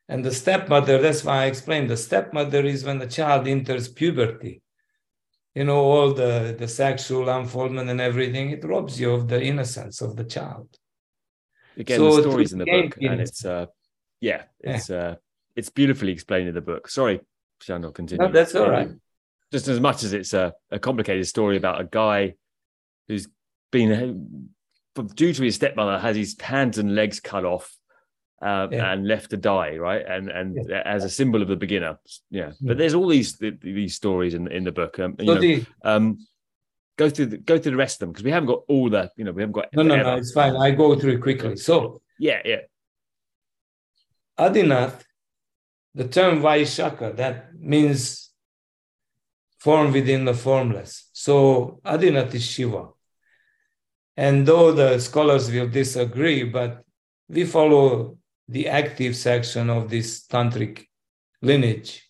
And 0.07 0.26
the 0.26 0.34
stepmother, 0.34 0.99
that's 0.99 1.24
why 1.24 1.43
I 1.43 1.45
explained 1.45 1.89
the 1.89 1.97
stepmother 1.97 2.65
is 2.65 2.84
when 2.84 2.97
the 2.97 3.05
child 3.05 3.47
enters 3.47 3.88
puberty. 3.88 4.63
You 5.53 5.65
know, 5.65 5.78
all 5.78 6.13
the, 6.13 6.55
the 6.57 6.67
sexual 6.67 7.30
unfoldment 7.30 7.89
and 7.89 8.01
everything, 8.01 8.49
it 8.49 8.63
robs 8.63 8.99
you 8.99 9.11
of 9.11 9.28
the 9.28 9.41
innocence 9.41 10.01
of 10.01 10.15
the 10.15 10.24
child. 10.24 10.67
Again, 11.78 11.99
so 11.99 12.15
the 12.15 12.22
stories 12.24 12.53
in 12.53 12.59
the 12.59 12.65
book, 12.65 12.97
and 13.01 13.22
it's 13.22 13.45
uh 13.45 13.67
yeah, 14.20 14.43
it's 14.59 14.89
yeah. 14.89 14.97
uh 14.97 15.15
it's 15.55 15.70
beautifully 15.70 16.11
explained 16.11 16.49
in 16.49 16.55
the 16.55 16.61
book. 16.61 16.89
Sorry, 16.89 17.22
Shandor, 17.61 17.91
continue. 17.91 18.26
No, 18.26 18.34
that's 18.34 18.53
all 18.55 18.70
right 18.70 18.89
just 19.52 19.68
as 19.68 19.80
much 19.80 20.04
as 20.04 20.14
it's 20.14 20.34
a, 20.34 20.54
a 20.72 20.80
complicated 20.80 21.28
story 21.28 21.58
about 21.58 21.82
a 21.82 21.86
guy 21.86 22.36
who's 23.08 23.28
been 23.72 24.50
due 25.16 25.34
to 25.34 25.43
his 25.43 25.56
stepmother 25.56 26.00
has 26.00 26.16
his 26.16 26.39
hands 26.39 26.78
and 26.78 26.95
legs 26.95 27.20
cut 27.20 27.45
off 27.45 27.76
uh, 28.41 28.68
yeah. 28.72 28.91
and 28.91 29.08
left 29.08 29.32
to 29.32 29.38
die, 29.38 29.78
right? 29.78 30.06
And 30.06 30.30
and 30.30 30.58
yeah. 30.70 30.82
as 30.86 31.04
a 31.04 31.10
symbol 31.10 31.41
of 31.41 31.47
the 31.47 31.56
beginner, 31.56 32.00
yeah. 32.30 32.52
But 32.62 32.78
there's 32.78 32.93
all 32.93 33.08
these 33.08 33.38
these 33.38 33.95
stories 33.95 34.34
in 34.34 34.50
in 34.52 34.64
the 34.64 34.72
book. 34.72 35.00
Um, 35.00 35.16
you 35.20 35.26
so 35.26 35.34
know, 35.34 35.41
the, 35.41 35.66
um, 35.84 36.26
go 36.97 37.10
through 37.10 37.28
the, 37.28 37.38
go 37.38 37.58
through 37.58 37.72
the 37.72 37.78
rest 37.78 37.95
of 37.95 38.00
them 38.00 38.12
because 38.12 38.24
we 38.24 38.32
haven't 38.32 38.47
got 38.47 38.64
all 38.68 38.89
the 38.89 39.12
you 39.18 39.26
know 39.26 39.32
we 39.32 39.41
haven't 39.41 39.54
got. 39.54 39.68
No, 39.74 39.84
no, 39.84 39.95
no, 39.95 40.16
it's 40.16 40.32
fine. 40.32 40.56
I 40.56 40.72
go 40.72 40.97
through 40.97 41.14
it 41.14 41.22
quickly. 41.22 41.58
So 41.58 42.02
yeah, 42.18 42.39
yeah. 42.45 42.62
Adinath, 44.39 45.02
the 45.95 46.08
term 46.08 46.41
Vaishaka, 46.41 47.18
that 47.18 47.54
means 47.60 48.28
form 49.60 49.91
within 49.91 50.26
the 50.26 50.34
formless. 50.34 51.10
So 51.14 51.80
Adinath 51.86 52.34
is 52.34 52.45
Shiva. 52.45 52.88
And 54.18 54.45
though 54.45 54.72
the 54.72 54.99
scholars 54.99 55.51
will 55.51 55.68
disagree, 55.68 56.43
but 56.43 56.84
we 57.28 57.45
follow 57.45 58.18
the 58.47 58.68
active 58.68 59.16
section 59.16 59.70
of 59.70 59.89
this 59.89 60.26
tantric 60.28 60.86
lineage. 61.41 62.10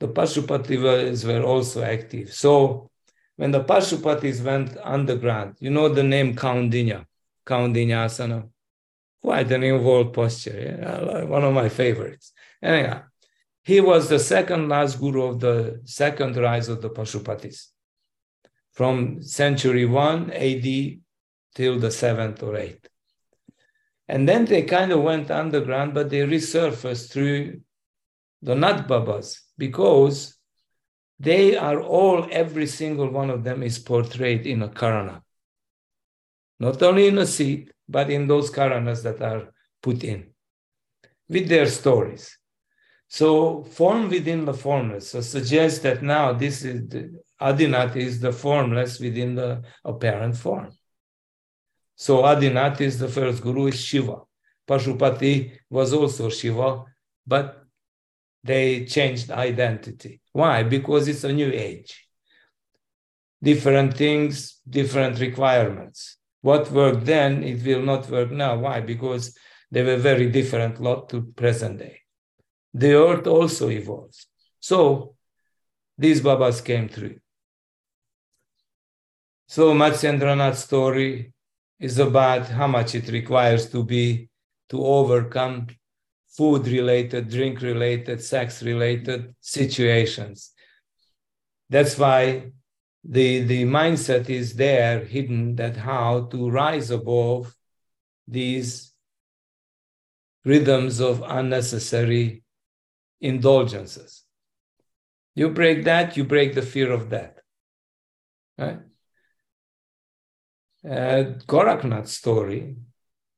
The 0.00 0.08
Pashupatis 0.08 1.24
were 1.24 1.42
also 1.42 1.82
active. 1.82 2.32
So 2.32 2.90
when 3.36 3.50
the 3.50 3.62
Pashupatis 3.62 4.42
went 4.42 4.76
underground, 4.82 5.56
you 5.60 5.70
know 5.70 5.88
the 5.88 6.02
name 6.02 6.34
Kaundinya, 6.34 7.06
Kaundinyasana, 7.46 8.48
quite 9.22 9.52
an 9.52 9.62
involved 9.62 10.14
posture, 10.14 10.78
yeah? 10.80 11.24
one 11.24 11.44
of 11.44 11.54
my 11.54 11.68
favorites. 11.68 12.32
Anyhow, 12.60 13.02
he 13.62 13.80
was 13.80 14.08
the 14.08 14.18
second 14.18 14.68
last 14.68 14.98
guru 14.98 15.22
of 15.22 15.40
the 15.40 15.80
second 15.84 16.36
rise 16.36 16.68
of 16.68 16.82
the 16.82 16.90
Pashupatis 16.90 17.68
from 18.72 19.22
century 19.22 19.84
1 19.84 20.30
AD 20.32 20.98
till 21.54 21.78
the 21.78 21.88
7th 21.88 22.42
or 22.42 22.54
8th. 22.54 22.86
And 24.08 24.28
then 24.28 24.46
they 24.46 24.62
kind 24.62 24.90
of 24.90 25.02
went 25.02 25.30
underground, 25.30 25.94
but 25.94 26.10
they 26.10 26.20
resurfaced 26.20 27.12
through 27.12 27.60
the 28.40 28.54
Nath 28.54 28.88
Babas 28.88 29.42
because 29.56 30.36
they 31.20 31.56
are 31.56 31.80
all, 31.80 32.26
every 32.32 32.66
single 32.66 33.08
one 33.10 33.30
of 33.30 33.44
them 33.44 33.62
is 33.62 33.78
portrayed 33.78 34.46
in 34.46 34.62
a 34.62 34.68
Karana. 34.68 35.22
Not 36.58 36.82
only 36.82 37.06
in 37.06 37.18
a 37.18 37.26
seat, 37.26 37.72
but 37.88 38.10
in 38.10 38.26
those 38.26 38.50
Karanas 38.50 39.02
that 39.04 39.22
are 39.22 39.52
put 39.82 40.02
in 40.02 40.30
with 41.28 41.48
their 41.48 41.66
stories. 41.66 42.36
So 43.12 43.62
form 43.64 44.08
within 44.08 44.46
the 44.46 44.54
formless. 44.54 45.10
So 45.10 45.20
suggests 45.20 45.80
that 45.80 46.02
now 46.02 46.32
this 46.32 46.64
is 46.64 46.88
the, 46.88 47.20
is 47.94 48.20
the 48.20 48.32
formless 48.32 48.98
within 48.98 49.34
the 49.34 49.62
apparent 49.84 50.34
form. 50.34 50.70
So 51.94 52.22
Adinath 52.22 52.80
is 52.80 52.98
the 52.98 53.08
first 53.08 53.42
guru 53.42 53.66
is 53.66 53.78
Shiva. 53.78 54.16
Pashupati 54.66 55.52
was 55.68 55.92
also 55.92 56.30
Shiva, 56.30 56.84
but 57.26 57.62
they 58.42 58.86
changed 58.86 59.30
identity. 59.30 60.22
Why? 60.32 60.62
Because 60.62 61.06
it's 61.06 61.24
a 61.24 61.32
new 61.34 61.50
age. 61.52 62.08
Different 63.42 63.94
things, 63.94 64.58
different 64.66 65.20
requirements. 65.20 66.16
What 66.40 66.72
worked 66.72 67.04
then, 67.04 67.44
it 67.44 67.62
will 67.62 67.82
not 67.82 68.08
work 68.08 68.30
now. 68.30 68.56
Why? 68.56 68.80
Because 68.80 69.36
they 69.70 69.82
were 69.82 69.98
very 69.98 70.30
different 70.30 70.80
lot 70.80 71.10
to 71.10 71.20
present 71.36 71.80
day 71.80 72.01
the 72.74 72.94
earth 72.94 73.26
also 73.26 73.68
evolves. 73.68 74.26
So 74.60 75.14
these 75.98 76.20
Babas 76.20 76.60
came 76.60 76.88
through. 76.88 77.18
So 79.46 79.74
Matsyendranath's 79.74 80.64
story 80.64 81.32
is 81.78 81.98
about 81.98 82.48
how 82.48 82.66
much 82.66 82.94
it 82.94 83.08
requires 83.08 83.68
to 83.70 83.84
be 83.84 84.28
to 84.70 84.82
overcome 84.82 85.66
food 86.28 86.66
related, 86.66 87.28
drink 87.28 87.60
related, 87.60 88.22
sex 88.22 88.62
related 88.62 89.34
situations. 89.40 90.52
That's 91.68 91.98
why 91.98 92.52
the, 93.04 93.42
the 93.42 93.64
mindset 93.64 94.30
is 94.30 94.54
there 94.54 95.04
hidden 95.04 95.56
that 95.56 95.76
how 95.76 96.22
to 96.30 96.48
rise 96.48 96.90
above 96.90 97.54
these 98.26 98.92
rhythms 100.44 101.00
of 101.00 101.22
unnecessary 101.26 102.41
indulgences. 103.22 104.24
You 105.34 105.48
break 105.48 105.84
that, 105.84 106.16
you 106.16 106.24
break 106.24 106.54
the 106.54 106.62
fear 106.62 106.92
of 106.92 107.08
death. 107.08 107.38
Right? 108.58 108.80
Uh, 110.84 111.38
Goraknath's 111.46 112.12
story 112.12 112.76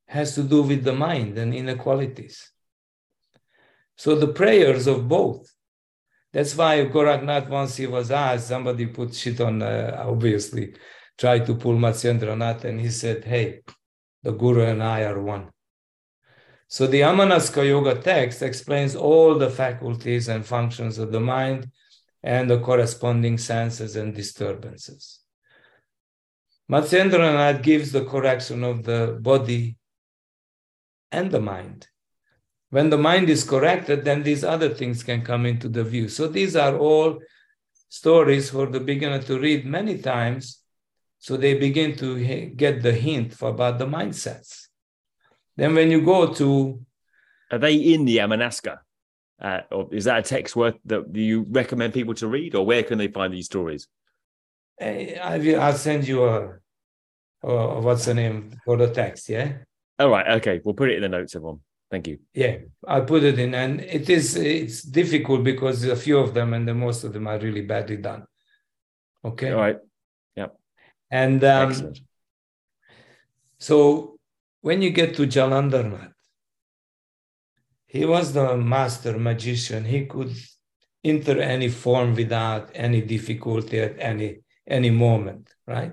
has 0.09 0.35
to 0.35 0.43
do 0.43 0.63
with 0.63 0.83
the 0.83 0.93
mind 0.93 1.39
and 1.39 1.55
inequalities. 1.55 2.51
So 3.97 4.17
the 4.17 4.29
prayers 4.29 4.87
of 4.87 5.09
both. 5.09 5.53
That's 6.33 6.57
why 6.57 6.85
Goraknath, 6.87 7.49
once 7.49 7.77
he 7.77 7.87
was 7.87 8.11
asked, 8.11 8.49
somebody 8.49 8.87
put 8.87 9.15
shit 9.15 9.41
on, 9.41 9.63
uh, 9.63 10.05
obviously, 10.05 10.75
tried 11.17 11.47
to 11.47 11.55
pull 11.55 11.77
Matsyendranath, 11.77 12.65
and 12.65 12.81
he 12.81 12.91
said, 12.91 13.25
Hey, 13.25 13.61
the 14.25 14.33
Guru 14.33 14.65
and 14.65 14.83
I 14.83 15.05
are 15.05 15.21
one. 15.21 15.51
So 16.69 16.87
the 16.87 17.03
Amanaska 17.03 17.67
Yoga 17.67 18.01
text 18.01 18.43
explains 18.43 18.97
all 18.97 19.37
the 19.39 19.51
faculties 19.51 20.29
and 20.29 20.45
functions 20.45 20.99
of 20.99 21.13
the 21.13 21.21
mind 21.21 21.71
and 22.23 22.51
the 22.51 22.59
corresponding 22.59 23.39
senses 23.39 23.97
and 23.97 24.15
disturbances. 24.15 25.21
Matsyendranath 26.71 27.63
gives 27.63 27.93
the 27.93 28.05
correction 28.05 28.65
of 28.65 28.85
the 28.85 29.19
body 29.21 29.77
and 31.13 31.31
the 31.31 31.41
mind. 31.41 31.89
When 32.71 32.91
the 32.91 32.99
mind 32.99 33.29
is 33.29 33.45
corrected, 33.45 34.05
then 34.05 34.23
these 34.23 34.43
other 34.43 34.71
things 34.71 35.05
can 35.05 35.23
come 35.23 35.47
into 35.47 35.69
the 35.69 35.85
view. 35.85 36.09
So 36.09 36.27
these 36.27 36.57
are 36.57 36.77
all 36.77 37.21
stories 37.89 38.51
for 38.51 38.67
the 38.67 38.81
beginner 38.81 39.23
to 39.23 39.39
read 39.39 39.65
many 39.65 39.99
times 39.99 40.63
so 41.19 41.37
they 41.37 41.55
begin 41.55 41.97
to 41.97 42.49
get 42.51 42.83
the 42.83 42.93
hint 42.93 43.41
about 43.41 43.79
the 43.79 43.87
mindsets. 43.87 44.64
Then 45.57 45.75
when 45.75 45.91
you 45.91 46.03
go 46.03 46.33
to. 46.35 46.81
Are 47.51 47.59
they 47.59 47.75
in 47.75 48.05
the 48.05 48.19
Amanaska? 48.19 48.79
Uh, 49.41 49.61
or 49.71 49.89
is 49.93 50.05
that 50.05 50.19
a 50.19 50.23
text 50.23 50.57
worth 50.57 50.77
that 50.87 51.15
you 51.15 51.45
recommend 51.51 51.93
people 51.93 52.15
to 52.15 52.27
read, 52.27 52.55
or 52.55 52.65
where 52.65 52.83
can 52.83 52.99
they 52.99 53.09
find 53.09 53.33
these 53.33 53.47
stories? 53.47 53.89
Eh, 54.81 55.19
I, 55.21 55.39
will, 55.39 55.61
I'll 55.61 55.75
send 55.75 56.07
you 56.07 56.25
a, 56.25 56.59
a, 57.43 57.81
what's 57.81 58.07
the 58.07 58.15
name 58.15 58.59
for 58.65 58.77
the 58.77 58.89
text. 58.91 59.29
Yeah. 59.29 59.53
All 59.99 60.09
right. 60.09 60.27
Okay. 60.37 60.61
We'll 60.65 60.75
put 60.75 60.91
it 60.91 60.97
in 60.97 61.03
the 61.03 61.09
notes, 61.09 61.35
everyone. 61.35 61.61
Thank 61.91 62.09
you. 62.09 62.19
Yeah, 62.33 62.57
I'll 62.89 63.05
put 63.05 63.23
it 63.23 63.39
in, 63.39 63.55
and 63.55 63.81
it 63.81 64.09
is 64.11 64.35
it's 64.35 64.83
difficult 64.83 65.45
because 65.45 65.85
a 65.85 65.95
few 65.95 66.19
of 66.19 66.35
them 66.35 66.55
and 66.55 66.67
the 66.67 66.75
most 66.75 67.05
of 67.05 67.13
them 67.13 67.29
are 67.29 67.39
really 67.39 67.61
badly 67.61 67.99
done. 67.99 68.25
Okay. 69.25 69.53
All 69.53 69.61
right. 69.61 69.79
Yep. 70.35 70.57
And 71.11 71.45
um, 71.45 71.93
so 73.59 74.14
when 74.65 74.81
you 74.81 74.89
get 74.89 75.15
to 75.15 75.27
Jalandharnath, 75.27 76.15
he 77.85 78.07
was 78.07 78.33
the 78.33 78.57
master 78.57 79.19
magician. 79.19 79.85
He 79.85 80.07
could 80.07 80.35
enter 81.05 81.39
any 81.39 81.69
form 81.69 82.15
without 82.15 82.71
any 82.75 83.03
difficulty 83.03 83.79
at 83.81 83.97
any 83.99 84.39
any 84.67 84.89
moment, 84.89 85.51
right? 85.67 85.93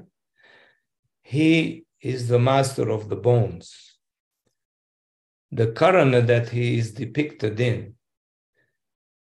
He 1.22 1.84
is 2.00 2.30
the 2.30 2.40
master 2.40 2.90
of 2.90 3.10
the 3.10 3.18
bones. 3.18 3.68
The 5.52 5.68
karana 5.68 6.26
that 6.28 6.48
he 6.48 6.78
is 6.78 6.94
depicted 6.94 7.60
in. 7.60 7.96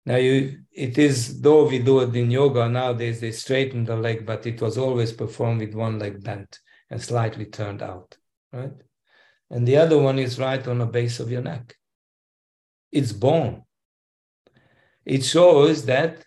Now, 0.06 0.16
you, 0.16 0.60
it 0.72 0.98
is, 0.98 1.42
though 1.42 1.68
we 1.68 1.80
do 1.80 2.00
it 2.00 2.16
in 2.16 2.32
yoga 2.32 2.70
nowadays, 2.70 3.20
they 3.20 3.34
straighten 3.34 3.84
the 3.84 3.98
leg, 3.98 4.26
but 4.26 4.48
it 4.48 4.62
was 4.62 4.78
always 4.78 5.12
performed 5.12 5.60
with 5.60 5.76
one 5.76 6.00
leg 6.00 6.24
bent 6.24 6.60
and 6.90 7.02
slightly 7.02 7.48
turned 7.48 7.82
out, 7.82 8.16
right? 8.54 8.85
And 9.50 9.68
the 9.68 9.78
other 9.78 9.98
one 9.98 10.20
is 10.20 10.40
right 10.40 10.66
on 10.68 10.80
the 10.80 10.86
base 10.86 11.20
of 11.20 11.32
your 11.32 11.42
neck. 11.42 11.76
It's 12.92 13.12
bone. 13.12 13.64
It 15.06 15.24
shows 15.24 15.86
that 15.86 16.26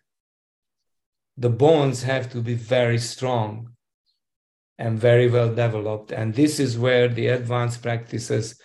the 1.37 1.51
bones 1.51 2.03
have 2.03 2.31
to 2.33 2.41
be 2.41 2.55
very 2.55 2.99
strong 2.99 3.71
and 4.79 4.99
very 4.99 5.29
well 5.29 5.49
developed. 5.49 6.13
And 6.13 6.35
this 6.35 6.61
is 6.61 6.79
where 6.79 7.09
the 7.09 7.29
advanced 7.29 7.83
practices, 7.83 8.61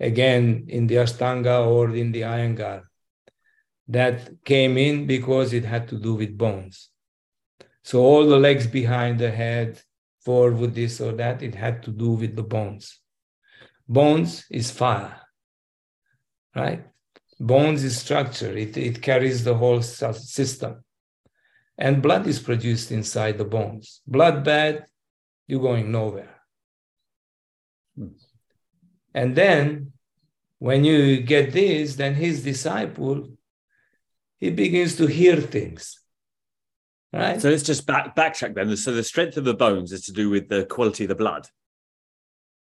again, 0.00 0.66
in 0.68 0.86
the 0.86 0.96
Ashtanga 0.96 1.66
or 1.66 1.94
in 1.94 2.12
the 2.12 2.22
Iyengar, 2.22 2.82
that 3.88 4.44
came 4.44 4.78
in 4.78 5.06
because 5.06 5.52
it 5.52 5.64
had 5.64 5.88
to 5.88 5.98
do 5.98 6.14
with 6.14 6.36
bones. 6.36 6.90
So 7.84 8.00
all 8.00 8.26
the 8.26 8.38
legs 8.38 8.66
behind 8.66 9.18
the 9.20 9.30
head, 9.30 9.80
forward 10.24 10.74
this 10.74 11.00
or 11.00 11.12
that, 11.12 11.42
it 11.42 11.54
had 11.54 11.82
to 11.84 11.90
do 11.90 12.10
with 12.10 12.34
the 12.34 12.42
bones. 12.42 13.00
Bones 13.88 14.46
is 14.50 14.70
fire, 14.70 15.20
right? 16.54 16.84
Bones 17.38 17.84
is 17.84 17.98
structure, 17.98 18.56
it, 18.56 18.76
it 18.76 19.02
carries 19.02 19.44
the 19.44 19.54
whole 19.54 19.82
system. 19.82 20.82
And 21.78 22.02
blood 22.02 22.26
is 22.26 22.40
produced 22.40 22.90
inside 22.90 23.36
the 23.36 23.44
bones. 23.44 24.00
Blood 24.06 24.44
bad, 24.44 24.86
you're 25.46 25.60
going 25.60 25.92
nowhere. 25.92 26.34
And 29.14 29.36
then 29.36 29.92
when 30.58 30.84
you 30.84 31.20
get 31.20 31.52
this, 31.52 31.96
then 31.96 32.14
his 32.14 32.42
disciple, 32.42 33.28
he 34.38 34.50
begins 34.50 34.96
to 34.96 35.06
hear 35.06 35.36
things. 35.36 36.00
Right. 37.12 37.40
So 37.40 37.50
let's 37.50 37.62
just 37.62 37.86
back 37.86 38.14
backtrack 38.16 38.54
then. 38.54 38.76
So 38.76 38.92
the 38.92 39.04
strength 39.04 39.36
of 39.36 39.44
the 39.44 39.54
bones 39.54 39.92
is 39.92 40.02
to 40.06 40.12
do 40.12 40.28
with 40.28 40.48
the 40.48 40.66
quality 40.66 41.04
of 41.04 41.08
the 41.08 41.14
blood. 41.14 41.48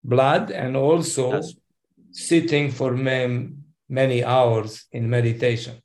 Blood 0.06 0.50
and 0.50 0.76
also 0.76 1.32
That's... 1.32 1.54
sitting 2.12 2.70
for 2.70 2.92
many, 2.92 3.50
many 3.88 4.22
hours 4.22 4.86
in 4.92 5.10
meditation, 5.10 5.82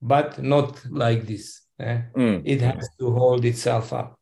but 0.00 0.40
not 0.42 0.84
like 0.88 1.26
this. 1.26 1.62
Eh? 1.80 2.02
Mm. 2.16 2.42
It 2.44 2.60
has 2.60 2.88
to 3.00 3.10
hold 3.12 3.44
itself 3.44 3.92
up. 3.92 4.18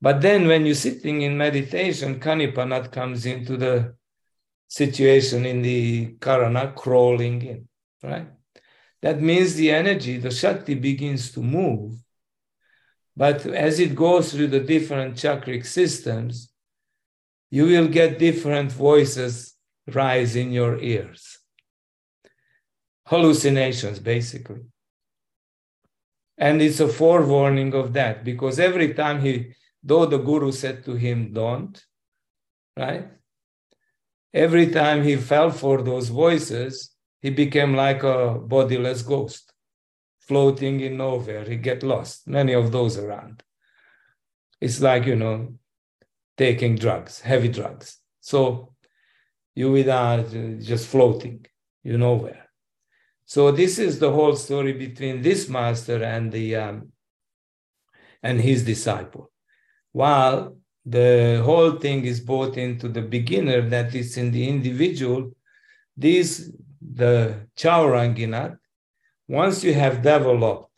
But 0.00 0.20
then 0.20 0.46
when 0.46 0.66
you're 0.66 0.74
sitting 0.74 1.22
in 1.22 1.36
meditation, 1.36 2.20
Kanipanath 2.20 2.90
comes 2.92 3.26
into 3.26 3.56
the 3.56 3.94
situation 4.68 5.44
in 5.44 5.62
the 5.62 6.14
Karana 6.18 6.74
crawling 6.74 7.42
in, 7.42 7.68
right? 8.02 8.28
That 9.02 9.20
means 9.20 9.54
the 9.54 9.70
energy, 9.70 10.18
the 10.18 10.30
Shakti 10.30 10.74
begins 10.74 11.32
to 11.32 11.40
move. 11.40 11.96
But 13.16 13.44
as 13.46 13.80
it 13.80 13.94
goes 13.94 14.32
through 14.32 14.48
the 14.48 14.60
different 14.60 15.16
chakric 15.16 15.66
systems, 15.66 16.51
you 17.52 17.66
will 17.66 17.86
get 17.86 18.18
different 18.18 18.72
voices 18.72 19.54
rise 19.86 20.36
in 20.36 20.52
your 20.52 20.78
ears. 20.80 21.38
Hallucinations, 23.06 23.98
basically. 24.00 24.62
And 26.38 26.62
it's 26.62 26.80
a 26.80 26.88
forewarning 26.88 27.74
of 27.74 27.92
that 27.92 28.24
because 28.24 28.58
every 28.58 28.94
time 28.94 29.20
he 29.20 29.52
though 29.82 30.06
the 30.06 30.18
guru 30.18 30.50
said 30.50 30.84
to 30.84 30.94
him, 30.94 31.32
don't, 31.32 31.74
right? 32.76 33.08
Every 34.32 34.68
time 34.70 35.02
he 35.02 35.16
fell 35.16 35.50
for 35.50 35.82
those 35.82 36.08
voices, 36.08 36.94
he 37.20 37.30
became 37.30 37.74
like 37.74 38.02
a 38.02 38.38
bodiless 38.38 39.02
ghost, 39.02 39.52
floating 40.20 40.80
in 40.80 40.96
nowhere. 40.96 41.44
He 41.44 41.56
get 41.56 41.82
lost. 41.82 42.26
Many 42.26 42.54
of 42.54 42.72
those 42.72 42.96
around. 42.96 43.42
It's 44.60 44.80
like, 44.80 45.04
you 45.04 45.16
know, 45.16 45.54
taking 46.36 46.76
drugs, 46.76 47.20
heavy 47.20 47.48
drugs. 47.48 47.98
So 48.20 48.74
you 49.54 49.76
uh, 49.90 50.22
just 50.60 50.86
floating, 50.88 51.46
you 51.82 51.98
nowhere. 51.98 52.48
So 53.24 53.50
this 53.50 53.78
is 53.78 53.98
the 53.98 54.10
whole 54.10 54.36
story 54.36 54.72
between 54.72 55.22
this 55.22 55.48
master 55.48 56.02
and 56.02 56.32
the 56.32 56.56
um, 56.56 56.92
and 58.22 58.40
his 58.40 58.64
disciple 58.64 59.30
while 59.92 60.56
the 60.84 61.40
whole 61.44 61.72
thing 61.72 62.04
is 62.04 62.20
brought 62.20 62.56
into 62.56 62.88
the 62.88 63.02
beginner 63.02 63.60
that 63.68 63.94
is 63.94 64.16
in 64.16 64.32
the 64.32 64.48
individual 64.48 65.30
this 65.96 66.50
the 66.80 67.46
chauranginath 67.56 68.58
once 69.28 69.62
you 69.62 69.74
have 69.74 70.02
developed 70.02 70.70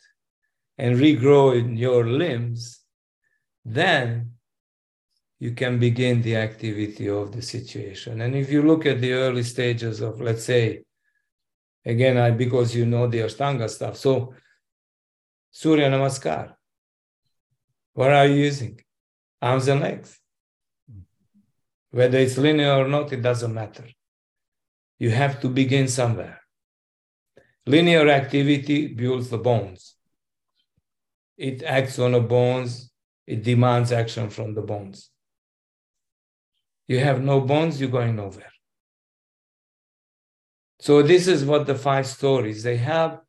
and 0.77 0.97
regrown 0.97 1.79
your 1.79 2.07
limbs 2.07 2.81
then 3.65 4.34
you 5.45 5.53
can 5.61 5.79
begin 5.87 6.23
the 6.23 6.37
activity 6.49 7.07
of 7.21 7.27
the 7.35 7.43
situation 7.55 8.21
and 8.23 8.33
if 8.43 8.51
you 8.55 8.63
look 8.71 8.83
at 8.93 9.01
the 9.01 9.13
early 9.25 9.45
stages 9.55 9.97
of 10.01 10.21
let's 10.27 10.45
say 10.53 10.63
again 11.93 12.17
i 12.27 12.31
because 12.45 12.69
you 12.79 12.87
know 12.93 13.05
the 13.07 13.21
ashtanga 13.27 13.69
stuff 13.77 13.97
so 14.05 14.13
surya 15.61 15.89
namaskar 15.91 16.47
what 17.99 18.11
are 18.19 18.27
you 18.27 18.41
using 18.51 18.75
arms 19.45 19.69
and 19.69 19.81
legs. 19.83 20.19
Whether 21.91 22.19
it's 22.19 22.39
linear 22.39 22.75
or 22.83 22.89
not, 22.89 23.13
it 23.13 23.23
doesn't 23.23 23.53
matter. 23.53 23.85
You 24.99 25.11
have 25.11 25.41
to 25.43 25.49
begin 25.49 25.87
somewhere. 25.87 26.41
Linear 27.67 28.09
activity 28.09 28.89
builds 28.89 29.29
the 29.29 29.39
bones. 29.39 29.97
It 31.37 31.63
acts 31.63 31.99
on 31.99 32.13
the 32.13 32.21
bones, 32.21 32.91
it 33.27 33.43
demands 33.43 33.93
action 33.93 34.31
from 34.31 34.55
the 34.55 34.63
bones. 34.63 35.11
You 36.87 37.01
have 37.01 37.23
no 37.23 37.41
bones, 37.41 37.81
you're 37.81 37.91
going 37.91 38.17
nowhere. 38.17 38.53
So, 40.81 41.03
this 41.03 41.27
is 41.27 41.45
what 41.45 41.67
the 41.67 41.75
five 41.75 42.07
stories 42.07 42.63
they 42.63 42.77
have 42.77 43.21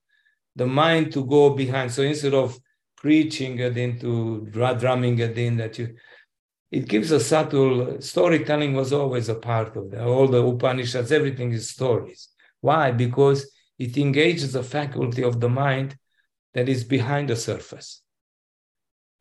the 0.55 0.65
mind 0.65 1.11
to 1.13 1.25
go 1.25 1.49
behind. 1.49 1.91
So 1.91 2.01
instead 2.01 2.33
of 2.33 2.59
preaching 2.95 3.59
it 3.59 3.77
into 3.77 4.47
drumming 4.51 5.19
it 5.19 5.37
in 5.37 5.57
that 5.57 5.77
you 5.77 5.95
it 6.71 6.87
gives 6.87 7.11
a 7.11 7.19
subtle 7.19 8.01
storytelling 8.01 8.73
was 8.73 8.91
always 8.91 9.29
a 9.29 9.35
part 9.35 9.77
of 9.77 9.91
that. 9.91 10.01
All 10.01 10.27
the 10.27 10.43
Upanishads, 10.43 11.11
everything 11.11 11.51
is 11.51 11.69
stories. 11.69 12.29
Why? 12.59 12.91
Because 12.91 13.49
it 13.77 13.97
engages 13.97 14.53
the 14.53 14.63
faculty 14.63 15.23
of 15.23 15.39
the 15.39 15.47
mind 15.47 15.95
that 16.53 16.67
is 16.67 16.83
behind 16.83 17.29
the 17.29 17.35
surface. 17.35 18.01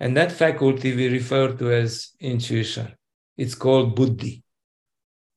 And 0.01 0.16
that 0.16 0.32
faculty 0.32 0.97
we 0.97 1.09
refer 1.09 1.53
to 1.53 1.72
as 1.72 2.12
intuition. 2.18 2.95
It's 3.37 3.55
called 3.55 3.97
buddhi 3.97 4.45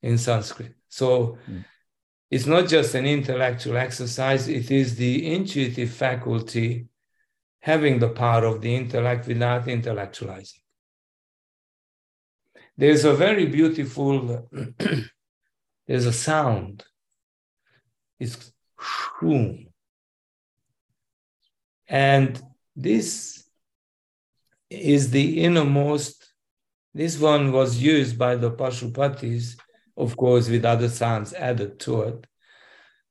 in 0.02 0.18
Sanskrit. 0.18 0.74
So 0.88 1.38
mm. 1.50 1.66
it's 2.30 2.46
not 2.46 2.68
just 2.68 2.96
an 2.96 3.06
intellectual 3.06 3.78
exercise, 3.78 4.48
it 4.48 4.72
is 4.72 4.96
the 4.96 5.34
intuitive 5.34 5.92
faculty 5.92 6.88
having 7.60 8.00
the 8.00 8.10
power 8.10 8.46
of 8.46 8.62
the 8.62 8.74
intellect 8.76 9.28
without 9.28 9.66
intellectualizing. 9.66 10.60
There's 12.78 13.06
a 13.06 13.14
very 13.14 13.48
beautiful, 13.48 14.48
there's 15.88 16.06
a 16.06 16.14
sound. 16.14 16.86
It's 18.20 18.52
shroom. 18.80 19.68
And 21.88 22.42
this 22.76 23.44
is 24.70 25.10
the 25.10 25.44
innermost, 25.44 26.32
this 26.98 27.20
one 27.20 27.52
was 27.52 27.78
used 27.78 28.18
by 28.18 28.36
the 28.36 28.50
Pashupatis, 28.50 29.56
of 29.96 30.18
course, 30.18 30.50
with 30.50 30.66
other 30.66 30.90
sounds 30.90 31.32
added 31.34 31.80
to 31.82 32.02
it. 32.02 32.28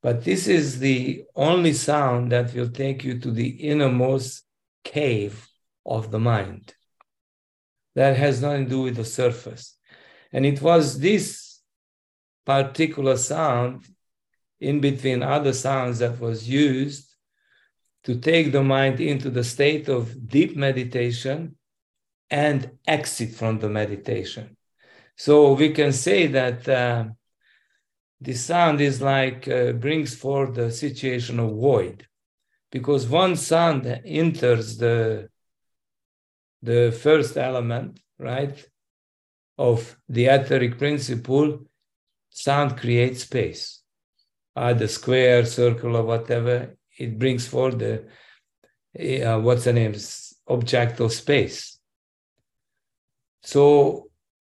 But 0.03 0.25
this 0.25 0.49
is 0.49 0.81
the 0.81 1.23
only 1.37 1.73
sound 1.73 2.33
that 2.33 2.53
will 2.53 2.69
take 2.69 3.05
you 3.05 3.21
to 3.21 3.31
the 3.31 3.49
innermost 3.49 4.43
cave 4.83 5.47
of 5.85 6.11
the 6.11 6.19
mind. 6.19 6.75
That 7.95 8.17
has 8.17 8.43
nothing 8.43 8.65
to 8.65 8.71
do 8.71 8.83
with 8.83 8.97
the 8.97 9.05
surface. 9.05 9.77
And 10.33 10.45
it 10.45 10.61
was 10.61 10.99
this 10.99 11.61
particular 12.45 13.17
sound 13.17 13.85
in 14.61 14.81
between 14.81 15.23
other 15.23 15.53
sounds 15.53 16.01
that 16.01 16.19
was 16.19 16.49
used 16.49 17.15
to 18.03 18.19
take 18.19 18.51
the 18.51 18.65
mind 18.65 19.01
into 19.01 19.31
the 19.31 19.45
state 19.45 19.89
of 19.89 20.29
deep 20.29 20.57
meditation 20.57 21.57
and 22.31 22.71
exit 22.87 23.35
from 23.35 23.59
the 23.59 23.69
meditation. 23.69 24.57
So 25.17 25.53
we 25.53 25.71
can 25.71 25.93
say 25.93 26.27
that 26.27 26.69
uh, 26.69 27.05
the 28.21 28.35
sound 28.35 28.81
is 28.81 29.01
like 29.01 29.49
uh, 29.49 29.73
brings 29.73 30.15
forth 30.15 30.55
the 30.55 30.71
situation 30.71 31.39
of 31.41 31.51
void 31.51 32.07
because 32.71 33.09
one 33.09 33.37
sound 33.37 33.87
enters 34.05 34.77
the 34.79 35.29
the 36.63 36.91
first 37.03 37.37
element 37.37 38.01
right 38.19 38.67
of 39.59 39.97
the 40.09 40.27
etheric 40.27 40.79
principle. 40.79 41.61
Sound 42.31 42.77
creates 42.77 43.23
space 43.23 43.83
either 44.57 44.89
square 44.89 45.45
circle 45.45 45.97
or 45.97 46.03
whatever. 46.03 46.77
It 46.99 47.19
brings 47.19 47.47
forth 47.47 47.79
the 47.79 48.07
uh, 48.99 49.39
what's 49.41 49.65
the 49.65 49.73
name? 49.73 49.95
Object 50.49 51.01
of 51.01 51.13
space 51.13 51.76
so 53.53 53.63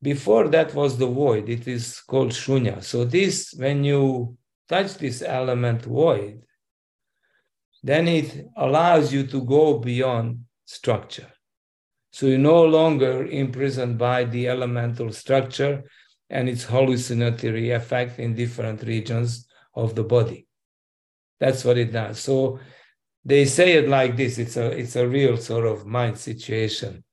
before 0.02 0.46
that 0.56 0.70
was 0.74 0.92
the 0.98 1.12
void 1.24 1.46
it 1.58 1.64
is 1.76 2.02
called 2.10 2.32
shunya 2.32 2.78
so 2.84 2.98
this 3.06 3.36
when 3.64 3.78
you 3.84 4.36
touch 4.68 4.92
this 5.04 5.22
element 5.22 5.80
void 5.84 6.36
then 7.86 8.08
it 8.08 8.48
allows 8.58 9.14
you 9.14 9.28
to 9.28 9.44
go 9.44 9.78
beyond 9.78 10.40
structure. 10.66 11.32
So 12.12 12.26
you're 12.26 12.40
no 12.40 12.64
longer 12.66 13.28
imprisoned 13.28 14.00
by 14.00 14.26
the 14.26 14.48
elemental 14.48 15.12
structure 15.12 15.84
and 16.32 16.50
its 16.50 16.64
hallucinatory 16.64 17.70
effect 17.70 18.18
in 18.18 18.34
different 18.34 18.82
regions 18.82 19.48
of 19.76 19.94
the 19.94 20.04
body. 20.04 20.48
That's 21.40 21.64
what 21.64 21.78
it 21.78 21.92
does. 21.92 22.20
So 22.20 22.60
they 23.24 23.46
say 23.46 23.74
it 23.74 23.88
like 23.88 24.18
this 24.18 24.40
it's 24.40 24.58
a, 24.58 24.72
it's 24.72 24.96
a 24.96 25.08
real 25.08 25.38
sort 25.38 25.68
of 25.68 25.86
mind 25.86 26.18
situation. 26.18 27.04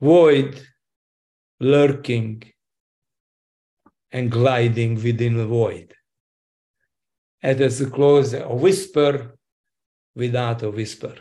Void 0.00 0.60
lurking 1.60 2.42
and 4.12 4.30
gliding 4.30 4.94
within 4.96 5.36
the 5.36 5.46
void 5.46 5.94
as 7.42 7.80
a 7.80 7.90
close 7.90 8.32
a 8.32 8.48
whisper 8.48 9.36
without 10.14 10.62
a 10.62 10.70
whisper. 10.70 11.14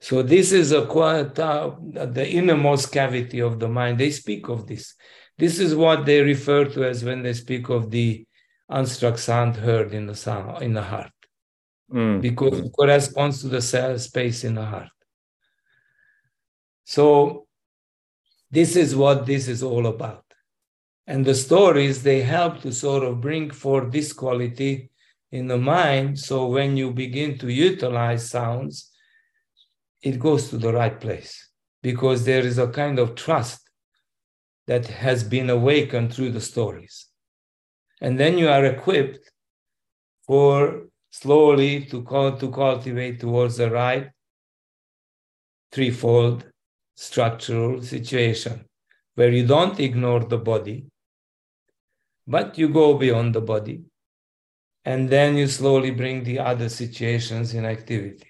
So 0.00 0.22
this 0.22 0.52
is 0.52 0.72
a 0.72 0.86
quite 0.86 1.38
uh, 1.38 1.72
the 1.80 2.28
innermost 2.28 2.90
cavity 2.92 3.40
of 3.40 3.58
the 3.58 3.68
mind. 3.68 3.98
They 3.98 4.10
speak 4.10 4.48
of 4.48 4.66
this. 4.66 4.94
This 5.38 5.58
is 5.58 5.74
what 5.74 6.06
they 6.06 6.20
refer 6.22 6.64
to 6.66 6.84
as 6.84 7.04
when 7.04 7.22
they 7.22 7.34
speak 7.34 7.68
of 7.68 7.90
the 7.90 8.26
unstruck 8.70 9.18
sound 9.18 9.56
heard 9.56 9.92
in 9.92 10.06
the 10.06 10.14
sound 10.14 10.62
in 10.62 10.72
the 10.74 10.82
heart, 10.82 11.12
mm. 11.92 12.20
because 12.20 12.58
it 12.58 12.72
corresponds 12.72 13.40
to 13.42 13.48
the 13.48 13.62
cell 13.62 13.98
space 13.98 14.44
in 14.44 14.54
the 14.54 14.64
heart. 14.64 14.90
So 16.84 17.46
this 18.50 18.76
is 18.76 18.96
what 18.96 19.26
this 19.26 19.48
is 19.48 19.62
all 19.62 19.86
about. 19.86 20.24
And 21.06 21.24
the 21.24 21.34
stories, 21.34 22.02
they 22.02 22.22
help 22.22 22.60
to 22.60 22.72
sort 22.72 23.04
of 23.04 23.20
bring 23.20 23.50
forth 23.50 23.90
this 23.90 24.12
quality 24.12 24.90
in 25.32 25.46
the 25.46 25.58
mind. 25.58 26.18
So 26.18 26.46
when 26.46 26.76
you 26.76 26.92
begin 26.92 27.38
to 27.38 27.48
utilize 27.52 28.30
sounds, 28.30 28.90
it 30.02 30.18
goes 30.18 30.48
to 30.50 30.56
the 30.56 30.72
right 30.72 31.00
place 31.00 31.50
because 31.82 32.24
there 32.24 32.44
is 32.46 32.58
a 32.58 32.68
kind 32.68 32.98
of 32.98 33.14
trust 33.14 33.70
that 34.66 34.86
has 34.86 35.24
been 35.24 35.50
awakened 35.50 36.14
through 36.14 36.30
the 36.30 36.40
stories. 36.40 37.06
And 38.00 38.18
then 38.18 38.38
you 38.38 38.48
are 38.48 38.64
equipped 38.64 39.30
for 40.26 40.86
slowly 41.10 41.86
to, 41.86 42.02
call, 42.02 42.36
to 42.36 42.50
cultivate 42.50 43.20
towards 43.20 43.56
the 43.56 43.70
right 43.70 44.10
threefold 45.72 46.49
structural 47.00 47.82
situation 47.82 48.62
where 49.14 49.30
you 49.30 49.46
don't 49.46 49.80
ignore 49.80 50.20
the 50.20 50.36
body, 50.36 50.84
but 52.26 52.58
you 52.58 52.68
go 52.68 52.92
beyond 52.92 53.34
the 53.34 53.40
body. 53.40 53.84
And 54.84 55.08
then 55.08 55.36
you 55.36 55.46
slowly 55.46 55.92
bring 55.92 56.24
the 56.24 56.38
other 56.38 56.68
situations 56.68 57.54
in 57.54 57.64
activity. 57.64 58.28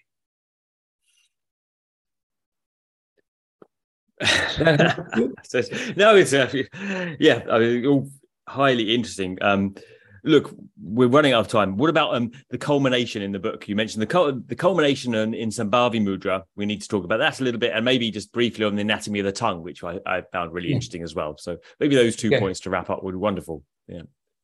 no, 5.96 6.14
it's 6.16 6.32
uh, 6.32 6.52
yeah, 7.18 7.42
I 7.50 7.58
mean, 7.58 7.86
all 7.86 8.08
highly 8.46 8.94
interesting. 8.94 9.38
Um, 9.40 9.74
look, 10.24 10.54
we're 10.82 11.08
running 11.08 11.32
out 11.32 11.40
of 11.40 11.48
time. 11.48 11.76
What 11.76 11.90
about 11.90 12.14
um, 12.14 12.30
the 12.50 12.58
culmination 12.58 13.22
in 13.22 13.32
the 13.32 13.38
book? 13.38 13.68
You 13.68 13.76
mentioned 13.76 14.02
the 14.02 14.42
the 14.46 14.56
culmination 14.56 15.14
in, 15.14 15.34
in 15.34 15.50
Shambhavi 15.50 16.00
Mudra. 16.00 16.42
We 16.56 16.66
need 16.66 16.82
to 16.82 16.88
talk 16.88 17.04
about 17.04 17.18
that 17.18 17.40
a 17.40 17.44
little 17.44 17.60
bit, 17.60 17.72
and 17.74 17.84
maybe 17.84 18.10
just 18.10 18.32
briefly 18.32 18.64
on 18.64 18.74
the 18.74 18.82
anatomy 18.82 19.20
of 19.20 19.26
the 19.26 19.32
tongue, 19.32 19.62
which 19.62 19.84
I, 19.84 19.98
I 20.06 20.22
found 20.32 20.52
really 20.52 20.68
yeah. 20.68 20.74
interesting 20.74 21.02
as 21.02 21.14
well. 21.14 21.36
So 21.38 21.58
maybe 21.78 21.96
those 21.96 22.16
two 22.16 22.28
yeah. 22.28 22.38
points 22.38 22.60
to 22.60 22.70
wrap 22.70 22.90
up 22.90 23.02
would 23.02 23.12
be 23.12 23.18
wonderful. 23.18 23.64
Yeah. 23.88 24.02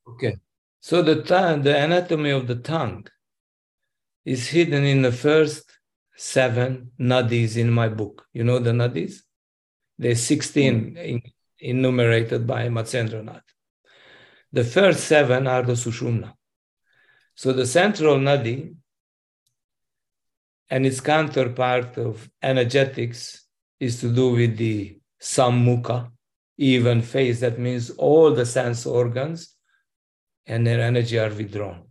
Okay. 0.08 0.36
So 0.80 1.02
the 1.02 1.22
tongue, 1.22 1.62
the 1.62 1.76
anatomy 1.76 2.30
of 2.30 2.46
the 2.46 2.56
tongue 2.56 3.06
is 4.24 4.48
hidden 4.48 4.84
in 4.84 5.02
the 5.02 5.12
first 5.12 5.70
seven 6.16 6.92
nadis 6.98 7.56
in 7.56 7.70
my 7.70 7.88
book. 7.88 8.26
You 8.32 8.44
know 8.44 8.58
the 8.58 8.70
nadis? 8.70 9.22
There's 9.98 10.22
16 10.22 10.74
mm. 10.74 10.96
in, 10.96 11.22
enumerated 11.58 12.46
by 12.46 12.68
Matsyendranath. 12.68 13.42
The 14.56 14.64
first 14.64 15.04
seven 15.04 15.46
are 15.46 15.62
the 15.62 15.74
Sushumna. 15.74 16.32
So 17.34 17.52
the 17.52 17.66
central 17.66 18.16
nadi 18.16 18.74
and 20.70 20.86
its 20.86 20.98
counterpart 21.02 21.98
of 21.98 22.30
energetics 22.42 23.44
is 23.78 24.00
to 24.00 24.08
do 24.10 24.30
with 24.30 24.56
the 24.56 24.98
sammukha, 25.20 26.10
even 26.56 27.02
face. 27.02 27.40
That 27.40 27.58
means 27.58 27.90
all 27.90 28.32
the 28.32 28.46
sense 28.46 28.86
organs 28.86 29.54
and 30.46 30.66
their 30.66 30.80
energy 30.80 31.18
are 31.18 31.28
withdrawn. 31.28 31.82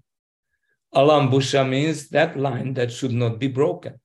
Alambusha 0.91 1.69
means 1.69 2.09
that 2.09 2.35
line 2.35 2.73
that 2.73 2.91
should 2.91 3.13
not 3.13 3.37
be 3.37 3.47
broken. 3.47 3.99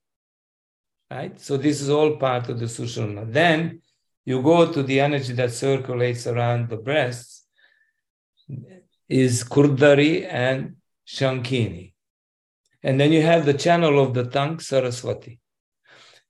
Right? 1.10 1.40
So 1.40 1.56
this 1.56 1.80
is 1.80 1.88
all 1.88 2.18
part 2.18 2.50
of 2.50 2.58
the 2.58 2.66
Sushumna. 2.66 3.32
Then 3.32 3.80
you 4.26 4.42
go 4.42 4.70
to 4.70 4.82
the 4.82 5.00
energy 5.00 5.32
that 5.32 5.54
circulates 5.54 6.26
around 6.26 6.68
the 6.68 6.76
breasts, 6.76 7.39
is 9.08 9.44
Kurdari 9.44 10.26
and 10.30 10.76
Shankini. 11.06 11.92
And 12.82 12.98
then 12.98 13.12
you 13.12 13.22
have 13.22 13.44
the 13.44 13.54
channel 13.54 13.98
of 13.98 14.14
the 14.14 14.24
tongue, 14.24 14.60
Saraswati. 14.60 15.40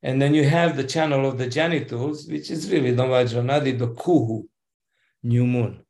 And 0.02 0.20
then 0.20 0.34
you 0.34 0.48
have 0.48 0.76
the 0.76 0.84
channel 0.84 1.28
of 1.28 1.36
the 1.36 1.46
genitals, 1.46 2.26
which 2.26 2.50
is 2.50 2.70
really 2.70 2.92
the 2.92 3.04
Vajranadi, 3.04 3.78
the 3.78 3.88
Kuhu, 3.88 4.44
new 5.22 5.46
moon. 5.46 5.84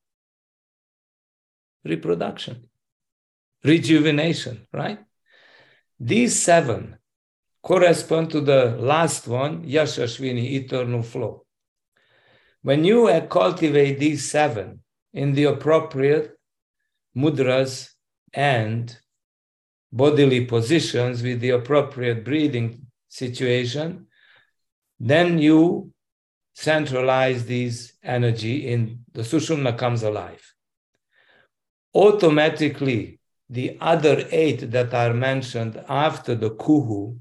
Reproduction, 1.85 2.69
rejuvenation, 3.65 4.67
right? 4.73 4.99
These 5.99 6.43
seven 6.43 6.99
correspond 7.63 8.31
to 8.33 8.41
the 8.41 8.77
last 8.79 9.29
one, 9.29 9.65
Yashashvini, 9.65 10.51
eternal 10.53 11.03
flow. 11.03 11.47
When 12.63 12.85
you 12.85 13.09
cultivate 13.31 13.99
these 13.99 14.31
seven 14.31 14.81
in 15.13 15.33
the 15.35 15.45
appropriate 15.45 16.39
mudras 17.17 17.91
and 18.33 18.97
bodily 19.93 20.45
positions 20.45 21.23
with 21.23 21.41
the 21.41 21.51
appropriate 21.51 22.25
breathing 22.25 22.87
situation, 23.09 24.07
then 24.99 25.39
you 25.39 25.93
centralize 26.55 27.47
this 27.47 27.95
energy 28.03 28.69
in 28.69 29.05
the 29.13 29.23
Sushumna 29.23 29.77
comes 29.77 30.03
alive. 30.03 30.55
Automatically, 31.95 33.19
the 33.49 33.77
other 33.81 34.27
eight 34.31 34.71
that 34.71 34.95
are 34.95 35.13
mentioned 35.13 35.83
after 35.89 36.37
the 36.37 36.51
Kuhu 36.51 37.19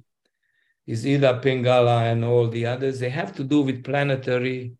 is 0.86 1.06
Ida 1.06 1.40
Pingala 1.44 2.12
and 2.12 2.24
all 2.24 2.48
the 2.48 2.66
others, 2.66 3.00
they 3.00 3.10
have 3.10 3.36
to 3.36 3.44
do 3.44 3.62
with 3.62 3.84
planetary 3.84 4.74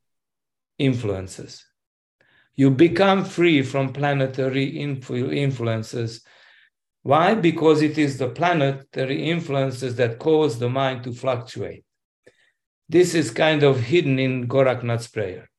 influences. 0.78 1.66
You 2.60 2.70
become 2.70 3.24
free 3.24 3.62
from 3.62 3.94
planetary 3.94 4.74
influ- 4.74 5.34
influences. 5.34 6.26
Why? 7.04 7.34
Because 7.34 7.82
it 7.82 7.98
is 7.98 8.18
the 8.18 8.28
planetary 8.28 9.30
influences 9.30 9.96
that 9.96 10.20
cause 10.20 10.60
the 10.60 10.68
mind 10.68 11.06
to 11.06 11.14
fluctuate. 11.14 11.86
This 12.90 13.16
is 13.16 13.32
kind 13.32 13.64
of 13.64 13.80
hidden 13.80 14.20
in 14.20 14.50
Gorakhnath's 14.50 15.08
prayer. 15.08 15.50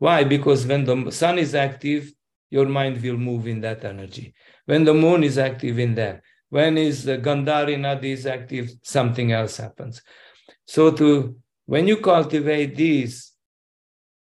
Why? 0.00 0.24
Because 0.24 0.66
when 0.66 0.82
the 0.84 1.12
sun 1.12 1.38
is 1.38 1.54
active, 1.54 2.12
your 2.50 2.66
mind 2.66 3.00
will 3.00 3.16
move 3.16 3.46
in 3.46 3.60
that 3.60 3.84
energy. 3.84 4.34
When 4.66 4.82
the 4.82 4.94
moon 4.94 5.22
is 5.22 5.38
active 5.38 5.78
in 5.78 5.94
there, 5.94 6.20
when 6.50 6.76
is 6.76 7.04
the 7.04 7.18
Gandhari 7.18 7.76
Nadi 7.76 8.10
is 8.10 8.26
active, 8.26 8.72
something 8.82 9.30
else 9.30 9.58
happens. 9.58 10.02
So 10.66 10.90
to 10.90 11.36
when 11.66 11.86
you 11.86 11.98
cultivate 11.98 12.74
these 12.74 13.30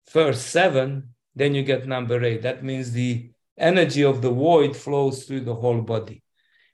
first 0.06 0.48
seven, 0.48 1.14
then 1.38 1.54
you 1.54 1.62
get 1.62 1.86
number 1.86 2.22
eight. 2.24 2.42
That 2.42 2.64
means 2.64 2.92
the 2.92 3.30
energy 3.56 4.04
of 4.04 4.22
the 4.22 4.30
void 4.30 4.76
flows 4.76 5.24
through 5.24 5.42
the 5.42 5.54
whole 5.54 5.80
body. 5.80 6.22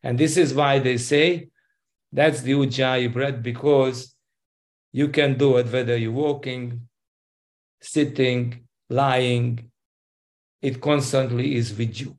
And 0.03 0.19
this 0.19 0.37
is 0.37 0.55
why 0.55 0.79
they 0.79 0.99
say 0.99 1.49
that's 2.13 2.43
the 2.43 2.53
Ujjayi 2.53 3.13
breath 3.13 3.43
because 3.43 4.15
you 4.93 5.09
can 5.09 5.37
do 5.37 5.57
it 5.57 5.73
whether 5.73 5.97
you're 5.97 6.13
walking, 6.13 6.89
sitting, 7.81 8.67
lying, 8.89 9.71
it 10.63 10.81
constantly 10.81 11.57
is 11.57 11.77
with 11.77 12.01
you. 12.01 12.17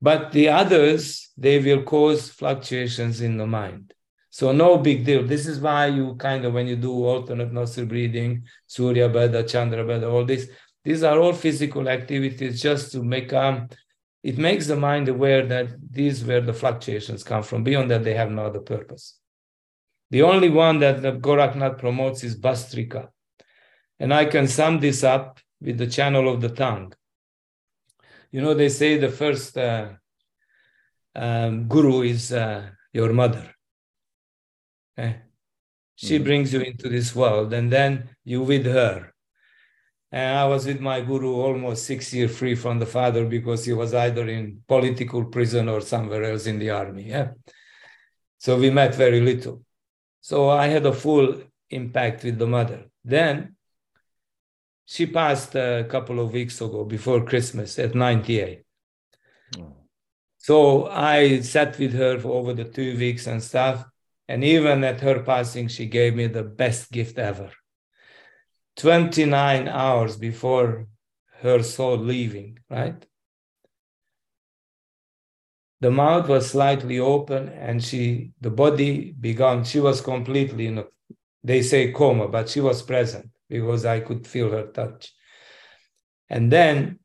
But 0.00 0.32
the 0.32 0.48
others, 0.48 1.30
they 1.36 1.58
will 1.58 1.82
cause 1.82 2.30
fluctuations 2.30 3.20
in 3.20 3.36
the 3.36 3.46
mind. 3.46 3.92
So 4.30 4.52
no 4.52 4.78
big 4.78 5.04
deal. 5.04 5.24
This 5.24 5.46
is 5.46 5.58
why 5.58 5.86
you 5.86 6.14
kind 6.14 6.44
of, 6.44 6.54
when 6.54 6.66
you 6.66 6.76
do 6.76 6.92
alternate 7.04 7.52
nostril 7.52 7.86
breathing, 7.86 8.44
Surya 8.66 9.08
Bheda, 9.08 9.48
Chandra 9.48 9.84
Bheda, 9.84 10.10
all 10.12 10.24
this, 10.24 10.48
these 10.84 11.02
are 11.02 11.18
all 11.18 11.32
physical 11.32 11.88
activities 11.88 12.62
just 12.62 12.92
to 12.92 13.02
make 13.02 13.32
um, 13.32 13.68
it 14.22 14.36
makes 14.36 14.66
the 14.66 14.76
mind 14.76 15.08
aware 15.08 15.46
that 15.46 15.68
these 15.90 16.24
where 16.24 16.40
the 16.40 16.52
fluctuations 16.52 17.22
come 17.22 17.42
from. 17.42 17.62
Beyond 17.62 17.90
that, 17.90 18.04
they 18.04 18.14
have 18.14 18.30
no 18.30 18.46
other 18.46 18.60
purpose. 18.60 19.18
The 20.10 20.22
only 20.22 20.50
one 20.50 20.80
that 20.80 21.02
the 21.02 21.12
Gorakhnath 21.12 21.78
promotes 21.78 22.24
is 22.24 22.38
Bhastrika. 22.38 23.08
And 24.00 24.12
I 24.12 24.24
can 24.24 24.48
sum 24.48 24.80
this 24.80 25.04
up 25.04 25.40
with 25.60 25.78
the 25.78 25.86
channel 25.86 26.28
of 26.32 26.40
the 26.40 26.48
tongue. 26.48 26.92
You 28.30 28.42
know, 28.42 28.54
they 28.54 28.68
say 28.68 28.96
the 28.96 29.08
first 29.08 29.56
uh, 29.56 29.90
um, 31.14 31.68
guru 31.68 32.02
is 32.02 32.32
uh, 32.32 32.68
your 32.92 33.12
mother. 33.12 33.54
Okay? 34.98 35.08
Eh? 35.08 35.14
She 35.96 36.14
mm-hmm. 36.14 36.24
brings 36.24 36.52
you 36.52 36.60
into 36.60 36.88
this 36.88 37.14
world, 37.14 37.52
and 37.52 37.72
then 37.72 38.10
you 38.24 38.42
with 38.42 38.66
her. 38.66 39.12
And 40.10 40.38
I 40.38 40.46
was 40.46 40.66
with 40.66 40.80
my 40.80 41.00
guru 41.02 41.34
almost 41.34 41.84
six 41.84 42.14
years 42.14 42.36
free 42.36 42.54
from 42.54 42.78
the 42.78 42.86
father 42.86 43.26
because 43.26 43.64
he 43.64 43.74
was 43.74 43.92
either 43.92 44.26
in 44.26 44.62
political 44.66 45.24
prison 45.26 45.68
or 45.68 45.80
somewhere 45.82 46.24
else 46.24 46.46
in 46.46 46.58
the 46.58 46.70
army. 46.70 47.04
Yeah. 47.04 47.32
So 48.38 48.56
we 48.58 48.70
met 48.70 48.94
very 48.94 49.20
little. 49.20 49.62
So 50.20 50.48
I 50.48 50.68
had 50.68 50.86
a 50.86 50.92
full 50.92 51.42
impact 51.70 52.24
with 52.24 52.38
the 52.38 52.46
mother. 52.46 52.86
Then 53.04 53.56
she 54.86 55.06
passed 55.06 55.54
a 55.54 55.86
couple 55.88 56.18
of 56.20 56.32
weeks 56.32 56.60
ago 56.62 56.84
before 56.84 57.24
Christmas 57.24 57.78
at 57.78 57.94
98. 57.94 58.64
Oh. 59.58 59.76
So 60.38 60.86
I 60.86 61.40
sat 61.40 61.78
with 61.78 61.92
her 61.92 62.18
for 62.18 62.32
over 62.32 62.54
the 62.54 62.64
two 62.64 62.96
weeks 62.96 63.26
and 63.26 63.42
stuff. 63.42 63.84
And 64.28 64.42
even 64.44 64.84
at 64.84 65.00
her 65.00 65.22
passing, 65.22 65.68
she 65.68 65.86
gave 65.86 66.14
me 66.14 66.26
the 66.26 66.42
best 66.42 66.90
gift 66.90 67.18
ever. 67.18 67.50
29 68.78 69.68
hours 69.68 70.16
before 70.16 70.86
her 71.40 71.62
soul 71.62 71.98
leaving, 71.98 72.58
right? 72.70 73.04
The 75.80 75.90
mouth 75.90 76.28
was 76.28 76.50
slightly 76.50 76.98
open 76.98 77.48
and 77.48 77.82
she, 77.82 78.32
the 78.40 78.50
body 78.50 79.12
began, 79.12 79.64
she 79.64 79.80
was 79.80 80.00
completely 80.00 80.66
in 80.66 80.78
a, 80.78 80.84
they 81.44 81.62
say 81.62 81.92
coma, 81.92 82.28
but 82.28 82.48
she 82.48 82.60
was 82.60 82.82
present 82.82 83.30
because 83.48 83.84
I 83.84 84.00
could 84.00 84.26
feel 84.26 84.50
her 84.50 84.66
touch. 84.66 85.12
And 86.28 86.50
then 86.52 86.98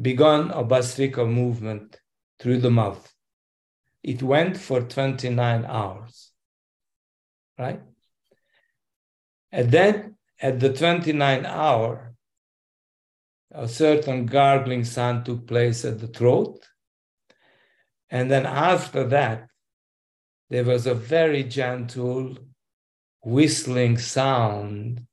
began 0.00 0.50
a 0.50 0.64
Bhastrika 0.64 1.28
movement 1.28 2.00
through 2.38 2.58
the 2.58 2.70
mouth. 2.70 3.12
It 4.02 4.22
went 4.22 4.56
for 4.56 4.80
29 4.80 5.64
hours, 5.66 6.32
right? 7.58 7.80
And 9.52 9.70
then 9.70 10.16
at 10.42 10.58
the 10.58 10.70
29th 10.70 11.44
hour, 11.44 12.14
a 13.52 13.68
certain 13.68 14.26
gargling 14.26 14.84
sound 14.84 15.24
took 15.24 15.46
place 15.46 15.84
at 15.84 16.00
the 16.00 16.08
throat. 16.08 16.58
And 18.10 18.30
then 18.30 18.44
after 18.44 19.04
that, 19.08 19.46
there 20.50 20.64
was 20.64 20.86
a 20.86 20.94
very 20.94 21.44
gentle 21.44 22.36
whistling 23.24 23.98
sound 23.98 25.06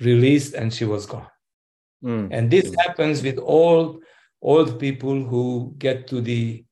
released 0.00 0.54
and 0.54 0.72
she 0.72 0.84
was 0.84 1.06
gone. 1.06 1.28
Mm. 2.02 2.28
And 2.32 2.50
this 2.50 2.74
happens 2.80 3.22
with 3.22 3.38
all 3.38 4.00
old 4.40 4.80
people 4.80 5.22
who 5.22 5.74
get 5.78 6.08
to 6.08 6.20
the 6.20 6.64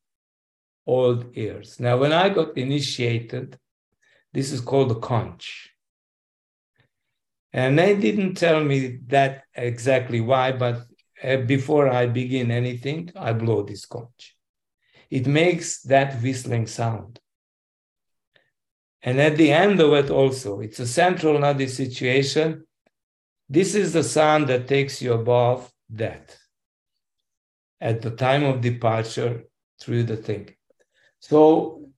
old 0.87 1.26
ears. 1.37 1.78
Now, 1.78 1.99
when 1.99 2.12
I 2.12 2.31
got 2.31 2.57
initiated, 2.57 3.59
this 4.33 4.51
is 4.51 4.61
called 4.61 4.91
the 4.91 4.97
conch. 4.99 5.70
And 7.53 7.78
they 7.78 7.96
didn't 7.96 8.34
tell 8.34 8.62
me 8.62 8.98
that 9.09 9.44
exactly 9.55 10.20
why, 10.20 10.53
but 10.53 10.82
uh, 11.22 11.38
before 11.38 11.88
I 11.88 12.07
begin 12.07 12.51
anything, 12.51 13.11
I 13.16 13.32
blow 13.32 13.62
this 13.62 13.86
conch. 13.86 14.36
It 15.11 15.26
makes 15.26 15.82
that 15.82 16.22
whistling 16.22 16.66
sound. 16.66 17.18
And 19.03 19.20
at 19.20 19.36
the 19.36 19.51
end 19.51 19.80
of 19.80 19.92
it, 19.94 20.11
also, 20.11 20.61
it's 20.61 20.78
a 20.78 20.86
central 20.86 21.38
nadi 21.38 21.68
situation 21.68 22.64
this 23.53 23.74
is 23.74 23.92
the 23.92 24.05
sound 24.05 24.46
that 24.46 24.68
takes 24.68 25.03
you 25.03 25.12
above 25.12 25.68
death 25.92 26.38
at 27.80 28.01
the 28.01 28.12
time 28.12 28.44
of 28.44 28.61
departure 28.61 29.42
through 29.80 30.05
the 30.05 30.16
thing. 30.16 30.55
So, 31.18 31.88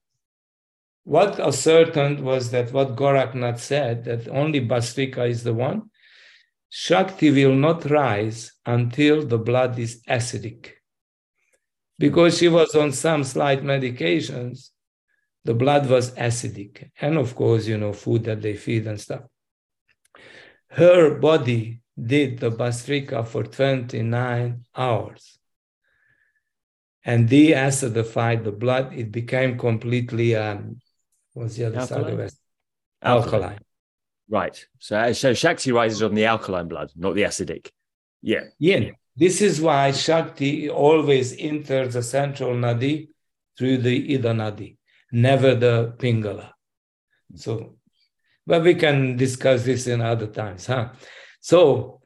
what 1.04 1.40
ascertained 1.40 2.20
was 2.20 2.50
that 2.50 2.72
what 2.72 2.96
Gorakhnath 2.96 3.58
said, 3.58 4.04
that 4.04 4.28
only 4.28 4.60
Bhastrika 4.60 5.28
is 5.28 5.42
the 5.42 5.54
one, 5.54 5.90
Shakti 6.70 7.30
will 7.30 7.54
not 7.54 7.90
rise 7.90 8.52
until 8.64 9.26
the 9.26 9.38
blood 9.38 9.78
is 9.78 10.02
acidic. 10.08 10.70
Because 11.98 12.38
she 12.38 12.48
was 12.48 12.74
on 12.74 12.92
some 12.92 13.24
slight 13.24 13.62
medications, 13.62 14.70
the 15.44 15.54
blood 15.54 15.88
was 15.88 16.12
acidic. 16.12 16.90
And 17.00 17.18
of 17.18 17.34
course, 17.34 17.66
you 17.66 17.76
know, 17.76 17.92
food 17.92 18.24
that 18.24 18.40
they 18.40 18.54
feed 18.54 18.86
and 18.86 19.00
stuff 19.00 19.22
her 20.72 21.18
body 21.18 21.80
did 22.02 22.38
the 22.38 22.50
Bhastrika 22.50 23.26
for 23.26 23.44
29 23.44 24.64
hours. 24.74 25.38
And 27.04 27.28
de-acidified 27.28 28.44
the 28.44 28.52
blood, 28.52 28.94
it 28.94 29.12
became 29.12 29.58
completely, 29.58 30.34
um, 30.36 30.80
what's 31.32 31.56
the 31.56 31.66
other 31.66 31.78
alkaline? 31.78 32.04
side 32.04 32.12
of 32.12 32.20
it? 32.20 32.34
Alkaline. 33.02 33.34
alkaline. 33.34 33.58
Right. 34.28 34.66
So, 34.78 35.12
so 35.12 35.34
Shakti 35.34 35.72
rises 35.72 36.02
on 36.02 36.14
the 36.14 36.26
alkaline 36.26 36.68
blood, 36.68 36.90
not 36.96 37.14
the 37.14 37.22
acidic. 37.22 37.70
Yeah. 38.22 38.44
Yeah. 38.58 38.90
This 39.16 39.42
is 39.42 39.60
why 39.60 39.92
Shakti 39.92 40.70
always 40.70 41.36
enters 41.38 41.94
the 41.94 42.02
central 42.02 42.54
nadi 42.54 43.08
through 43.58 43.78
the 43.78 44.14
Ida 44.14 44.30
nadi, 44.30 44.76
never 45.10 45.54
the 45.54 45.94
Pingala. 45.98 46.50
So 47.34 47.76
but 48.46 48.62
we 48.62 48.74
can 48.74 49.16
discuss 49.16 49.64
this 49.64 49.86
in 49.86 50.00
other 50.00 50.26
times, 50.26 50.66
huh? 50.66 50.90
So 51.40 52.00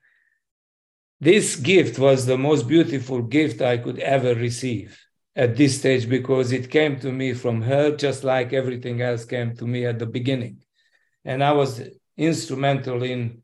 this 1.20 1.56
gift 1.56 1.98
was 1.98 2.26
the 2.26 2.36
most 2.36 2.68
beautiful 2.68 3.22
gift 3.22 3.62
I 3.62 3.78
could 3.78 3.98
ever 3.98 4.34
receive. 4.34 5.00
At 5.36 5.54
this 5.54 5.78
stage 5.78 6.08
because 6.08 6.50
it 6.50 6.70
came 6.70 6.98
to 6.98 7.12
me 7.12 7.34
from 7.34 7.60
her, 7.62 7.94
just 7.94 8.24
like 8.24 8.54
everything 8.54 9.02
else 9.02 9.26
came 9.26 9.54
to 9.56 9.66
me 9.66 9.84
at 9.84 9.98
the 9.98 10.06
beginning. 10.06 10.62
And 11.24 11.44
I 11.44 11.52
was 11.52 11.82
instrumental 12.16 13.02
in 13.02 13.42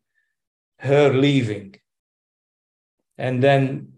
her 0.79 1.13
leaving. 1.13 1.75
And 3.19 3.43
then 3.43 3.93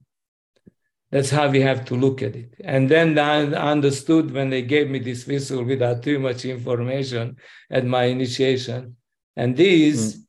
that's 1.12 1.30
how 1.30 1.48
we 1.48 1.60
have 1.60 1.84
to 1.84 1.94
look 1.94 2.22
at 2.22 2.34
it. 2.34 2.54
And 2.64 2.90
then 2.90 3.16
I 3.16 3.44
understood 3.44 4.32
when 4.32 4.50
they 4.50 4.62
gave 4.62 4.90
me 4.90 4.98
this 4.98 5.24
whistle 5.26 5.62
without 5.62 6.02
too 6.02 6.18
much 6.18 6.44
information 6.44 7.36
at 7.70 7.86
my 7.86 8.04
initiation. 8.04 8.96
And 9.36 9.56
these, 9.56 10.16
mm. 10.16 10.23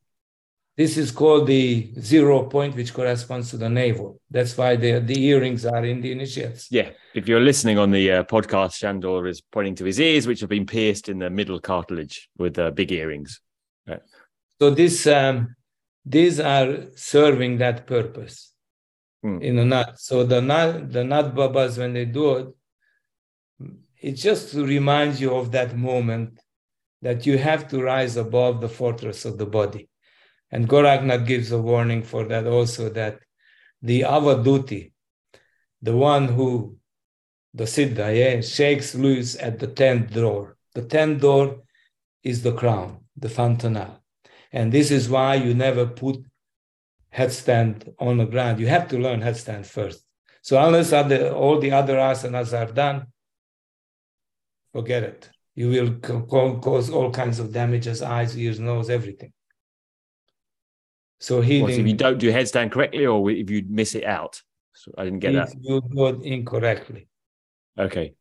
This 0.78 0.98
is 0.98 1.10
called 1.12 1.48
the 1.48 1.94
zero 2.00 2.44
point, 2.44 2.76
which 2.76 2.94
corresponds 2.94 3.50
to 3.52 3.58
the 3.58 3.70
navel. 3.70 4.20
That's 4.30 4.58
why 4.58 4.76
the, 4.76 5.00
the 5.00 5.18
earrings 5.24 5.66
are 5.66 5.86
in 5.86 6.02
the 6.02 6.12
initiates. 6.12 6.68
Yeah. 6.70 6.90
If 7.14 7.30
you're 7.30 7.40
listening 7.40 7.78
on 7.78 7.92
the 7.92 8.12
uh, 8.12 8.24
podcast, 8.26 8.74
Sandor 8.74 9.26
is 9.28 9.40
pointing 9.42 9.76
to 9.76 9.86
his 9.86 10.02
ears, 10.02 10.28
which 10.28 10.42
have 10.42 10.50
been 10.50 10.66
pierced 10.66 11.08
in 11.08 11.20
the 11.20 11.30
middle 11.30 11.62
cartilage 11.62 12.30
with 12.38 12.60
uh, 12.60 12.72
big 12.72 12.92
earrings. 12.92 13.40
Right. 13.88 14.02
So 14.60 14.70
this, 14.70 15.08
um, 15.08 15.56
these 16.06 16.42
are 16.42 16.88
serving 16.96 17.60
that 17.60 17.88
purpose 17.88 18.52
mm. 19.24 19.42
in 19.42 19.58
a 19.60 19.66
nut. 19.66 19.98
So 19.98 20.26
the 20.26 20.42
Nath, 20.42 20.92
the 20.92 21.06
Nath 21.06 21.34
babas, 21.34 21.78
when 21.78 21.94
they 21.94 22.06
do 22.06 22.36
it, 22.36 22.48
it's 24.02 24.22
just 24.22 24.52
to 24.52 24.66
remind 24.66 25.22
you 25.22 25.34
of 25.36 25.52
that 25.54 25.78
moment 25.78 26.40
that 27.02 27.26
you 27.26 27.38
have 27.38 27.68
to 27.70 27.82
rise 27.82 28.18
above 28.18 28.60
the 28.60 28.70
fortress 28.70 29.24
of 29.24 29.38
the 29.38 29.46
body. 29.46 29.88
And 30.52 30.70
Goraknath 30.70 31.26
gives 31.26 31.52
a 31.52 31.62
warning 31.62 32.04
for 32.04 32.26
that 32.26 32.48
also 32.48 32.90
that 32.90 33.20
the 33.82 34.02
avaduti, 34.02 34.92
the 35.82 35.96
one 35.96 36.28
who, 36.28 36.78
the 37.54 37.66
siddha, 37.66 38.16
yeah, 38.16 38.42
shakes 38.42 38.96
loose 38.96 39.36
at 39.38 39.60
the 39.60 39.68
tenth 39.68 40.14
door. 40.14 40.58
The 40.74 40.84
tenth 40.84 41.22
door 41.22 41.64
is 42.24 42.44
the 42.44 42.54
crown, 42.54 43.00
the 43.18 43.30
fontanelle. 43.30 44.02
And 44.52 44.72
this 44.72 44.92
is 44.92 45.10
why 45.10 45.36
you 45.36 45.54
never 45.54 45.86
put 45.86 46.24
headstand 47.14 47.94
on 48.00 48.18
the 48.18 48.26
ground. 48.26 48.60
You 48.60 48.68
have 48.68 48.88
to 48.90 48.98
learn 48.98 49.22
headstand 49.22 49.66
first. 49.66 50.04
So 50.42 50.62
unless 50.64 50.94
other, 50.94 51.32
all 51.32 51.60
the 51.60 51.72
other 51.72 51.96
asanas 51.96 52.58
are 52.58 52.72
done, 52.72 53.08
forget 54.74 55.04
it. 55.04 55.30
You 55.56 55.70
will 55.70 55.92
cause 56.60 56.90
all 56.90 57.12
kinds 57.12 57.40
of 57.40 57.54
damages, 57.54 58.02
eyes, 58.02 58.38
ears, 58.38 58.60
nose, 58.60 58.90
everything. 58.90 59.32
So 61.20 61.42
healing. 61.42 61.64
What, 61.64 61.72
if 61.74 61.88
you 61.88 61.94
don't 61.94 62.18
do 62.18 62.32
headstand 62.32 62.72
correctly, 62.72 63.06
or 63.06 63.30
if 63.32 63.50
you 63.50 63.66
miss 63.68 63.96
it 63.96 64.06
out. 64.06 64.42
So 64.74 64.92
I 64.98 65.06
didn't 65.06 65.20
get 65.20 65.36
if 65.36 65.50
that. 65.50 65.58
You 65.62 65.82
do 65.82 66.08
it 66.08 66.22
incorrectly. 66.24 67.08
Okay. 67.78 68.16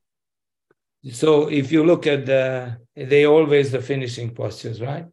So 1.12 1.48
if 1.50 1.70
you 1.70 1.84
look 1.84 2.06
at 2.06 2.24
the, 2.26 2.78
they 2.96 3.26
always 3.26 3.72
the 3.72 3.82
finishing 3.82 4.34
postures, 4.34 4.80
right? 4.80 5.06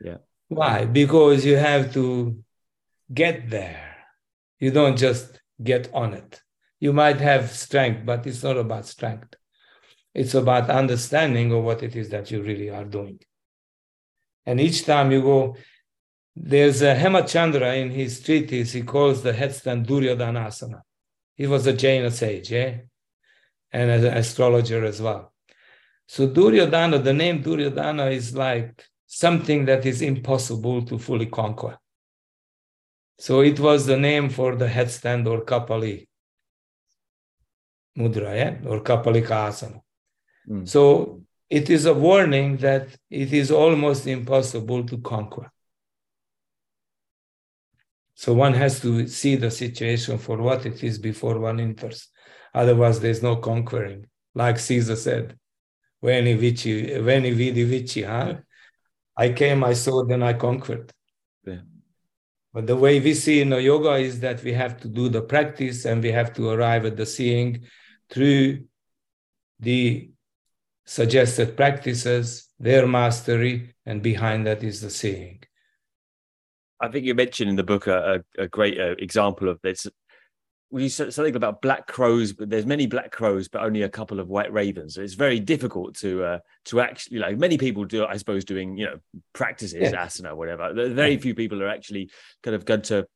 Yeah. 0.00 0.18
Why? 0.48 0.84
Because 0.84 1.44
you 1.44 1.56
have 1.56 1.92
to 1.94 2.38
get 3.12 3.50
there. 3.50 3.96
You 4.60 4.70
don't 4.70 4.96
just 4.96 5.40
get 5.62 5.90
on 5.92 6.14
it. 6.14 6.40
You 6.78 6.92
might 6.92 7.20
have 7.20 7.50
strength, 7.50 8.06
but 8.06 8.26
it's 8.26 8.42
not 8.42 8.56
about 8.56 8.86
strength. 8.86 9.34
It's 10.14 10.34
about 10.34 10.70
understanding 10.70 11.52
of 11.52 11.64
what 11.64 11.82
it 11.82 11.96
is 11.96 12.10
that 12.10 12.30
you 12.30 12.42
really 12.42 12.70
are 12.70 12.84
doing. 12.84 13.18
And 14.46 14.60
each 14.60 14.84
time 14.84 15.10
you 15.10 15.22
go, 15.22 15.56
there's 16.40 16.82
a 16.82 16.94
Hemachandra 16.94 17.76
in 17.76 17.90
his 17.90 18.20
treatise, 18.20 18.72
he 18.72 18.82
calls 18.82 19.22
the 19.22 19.32
headstand 19.32 19.86
Duryodhanasana. 19.86 20.82
He 21.34 21.46
was 21.46 21.66
a 21.66 21.72
Jaina 21.72 22.10
sage, 22.10 22.52
yeah? 22.52 22.78
And 23.72 23.90
an 23.90 24.04
astrologer 24.04 24.84
as 24.84 25.02
well. 25.02 25.32
So 26.06 26.28
Duryodhana, 26.28 27.02
the 27.02 27.12
name 27.12 27.42
Duryodhana 27.42 28.06
is 28.06 28.36
like 28.36 28.84
something 29.06 29.64
that 29.64 29.84
is 29.84 30.00
impossible 30.00 30.82
to 30.82 30.98
fully 30.98 31.26
conquer. 31.26 31.76
So 33.18 33.40
it 33.40 33.58
was 33.58 33.86
the 33.86 33.96
name 33.96 34.30
for 34.30 34.54
the 34.54 34.68
headstand 34.68 35.26
or 35.26 35.44
kapali 35.44 36.06
mudra, 37.98 38.36
yeah? 38.36 38.68
or 38.68 38.80
kapalika 38.80 39.48
asana. 39.48 39.80
Mm. 40.48 40.68
So 40.68 41.22
it 41.50 41.68
is 41.68 41.86
a 41.86 41.94
warning 41.94 42.58
that 42.58 42.88
it 43.10 43.32
is 43.32 43.50
almost 43.50 44.06
impossible 44.06 44.84
to 44.86 44.98
conquer. 44.98 45.50
So 48.18 48.34
one 48.34 48.54
has 48.54 48.80
to 48.80 49.06
see 49.06 49.36
the 49.36 49.48
situation 49.48 50.18
for 50.18 50.38
what 50.38 50.66
it 50.66 50.82
is 50.82 50.98
before 50.98 51.38
one 51.38 51.60
enters. 51.60 52.08
Otherwise, 52.52 52.98
there's 52.98 53.22
no 53.22 53.36
conquering. 53.36 54.06
Like 54.34 54.58
Caesar 54.58 54.96
said, 54.96 55.38
Veni 56.02 56.34
vici, 56.34 56.98
veni 56.98 57.30
vidi 57.30 57.62
vici, 57.62 58.02
huh? 58.02 58.34
I 59.16 59.28
came, 59.28 59.62
I 59.62 59.74
saw, 59.74 60.04
then 60.04 60.24
I 60.24 60.32
conquered. 60.32 60.92
Yeah. 61.46 61.60
But 62.52 62.66
the 62.66 62.74
way 62.74 62.98
we 62.98 63.14
see 63.14 63.40
in 63.40 63.52
yoga 63.52 63.92
is 63.92 64.18
that 64.18 64.42
we 64.42 64.52
have 64.52 64.80
to 64.80 64.88
do 64.88 65.08
the 65.08 65.22
practice 65.22 65.84
and 65.84 66.02
we 66.02 66.10
have 66.10 66.32
to 66.34 66.48
arrive 66.50 66.86
at 66.86 66.96
the 66.96 67.06
seeing 67.06 67.66
through 68.10 68.64
the 69.60 70.10
suggested 70.84 71.56
practices, 71.56 72.48
their 72.58 72.84
mastery, 72.84 73.76
and 73.86 74.02
behind 74.02 74.44
that 74.48 74.64
is 74.64 74.80
the 74.80 74.90
seeing. 74.90 75.40
I 76.80 76.88
think 76.88 77.04
you 77.04 77.14
mentioned 77.14 77.50
in 77.50 77.56
the 77.56 77.64
book 77.64 77.86
a, 77.86 78.22
a, 78.38 78.44
a 78.44 78.48
great 78.48 78.78
uh, 78.78 78.94
example 78.98 79.48
of 79.48 79.60
this 79.62 79.86
we 80.70 80.88
said 80.88 81.12
something 81.14 81.34
about 81.34 81.62
black 81.62 81.86
crows, 81.86 82.32
but 82.32 82.50
there's 82.50 82.66
many 82.66 82.86
black 82.86 83.10
crows, 83.10 83.48
but 83.48 83.62
only 83.62 83.82
a 83.82 83.88
couple 83.88 84.20
of 84.20 84.28
white 84.28 84.52
ravens. 84.52 84.94
So 84.94 85.02
it's 85.02 85.14
very 85.14 85.40
difficult 85.40 85.96
to 85.96 86.24
uh, 86.24 86.38
to 86.66 86.80
actually 86.80 87.18
like 87.18 87.38
many 87.38 87.56
people 87.56 87.84
do, 87.84 88.04
I 88.04 88.16
suppose, 88.16 88.44
doing 88.44 88.76
you 88.76 88.86
know 88.86 88.98
practices 89.32 89.92
yeah. 89.92 90.06
asana, 90.06 90.36
whatever. 90.36 90.72
Very 90.74 91.16
few 91.16 91.34
people 91.34 91.62
are 91.62 91.68
actually 91.68 92.10
kind 92.42 92.54
of 92.54 92.64
going 92.66 92.82
to 92.82 93.06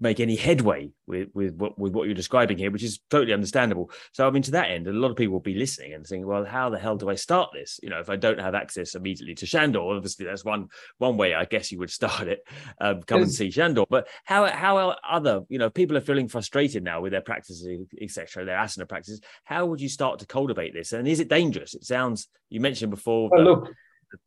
make 0.00 0.20
any 0.20 0.36
headway 0.36 0.90
with 1.06 1.28
with 1.34 1.54
what 1.54 1.78
with 1.78 1.92
what 1.92 2.06
you're 2.06 2.14
describing 2.14 2.56
here, 2.56 2.70
which 2.70 2.82
is 2.82 3.00
totally 3.10 3.32
understandable. 3.32 3.90
So 4.12 4.26
I 4.26 4.30
mean, 4.30 4.42
to 4.42 4.50
that 4.52 4.70
end, 4.70 4.86
a 4.86 4.92
lot 4.92 5.10
of 5.10 5.16
people 5.16 5.32
will 5.32 5.40
be 5.40 5.54
listening 5.54 5.94
and 5.94 6.06
thinking, 6.06 6.26
well, 6.26 6.44
how 6.44 6.70
the 6.70 6.78
hell 6.78 6.96
do 6.96 7.08
I 7.08 7.14
start 7.16 7.50
this? 7.52 7.80
You 7.82 7.90
know, 7.90 7.98
if 7.98 8.08
I 8.08 8.16
don't 8.16 8.40
have 8.40 8.54
access 8.54 8.94
immediately 8.94 9.34
to 9.36 9.46
Shandor, 9.46 9.80
obviously 9.80 10.26
that's 10.26 10.44
one 10.44 10.68
one 10.98 11.16
way 11.16 11.34
I 11.34 11.44
guess 11.44 11.72
you 11.72 11.78
would 11.78 11.90
start 11.90 12.28
it. 12.28 12.40
Um, 12.80 13.02
come 13.02 13.22
and 13.22 13.32
see 13.32 13.50
Shandor. 13.50 13.84
But 13.88 14.08
how 14.24 14.46
how 14.46 14.96
other 15.08 15.42
you 15.48 15.58
know 15.58 15.70
people 15.70 15.96
are 15.96 16.02
feeling 16.02 16.28
frustrated 16.28 16.84
now 16.84 17.00
with 17.00 17.12
their 17.12 17.20
practices, 17.20 17.86
etc., 18.00 18.44
their 18.44 18.58
asana 18.58 18.88
practices. 18.88 19.20
How 19.44 19.66
would 19.66 19.80
you 19.80 19.88
start 19.88 20.20
to 20.20 20.26
cultivate 20.26 20.74
this? 20.74 20.92
And 20.92 21.08
is 21.08 21.20
it 21.20 21.28
dangerous? 21.28 21.74
It 21.74 21.84
sounds 21.84 22.28
you 22.50 22.60
mentioned 22.60 22.90
before. 22.90 23.30
Well, 23.30 23.44
look, 23.44 23.68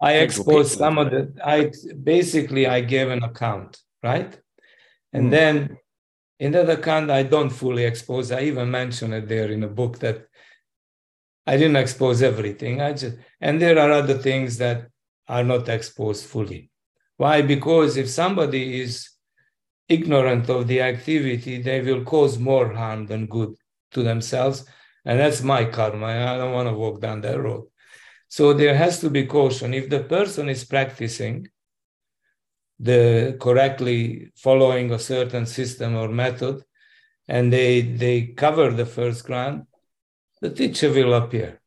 I 0.02 0.14
exposed 0.18 0.78
some 0.78 0.98
of 0.98 1.12
the. 1.12 1.34
I 1.44 1.72
basically 2.04 2.68
I 2.68 2.82
gave 2.82 3.10
an 3.10 3.24
account, 3.24 3.80
right? 4.04 4.38
And 5.14 5.28
mm. 5.28 5.32
then 5.32 5.78
in 6.40 6.52
that 6.54 6.70
account, 6.70 7.12
I 7.12 7.24
don't 7.24 7.50
fully 7.50 7.86
expose. 7.86 8.32
I 8.32 8.42
even 8.42 8.72
mention 8.72 9.14
it 9.14 9.28
there 9.28 9.52
in 9.52 9.64
a 9.64 9.68
the 9.68 9.74
book 9.74 10.00
that 10.00 10.28
I 11.46 11.58
didn't 11.58 11.76
expose 11.76 12.22
everything. 12.22 12.82
I 12.82 12.94
just 12.94 13.18
and 13.40 13.62
there 13.62 13.78
are 13.80 13.92
other 13.92 14.18
things 14.18 14.58
that 14.58 14.88
are 15.28 15.44
not 15.44 15.70
exposed 15.70 16.26
fully. 16.26 16.72
Why? 17.18 17.42
Because 17.42 17.98
if 17.98 18.10
somebody 18.10 18.82
is 18.82 19.10
ignorant 19.88 20.50
of 20.50 20.68
the 20.68 20.82
activity, 20.82 21.62
they 21.62 21.82
will 21.82 22.04
cause 22.04 22.38
more 22.40 22.74
harm 22.74 23.06
than 23.06 23.28
good 23.28 23.54
to 23.92 24.04
themselves. 24.04 24.66
And 25.06 25.20
that's 25.20 25.42
my 25.42 25.66
karma. 25.66 26.08
I 26.08 26.38
don't 26.38 26.54
want 26.54 26.70
to 26.70 26.76
walk 26.76 27.02
down 27.02 27.22
that 27.22 27.40
road. 27.40 27.66
So 28.28 28.54
there 28.54 28.76
has 28.76 29.00
to 29.02 29.10
be 29.10 29.26
caution. 29.26 29.74
If 29.74 29.90
the 29.90 30.04
person 30.04 30.48
is 30.50 30.64
practicing 30.64 31.48
the 32.90 33.38
correctly 33.40 34.32
following 34.36 34.92
a 34.92 35.00
certain 35.00 35.46
system 35.46 35.96
or 35.96 36.08
method 36.10 36.64
and 37.28 37.54
they 37.54 37.82
they 37.82 38.18
cover 38.44 38.72
the 38.72 38.86
first 38.98 39.26
ground 39.26 39.58
the 40.42 40.50
teacher 40.50 40.90
will 40.92 41.14
appear 41.14 41.62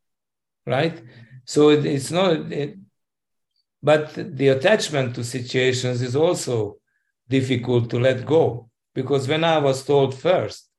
right? 0.65 1.01
So 1.45 1.69
it, 1.69 1.85
it's 1.85 2.11
not 2.11 2.51
it, 2.51 2.77
but 3.81 4.13
the 4.15 4.47
attachment 4.49 5.15
to 5.15 5.23
situations 5.23 6.01
is 6.01 6.15
also 6.15 6.77
difficult 7.29 7.89
to 7.91 7.99
let 7.99 8.25
go 8.25 8.69
because 8.93 9.27
when 9.27 9.43
i 9.43 9.57
was 9.57 9.83
told 9.83 10.13
first 10.13 10.69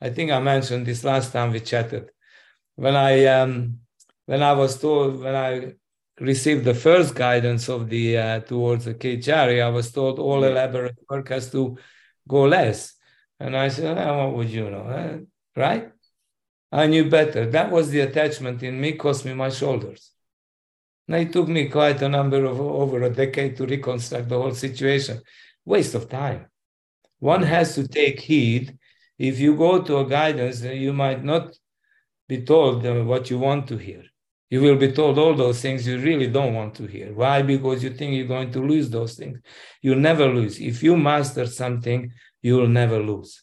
i 0.00 0.08
think 0.08 0.30
i 0.30 0.40
mentioned 0.40 0.86
this 0.86 1.04
last 1.04 1.30
time 1.30 1.52
we 1.52 1.60
chatted 1.60 2.10
when 2.76 2.96
i 2.96 3.26
um 3.26 3.78
when 4.24 4.42
i 4.42 4.52
was 4.52 4.80
told 4.80 5.20
when 5.20 5.34
i 5.34 5.74
received 6.20 6.64
the 6.64 6.74
first 6.74 7.14
guidance 7.14 7.68
of 7.68 7.88
the 7.88 8.18
uh, 8.18 8.40
towards 8.40 8.84
the 8.84 8.94
Kechari, 8.94 9.62
I 9.62 9.68
was 9.68 9.92
told 9.92 10.18
all 10.18 10.44
elaborate 10.44 10.96
work 11.08 11.28
has 11.28 11.50
to 11.52 11.76
go 12.26 12.44
less. 12.44 12.94
And 13.40 13.56
I 13.56 13.68
said, 13.68 13.96
oh, 13.98 14.26
what 14.26 14.36
would 14.36 14.50
you 14.50 14.70
know? 14.70 14.82
Uh, 14.82 15.18
right? 15.56 15.92
I 16.70 16.86
knew 16.86 17.08
better. 17.08 17.46
That 17.50 17.70
was 17.70 17.90
the 17.90 18.00
attachment 18.00 18.62
in 18.62 18.80
me, 18.80 18.92
cost 18.92 19.24
me 19.24 19.32
my 19.32 19.48
shoulders. 19.48 20.10
Now 21.06 21.18
it 21.18 21.32
took 21.32 21.48
me 21.48 21.68
quite 21.68 22.02
a 22.02 22.08
number 22.08 22.44
of 22.44 22.60
over 22.60 23.02
a 23.02 23.10
decade 23.10 23.56
to 23.56 23.66
reconstruct 23.66 24.28
the 24.28 24.38
whole 24.38 24.54
situation. 24.54 25.22
Waste 25.64 25.94
of 25.94 26.08
time. 26.08 26.46
One 27.18 27.42
has 27.42 27.74
to 27.76 27.88
take 27.88 28.20
heed. 28.20 28.78
If 29.18 29.40
you 29.40 29.56
go 29.56 29.82
to 29.82 29.98
a 29.98 30.04
guidance, 30.04 30.62
you 30.62 30.92
might 30.92 31.24
not 31.24 31.56
be 32.28 32.42
told 32.42 32.84
uh, 32.84 33.02
what 33.04 33.30
you 33.30 33.38
want 33.38 33.66
to 33.68 33.78
hear. 33.78 34.04
You 34.50 34.62
will 34.62 34.76
be 34.76 34.92
told 34.92 35.18
all 35.18 35.34
those 35.34 35.60
things 35.60 35.86
you 35.86 35.98
really 35.98 36.26
don't 36.28 36.54
want 36.54 36.74
to 36.76 36.86
hear. 36.86 37.12
Why? 37.12 37.42
Because 37.42 37.82
you 37.82 37.90
think 37.90 38.14
you're 38.14 38.26
going 38.26 38.50
to 38.52 38.60
lose 38.60 38.88
those 38.88 39.14
things. 39.14 39.40
You'll 39.82 39.98
never 39.98 40.26
lose. 40.26 40.58
If 40.58 40.82
you 40.82 40.96
master 40.96 41.46
something, 41.46 42.12
you 42.40 42.56
will 42.56 42.68
never 42.68 42.98
lose. 42.98 43.42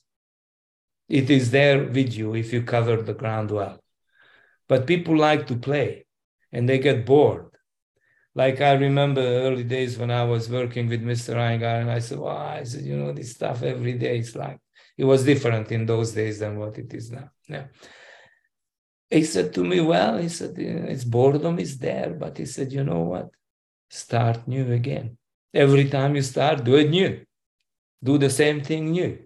It 1.08 1.30
is 1.30 1.52
there 1.52 1.84
with 1.84 2.14
you 2.14 2.34
if 2.36 2.52
you 2.52 2.64
cover 2.64 3.02
the 3.02 3.14
ground 3.14 3.52
well. 3.52 3.80
But 4.68 4.88
people 4.88 5.16
like 5.16 5.46
to 5.48 5.56
play 5.56 6.08
and 6.52 6.68
they 6.68 6.80
get 6.80 7.06
bored. 7.06 7.52
Like 8.34 8.60
I 8.60 8.74
remember 8.74 9.22
early 9.22 9.64
days 9.64 9.98
when 9.98 10.12
I 10.12 10.24
was 10.24 10.50
working 10.50 10.90
with 10.90 11.02
Mr. 11.02 11.36
Iyengar, 11.36 11.82
and 11.82 11.92
I 11.92 12.00
said, 12.00 12.20
Well, 12.20 12.36
I 12.36 12.64
said, 12.64 12.84
you 12.84 12.98
know, 12.98 13.14
this 13.14 13.32
stuff 13.32 13.64
every 13.64 13.94
day 13.94 14.20
is 14.20 14.36
like 14.36 14.60
it 14.98 15.06
was 15.06 15.24
different 15.24 15.72
in 15.72 15.86
those 15.86 16.12
days 16.12 16.40
than 16.40 16.58
what 16.58 16.78
it 16.78 16.94
is 16.94 17.12
now. 17.12 17.30
Yeah. 17.48 17.68
He 19.10 19.24
said 19.24 19.54
to 19.54 19.64
me, 19.64 19.80
Well, 19.82 20.18
he 20.18 20.30
said, 20.30 20.56
it's 20.58 21.04
boredom 21.04 21.60
is 21.60 21.78
there, 21.78 22.16
but 22.18 22.38
he 22.38 22.46
said, 22.46 22.72
you 22.72 22.84
know 22.84 23.02
what? 23.02 23.30
Start 23.90 24.48
new 24.48 24.72
again. 24.72 25.18
Every 25.54 25.90
time 25.90 26.16
you 26.16 26.22
start, 26.22 26.64
do 26.64 26.76
it 26.76 26.90
new. 26.90 27.24
Do 28.04 28.18
the 28.18 28.30
same 28.30 28.62
thing 28.62 28.92
new. 28.92 29.20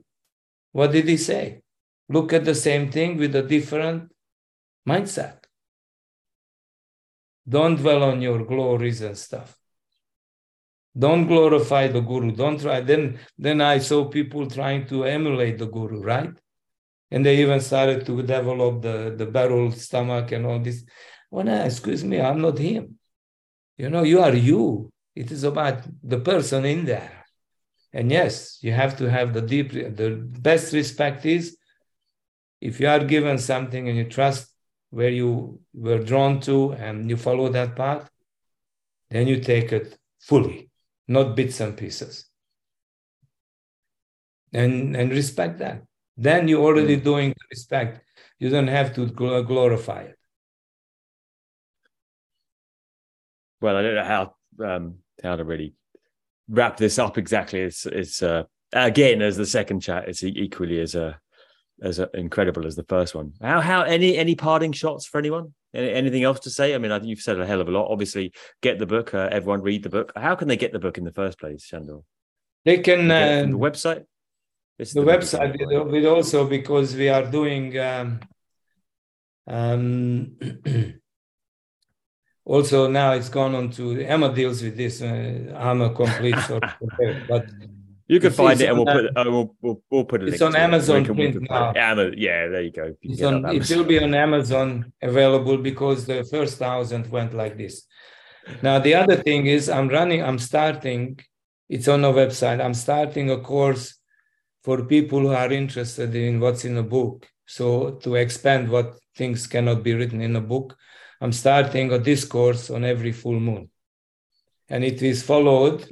What 0.72 0.92
did 0.92 1.08
he 1.08 1.18
say? 1.18 1.62
Look 2.08 2.34
at 2.34 2.46
the 2.46 2.56
same 2.56 2.92
thing 2.92 3.18
with 3.18 3.36
a 3.36 3.42
different 3.42 4.12
mindset. 4.88 5.38
Don't 7.48 7.78
dwell 7.78 8.04
on 8.04 8.22
your 8.22 8.46
glories 8.46 9.02
and 9.02 9.18
stuff. 9.18 9.58
Don't 10.98 11.28
glorify 11.28 11.88
the 11.88 12.02
guru. 12.02 12.32
Don't 12.32 12.60
try. 12.60 12.82
Then, 12.82 13.20
then 13.38 13.62
I 13.62 13.80
saw 13.80 14.06
people 14.06 14.48
trying 14.48 14.86
to 14.88 15.06
emulate 15.06 15.58
the 15.58 15.68
guru, 15.68 16.02
right? 16.02 16.34
And 17.12 17.26
they 17.26 17.38
even 17.42 17.60
started 17.60 18.06
to 18.06 18.22
develop 18.22 18.82
the, 18.82 19.14
the 19.18 19.26
barrel 19.26 19.72
stomach 19.72 20.32
and 20.32 20.46
all 20.46 20.60
this. 20.60 20.84
Well, 21.32 21.46
no, 21.46 21.64
excuse 21.64 22.04
me, 22.04 22.22
I'm 22.22 22.42
not 22.42 22.58
him. 22.58 23.00
You 23.78 23.90
know, 23.90 24.04
you 24.04 24.20
are 24.22 24.36
you. 24.36 24.92
It 25.16 25.32
is 25.32 25.44
about 25.44 25.84
the 26.04 26.20
person 26.20 26.66
in 26.66 26.86
there. 26.86 27.26
And 27.92 28.12
yes, 28.12 28.60
you 28.62 28.72
have 28.72 28.98
to 28.98 29.10
have 29.10 29.34
the 29.34 29.42
deep, 29.42 29.72
the 29.72 30.22
best 30.22 30.74
respect 30.74 31.26
is 31.26 31.58
if 32.62 32.80
you 32.80 32.88
are 32.88 33.04
given 33.04 33.38
something 33.38 33.88
and 33.88 33.98
you 33.98 34.04
trust 34.04 34.54
where 34.92 35.10
you 35.10 35.60
were 35.74 36.00
drawn 36.00 36.40
to 36.42 36.74
and 36.74 37.10
you 37.10 37.18
follow 37.18 37.50
that 37.50 37.76
path, 37.76 38.10
then 39.10 39.28
you 39.28 39.40
take 39.40 39.72
it 39.72 39.98
fully, 40.20 40.70
not 41.08 41.36
bits 41.36 41.60
and 41.60 41.78
pieces. 41.78 42.26
And, 44.52 44.96
and 44.96 45.12
respect 45.12 45.60
that. 45.60 45.84
Then 46.20 46.50
you're 46.50 46.62
already 46.62 46.98
mm. 46.98 47.04
doing 47.04 47.34
respect. 47.50 48.04
You 48.40 48.50
don't 48.50 48.68
have 48.68 48.94
to 48.96 49.06
glorify 49.08 50.02
it. 50.02 50.20
Well, 53.62 53.78
I 53.78 53.82
don't 53.82 53.96
know 53.96 54.04
how 54.04 54.36
um, 54.66 54.96
how 55.24 55.38
to 55.38 55.46
really 55.46 55.76
wrap 56.50 56.76
this 56.76 57.00
up 57.00 57.18
exactly. 57.18 57.62
It's 57.62 57.86
it's 57.86 58.22
uh, 58.22 58.44
again 58.74 59.22
as 59.22 59.38
the 59.38 59.46
second 59.46 59.80
chat. 59.80 60.10
It's 60.10 60.22
equally 60.24 60.82
as 60.82 60.94
a 60.94 61.18
as 61.82 62.00
a, 62.00 62.10
incredible 62.14 62.68
as 62.68 62.76
the 62.76 62.84
first 62.84 63.16
one. 63.16 63.32
How 63.42 63.62
how 63.62 63.84
any 63.84 64.18
any 64.18 64.36
parting 64.36 64.74
shots 64.74 65.06
for 65.06 65.20
anyone? 65.20 65.54
Any, 65.74 65.90
anything 65.92 66.24
else 66.24 66.42
to 66.42 66.50
say? 66.50 66.76
I 66.76 66.80
mean, 66.80 66.92
I 66.92 67.00
think 67.00 67.10
you've 67.10 67.22
said 67.22 67.40
a 67.40 67.46
hell 67.46 67.62
of 67.62 67.70
a 67.70 67.72
lot. 67.72 67.90
Obviously, 67.90 68.34
get 68.62 68.78
the 68.78 68.86
book. 68.86 69.14
Uh, 69.14 69.30
everyone 69.32 69.62
read 69.62 69.84
the 69.84 69.90
book. 69.90 70.12
How 70.18 70.36
can 70.36 70.50
they 70.50 70.58
get 70.58 70.74
the 70.74 70.80
book 70.80 70.98
in 70.98 71.06
the 71.06 71.14
first 71.14 71.40
place, 71.40 71.66
Sandor? 71.66 72.00
They 72.66 72.80
can 72.80 73.10
uh, 73.10 73.44
the 73.44 73.58
website. 73.58 74.04
The, 74.80 74.86
the 74.86 75.02
website 75.02 75.92
with 75.92 76.06
also 76.06 76.48
because 76.48 76.96
we 76.96 77.10
are 77.10 77.26
doing 77.26 77.78
um, 77.78 78.20
um, 79.46 80.38
also 82.46 82.88
now 82.88 83.12
it's 83.12 83.30
gone 83.30 83.56
on 83.56 83.70
to 83.72 84.00
Emma 84.02 84.34
deals 84.34 84.64
with 84.64 84.78
this. 84.78 85.02
Uh, 85.02 85.54
I'm 85.58 85.82
a 85.82 85.94
complete 85.94 86.40
sort 86.40 86.64
of 86.64 86.72
but 87.28 87.50
you 88.08 88.20
can 88.20 88.32
find 88.32 88.60
it, 88.60 88.70
and 88.70 88.78
we'll 88.78 88.86
put 88.86 89.06
uh, 89.06 89.24
we'll, 89.28 89.56
we'll, 89.62 89.82
we'll 89.92 90.06
put 90.06 90.24
it. 90.24 90.30
It's 90.30 90.42
on 90.42 90.56
Amazon 90.56 91.04
print 91.06 91.38
now. 91.50 91.74
Yeah, 91.76 91.94
there 92.48 92.62
you 92.62 92.72
go. 92.72 92.96
You 93.02 93.28
on, 93.28 93.46
it 93.54 93.70
will 93.70 93.84
be 93.84 94.02
on 94.02 94.16
Amazon 94.16 94.94
available 95.02 95.58
because 95.58 96.06
the 96.06 96.24
first 96.24 96.58
thousand 96.58 97.12
went 97.12 97.34
like 97.34 97.58
this. 97.58 97.86
Now 98.64 98.80
the 98.80 98.96
other 98.96 99.18
thing 99.18 99.46
is, 99.46 99.70
I'm 99.70 99.90
running. 99.90 100.24
I'm 100.24 100.40
starting. 100.40 101.20
It's 101.68 101.88
on 101.88 102.04
a 102.04 102.12
website. 102.12 102.64
I'm 102.64 102.74
starting 102.74 103.30
a 103.30 103.40
course 103.42 103.99
for 104.64 104.84
people 104.86 105.20
who 105.20 105.34
are 105.34 105.52
interested 105.52 106.16
in 106.16 106.40
what's 106.40 106.66
in 106.66 106.78
a 106.78 106.84
book. 106.84 107.28
So 107.46 107.92
to 108.04 108.16
expand 108.16 108.70
what 108.70 109.00
things 109.16 109.48
cannot 109.48 109.84
be 109.84 109.94
written 109.94 110.22
in 110.22 110.36
a 110.36 110.42
book, 110.42 110.78
I'm 111.22 111.32
starting 111.32 111.92
a 111.92 112.00
discourse 112.00 112.70
on 112.70 112.84
every 112.86 113.12
full 113.12 113.40
moon, 113.40 113.70
and 114.70 114.84
it 114.84 115.02
is 115.02 115.24
followed 115.24 115.86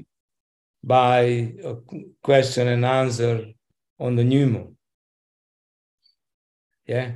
by 0.84 1.54
a 1.64 1.76
question 2.24 2.68
and 2.68 2.86
answer 2.86 3.46
on 4.00 4.16
the 4.16 4.24
new 4.24 4.48
moon. 4.48 4.78
Yeah. 6.86 7.12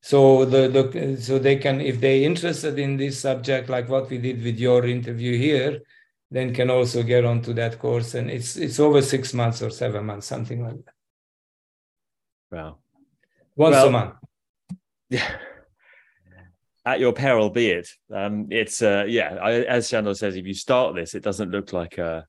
So 0.00 0.44
the, 0.44 0.68
the 0.68 1.16
so 1.20 1.38
they 1.38 1.56
can 1.56 1.80
if 1.80 2.00
they're 2.00 2.22
interested 2.22 2.78
in 2.78 2.96
this 2.96 3.20
subject, 3.20 3.68
like 3.68 3.88
what 3.88 4.08
we 4.10 4.18
did 4.18 4.42
with 4.42 4.58
your 4.58 4.86
interview 4.86 5.36
here, 5.36 5.80
then 6.34 6.52
can 6.52 6.68
also 6.68 7.02
get 7.02 7.24
onto 7.24 7.54
that 7.54 7.78
course. 7.78 8.14
And 8.14 8.30
it's 8.30 8.56
it's 8.56 8.80
over 8.80 9.00
six 9.00 9.32
months 9.32 9.62
or 9.62 9.70
seven 9.70 10.04
months, 10.04 10.26
something 10.26 10.62
like 10.62 10.84
that. 10.84 10.94
Wow. 12.50 12.78
Once 13.56 13.74
well, 13.74 13.88
a 13.88 13.90
month. 13.90 14.14
Yeah. 15.08 15.30
At 16.84 17.00
your 17.00 17.12
peril 17.14 17.48
be 17.50 17.70
it. 17.70 17.88
Um, 18.12 18.48
it's 18.50 18.82
uh, 18.82 19.04
yeah, 19.08 19.38
I, 19.40 19.52
as 19.76 19.88
Sandor 19.88 20.14
says, 20.14 20.36
if 20.36 20.46
you 20.46 20.54
start 20.54 20.94
this, 20.94 21.14
it 21.14 21.22
doesn't 21.22 21.50
look 21.50 21.72
like 21.72 21.96
a 21.98 22.26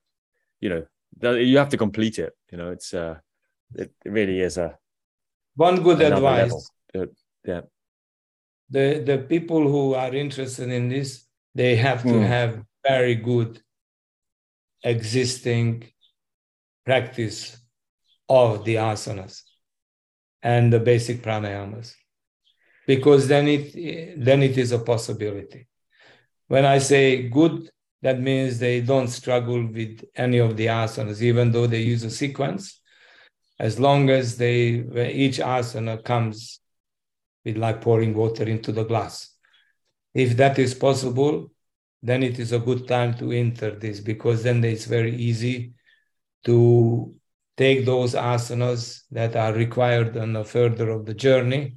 you 0.60 0.68
know 0.70 0.86
you 1.34 1.58
have 1.58 1.68
to 1.70 1.76
complete 1.76 2.18
it 2.18 2.32
you 2.50 2.58
know 2.58 2.70
it's 2.70 2.94
uh 2.94 3.16
it, 3.74 3.92
really 4.04 4.40
is 4.40 4.58
a 4.58 4.76
one 5.54 5.82
good 5.82 6.00
advice 6.00 6.70
yeah 7.44 7.60
the 8.70 9.02
the 9.04 9.18
people 9.28 9.62
who 9.68 9.94
are 9.94 10.14
interested 10.14 10.70
in 10.70 10.88
this 10.88 11.26
they 11.54 11.76
have 11.76 12.02
to 12.02 12.08
mm. 12.08 12.26
have 12.26 12.62
very 12.86 13.14
good 13.14 13.60
existing 14.88 15.84
practice 16.84 17.56
of 18.28 18.64
the 18.64 18.76
asanas 18.76 19.42
and 20.42 20.72
the 20.72 20.80
basic 20.80 21.22
pranayamas 21.22 21.94
because 22.86 23.28
then 23.28 23.46
it 23.48 23.64
then 24.24 24.42
it 24.42 24.56
is 24.56 24.72
a 24.72 24.78
possibility 24.78 25.66
when 26.48 26.64
i 26.64 26.78
say 26.78 27.28
good 27.28 27.70
that 28.02 28.20
means 28.20 28.58
they 28.58 28.80
don't 28.80 29.08
struggle 29.08 29.66
with 29.66 30.04
any 30.14 30.38
of 30.38 30.56
the 30.56 30.66
asanas, 30.66 31.22
even 31.22 31.50
though 31.50 31.66
they 31.66 31.80
use 31.80 32.04
a 32.04 32.10
sequence. 32.10 32.80
As 33.58 33.80
long 33.80 34.10
as 34.10 34.36
they 34.36 34.84
each 35.24 35.38
asana 35.38 36.04
comes 36.04 36.60
with 37.44 37.56
like 37.56 37.80
pouring 37.80 38.14
water 38.14 38.44
into 38.44 38.70
the 38.70 38.84
glass. 38.84 39.34
If 40.14 40.36
that 40.36 40.58
is 40.58 40.72
possible, 40.72 41.50
then 42.06 42.22
it 42.22 42.38
is 42.38 42.52
a 42.52 42.58
good 42.58 42.86
time 42.86 43.14
to 43.18 43.32
enter 43.32 43.70
this 43.72 44.00
because 44.00 44.42
then 44.42 44.62
it's 44.64 44.84
very 44.84 45.14
easy 45.16 45.72
to 46.44 47.12
take 47.56 47.84
those 47.84 48.14
asanas 48.14 49.02
that 49.10 49.34
are 49.34 49.52
required 49.52 50.16
on 50.16 50.32
the 50.32 50.44
further 50.44 50.90
of 50.90 51.04
the 51.04 51.14
journey. 51.14 51.76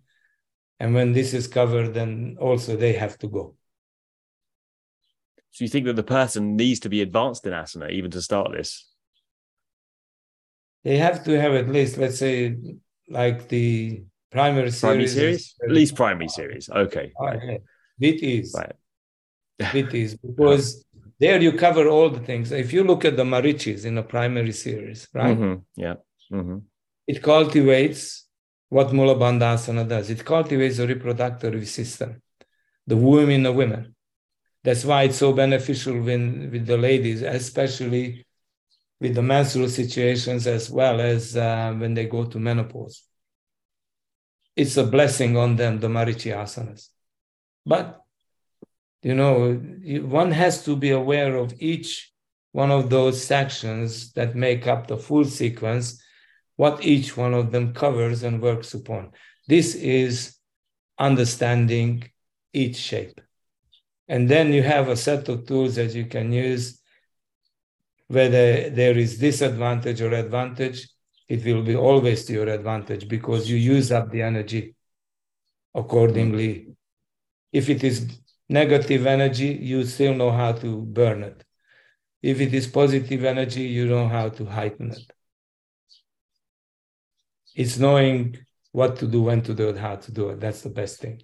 And 0.80 0.94
when 0.94 1.14
this 1.14 1.34
is 1.34 1.48
covered, 1.48 1.94
then 1.94 2.38
also 2.40 2.76
they 2.76 2.94
have 2.94 3.18
to 3.20 3.28
go. 3.28 3.56
So 5.52 5.64
you 5.64 5.70
think 5.70 5.88
that 5.88 5.96
the 5.96 6.04
person 6.04 6.56
needs 6.56 6.80
to 6.82 6.90
be 6.90 7.02
advanced 7.02 7.46
in 7.46 7.54
asana 7.54 7.90
even 7.90 8.12
to 8.12 8.22
start 8.22 8.52
this? 8.52 8.88
They 10.84 10.98
have 10.98 11.24
to 11.26 11.42
have 11.42 11.54
at 11.54 11.70
least, 11.70 11.98
let's 11.98 12.20
say, 12.20 12.56
like 13.10 13.50
the 13.50 14.04
primary 14.32 14.72
series. 14.72 14.82
Primary 14.82 15.08
series? 15.08 15.56
At 15.64 15.72
least 15.72 15.96
primary 15.96 16.30
series. 16.30 16.70
Okay. 16.70 17.12
It 18.00 18.24
is. 18.24 18.54
Right. 18.56 18.76
It 19.60 19.94
is 19.94 20.16
because 20.16 20.86
there 21.20 21.42
you 21.42 21.54
cover 21.54 21.88
all 21.88 22.10
the 22.10 22.22
things. 22.22 22.52
If 22.52 22.72
you 22.72 22.84
look 22.84 23.06
at 23.06 23.18
the 23.18 23.24
marichis 23.24 23.86
in 23.86 23.98
a 23.98 24.04
primary 24.04 24.54
series, 24.54 25.08
right? 25.14 25.38
Mm-hmm. 25.38 25.62
Yeah. 25.76 25.96
Mm-hmm. 26.32 26.60
It 27.08 27.22
cultivates 27.22 28.28
what 28.70 28.94
Mula 28.94 29.16
Bandhasana 29.16 29.88
does. 29.88 30.10
It 30.10 30.24
cultivates 30.24 30.78
the 30.78 30.88
reproductive 30.88 31.68
system, 31.68 32.22
the 32.86 32.96
womb 32.96 33.30
in 33.30 33.44
the 33.44 33.52
women. 33.52 33.96
That's 34.64 34.86
why 34.86 35.04
it's 35.04 35.18
so 35.18 35.34
beneficial 35.34 36.00
when 36.02 36.52
with 36.52 36.66
the 36.66 36.78
ladies, 36.78 37.22
especially 37.22 38.26
with 39.00 39.16
the 39.16 39.22
menstrual 39.22 39.70
situations 39.70 40.46
as 40.46 40.70
well 40.70 41.00
as 41.00 41.36
uh, 41.36 41.74
when 41.78 41.94
they 41.94 42.06
go 42.06 42.26
to 42.26 42.38
menopause. 42.38 43.04
It's 44.56 44.76
a 44.78 44.84
blessing 44.84 45.38
on 45.38 45.56
them, 45.56 45.80
the 45.80 45.88
Marichi 45.88 46.36
asanas. 46.36 46.90
But, 47.66 48.02
you 49.02 49.16
know, 49.16 49.54
one 49.54 50.32
has 50.32 50.64
to 50.66 50.76
be 50.76 50.92
aware 50.92 51.36
of 51.36 51.54
each 51.60 52.12
one 52.52 52.72
of 52.72 52.90
those 52.90 53.24
sections 53.24 54.12
that 54.14 54.36
make 54.36 54.68
up 54.68 54.88
the 54.88 54.98
full 54.98 55.26
sequence, 55.26 56.02
what 56.56 56.84
each 56.84 57.16
one 57.16 57.34
of 57.34 57.52
them 57.52 57.74
covers 57.74 58.24
and 58.24 58.42
works 58.42 58.74
upon. 58.74 59.12
This 59.48 59.76
is 59.76 60.36
understanding 60.98 62.10
each 62.54 62.76
shape. 62.76 63.22
And 64.08 64.28
then 64.28 64.52
you 64.52 64.64
have 64.64 64.90
a 64.90 64.98
set 64.98 65.30
of 65.30 65.46
tools 65.46 65.76
that 65.76 65.94
you 65.94 66.06
can 66.06 66.34
use. 66.34 66.82
Whether 68.08 68.72
there 68.72 68.98
is 68.98 69.20
disadvantage 69.20 70.02
or 70.02 70.12
advantage, 70.14 70.90
it 71.28 71.46
will 71.46 71.62
be 71.62 71.76
always 71.76 72.26
to 72.26 72.34
your 72.34 72.50
advantage 72.50 73.08
because 73.08 73.50
you 73.50 73.56
use 73.56 73.92
up 73.92 74.10
the 74.10 74.24
energy 74.24 74.76
accordingly. 75.76 76.70
If 77.54 77.70
it 77.70 77.84
is 77.84 78.20
negative 78.50 79.06
energy, 79.06 79.48
you 79.62 79.86
still 79.86 80.16
know 80.16 80.32
how 80.32 80.52
to 80.54 80.82
burn 80.82 81.24
it. 81.24 81.46
If 82.22 82.42
it 82.42 82.54
is 82.54 82.68
positive 82.68 83.24
energy, 83.24 83.62
you 83.62 83.88
know 83.88 84.08
how 84.08 84.30
to 84.30 84.46
heighten 84.46 84.92
it. 84.92 85.12
It's 87.56 87.78
knowing 87.78 88.38
what 88.72 88.98
to 88.98 89.08
do, 89.08 89.24
when 89.24 89.42
to 89.44 89.54
do 89.54 89.70
it, 89.70 89.78
how 89.78 89.96
to 89.96 90.12
do 90.12 90.30
it. 90.30 90.40
That's 90.40 90.62
the 90.62 90.70
best 90.70 91.00
thing. 91.00 91.22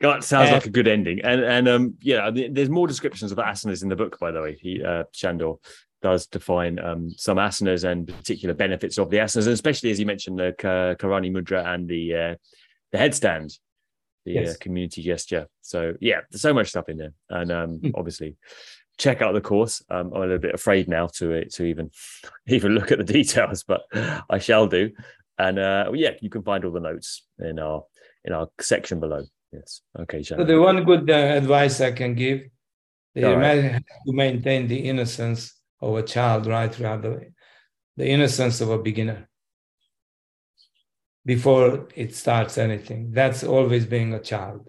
God, 0.00 0.24
sounds 0.24 0.48
and, 0.48 0.54
like 0.54 0.66
a 0.66 0.70
good 0.70 0.88
ending. 0.88 1.20
And 1.22 1.42
and 1.42 1.68
um 1.68 1.94
yeah, 2.00 2.30
there's 2.30 2.70
more 2.70 2.86
descriptions 2.86 3.32
of 3.32 3.36
the 3.36 3.42
asanas 3.42 3.82
in 3.82 3.90
the 3.90 3.96
book, 3.96 4.18
by 4.18 4.30
the 4.30 4.40
way. 4.40 4.56
He 4.58 4.82
uh 4.82 5.04
Shandor 5.12 5.56
does 6.00 6.26
define 6.26 6.78
um 6.78 7.10
some 7.10 7.36
asanas 7.36 7.84
and 7.84 8.08
particular 8.08 8.54
benefits 8.54 8.98
of 8.98 9.10
the 9.10 9.18
asanas, 9.18 9.44
and 9.44 9.52
especially 9.52 9.90
as 9.90 10.00
you 10.00 10.06
mentioned 10.06 10.38
the 10.38 10.54
Karani 10.58 11.30
Mudra 11.30 11.66
and 11.66 11.86
the 11.86 12.14
uh, 12.14 12.34
the 12.92 12.98
headstand, 12.98 13.58
the 14.24 14.38
uh, 14.38 14.42
yes. 14.42 14.54
uh, 14.54 14.54
community 14.60 15.02
gesture. 15.02 15.46
So 15.62 15.94
yeah, 16.00 16.20
there's 16.30 16.42
so 16.42 16.54
much 16.54 16.68
stuff 16.68 16.88
in 16.88 16.98
there, 16.98 17.12
and 17.28 17.50
um 17.50 17.78
mm. 17.78 17.92
obviously 17.94 18.36
check 18.98 19.22
out 19.22 19.32
the 19.32 19.40
course. 19.40 19.82
Um, 19.90 20.12
I'm 20.14 20.16
a 20.16 20.20
little 20.20 20.38
bit 20.38 20.54
afraid 20.54 20.88
now 20.88 21.06
to 21.18 21.44
to 21.44 21.64
even 21.64 21.90
even 22.46 22.72
look 22.72 22.92
at 22.92 22.98
the 22.98 23.12
details, 23.18 23.64
but 23.64 23.82
I 24.28 24.38
shall 24.38 24.66
do. 24.66 24.90
And 25.38 25.58
uh, 25.58 25.90
yeah, 25.94 26.10
you 26.20 26.28
can 26.28 26.42
find 26.42 26.64
all 26.64 26.72
the 26.72 26.80
notes 26.80 27.26
in 27.38 27.58
our 27.58 27.84
in 28.24 28.32
our 28.32 28.48
section 28.60 29.00
below. 29.00 29.24
Yes. 29.52 29.80
Okay, 29.98 30.22
So 30.22 30.44
the 30.44 30.60
one 30.60 30.84
good 30.84 31.10
uh, 31.10 31.14
advice 31.14 31.80
I 31.80 31.90
can 31.90 32.14
give, 32.14 32.42
you 33.14 33.34
right. 33.34 33.82
to 34.06 34.12
maintain 34.12 34.68
the 34.68 34.78
innocence 34.78 35.54
of 35.80 35.96
a 35.96 36.02
child 36.02 36.46
right 36.46 36.70
the, 36.70 37.32
the 37.96 38.06
innocence 38.06 38.60
of 38.60 38.70
a 38.70 38.78
beginner 38.78 39.28
before 41.34 41.86
it 41.94 42.12
starts 42.12 42.58
anything. 42.58 43.12
That's 43.12 43.44
always 43.44 43.86
being 43.86 44.12
a 44.14 44.18
child. 44.32 44.66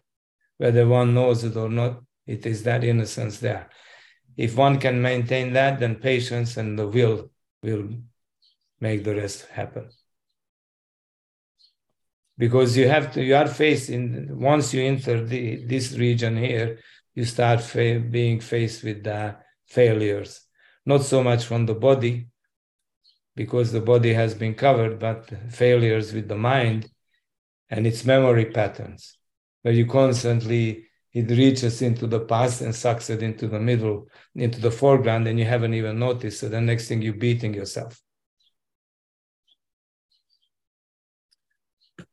Whether 0.60 0.86
one 0.88 1.16
knows 1.16 1.44
it 1.44 1.56
or 1.56 1.70
not, 1.70 2.04
it 2.28 2.46
is 2.46 2.62
that 2.68 2.84
innocence 2.84 3.40
there. 3.40 3.68
If 4.38 4.56
one 4.56 4.78
can 4.78 5.02
maintain 5.02 5.54
that, 5.54 5.80
then 5.80 5.96
patience 5.96 6.58
and 6.58 6.78
the 6.78 6.88
will 6.96 7.32
will 7.64 7.90
make 8.80 9.04
the 9.04 9.16
rest 9.16 9.48
happen 9.48 9.90
because 12.38 12.78
you 12.78 12.88
have 12.88 13.12
to 13.14 13.24
you 13.30 13.36
are 13.36 13.52
facing 13.64 14.04
once 14.52 14.74
you 14.74 14.82
enter 14.84 15.16
the, 15.32 15.44
this 15.66 15.88
region 16.06 16.36
here 16.36 16.80
you 17.14 17.24
start 17.24 17.62
fa- 17.62 18.04
being 18.18 18.40
faced 18.40 18.84
with 18.84 19.04
the 19.04 19.36
failures 19.68 20.32
not 20.86 21.04
so 21.04 21.24
much 21.30 21.46
from 21.46 21.68
the 21.68 21.76
body 21.90 22.31
because 23.36 23.72
the 23.72 23.82
body 23.82 24.14
has 24.14 24.34
been 24.34 24.54
covered 24.54 25.00
but 25.00 25.30
failures 25.50 26.14
with 26.14 26.28
the 26.28 26.36
mind 26.36 26.90
and 27.70 27.88
its 27.88 28.06
memory 28.06 28.46
patterns 28.46 29.18
where 29.62 29.74
you 29.74 29.86
constantly 29.86 30.86
it 31.14 31.30
reaches 31.30 31.82
into 31.82 32.08
the 32.08 32.20
past 32.22 32.62
and 32.62 32.74
sucks 32.74 33.10
it 33.10 33.22
into 33.22 33.48
the 33.48 33.60
middle 33.60 34.08
into 34.36 34.60
the 34.60 34.72
foreground 34.72 35.28
and 35.28 35.38
you 35.40 35.46
haven't 35.46 35.74
even 35.74 36.00
noticed 36.00 36.40
so 36.40 36.50
the 36.50 36.60
next 36.60 36.88
thing 36.88 37.02
you're 37.02 37.14
beating 37.14 37.54
yourself 37.54 38.02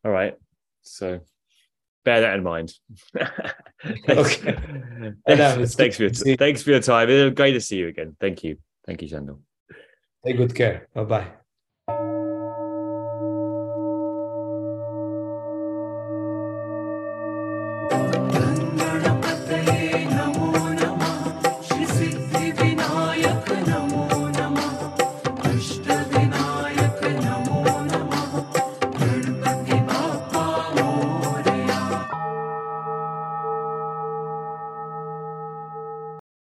All 0.05 0.11
right. 0.11 0.35
So 0.83 1.21
bear 2.05 2.21
that 2.23 2.37
in 2.37 2.43
mind. 2.43 2.73
thanks. 3.15 4.37
thanks, 5.75 5.97
for 5.97 6.03
your, 6.05 6.37
thanks 6.37 6.63
for 6.63 6.71
your 6.71 6.81
time. 6.81 7.11
It 7.11 7.25
was 7.25 7.35
great 7.35 7.53
to 7.53 7.61
see 7.61 7.77
you 7.77 7.89
again. 7.89 8.17
Thank 8.21 8.45
you. 8.45 8.59
Thank 8.87 9.03
you, 9.03 9.09
Shandor. 9.09 9.39
Take 10.25 10.37
good 10.37 10.55
care. 10.55 10.87
Bye 10.95 11.05
bye. 11.05 11.38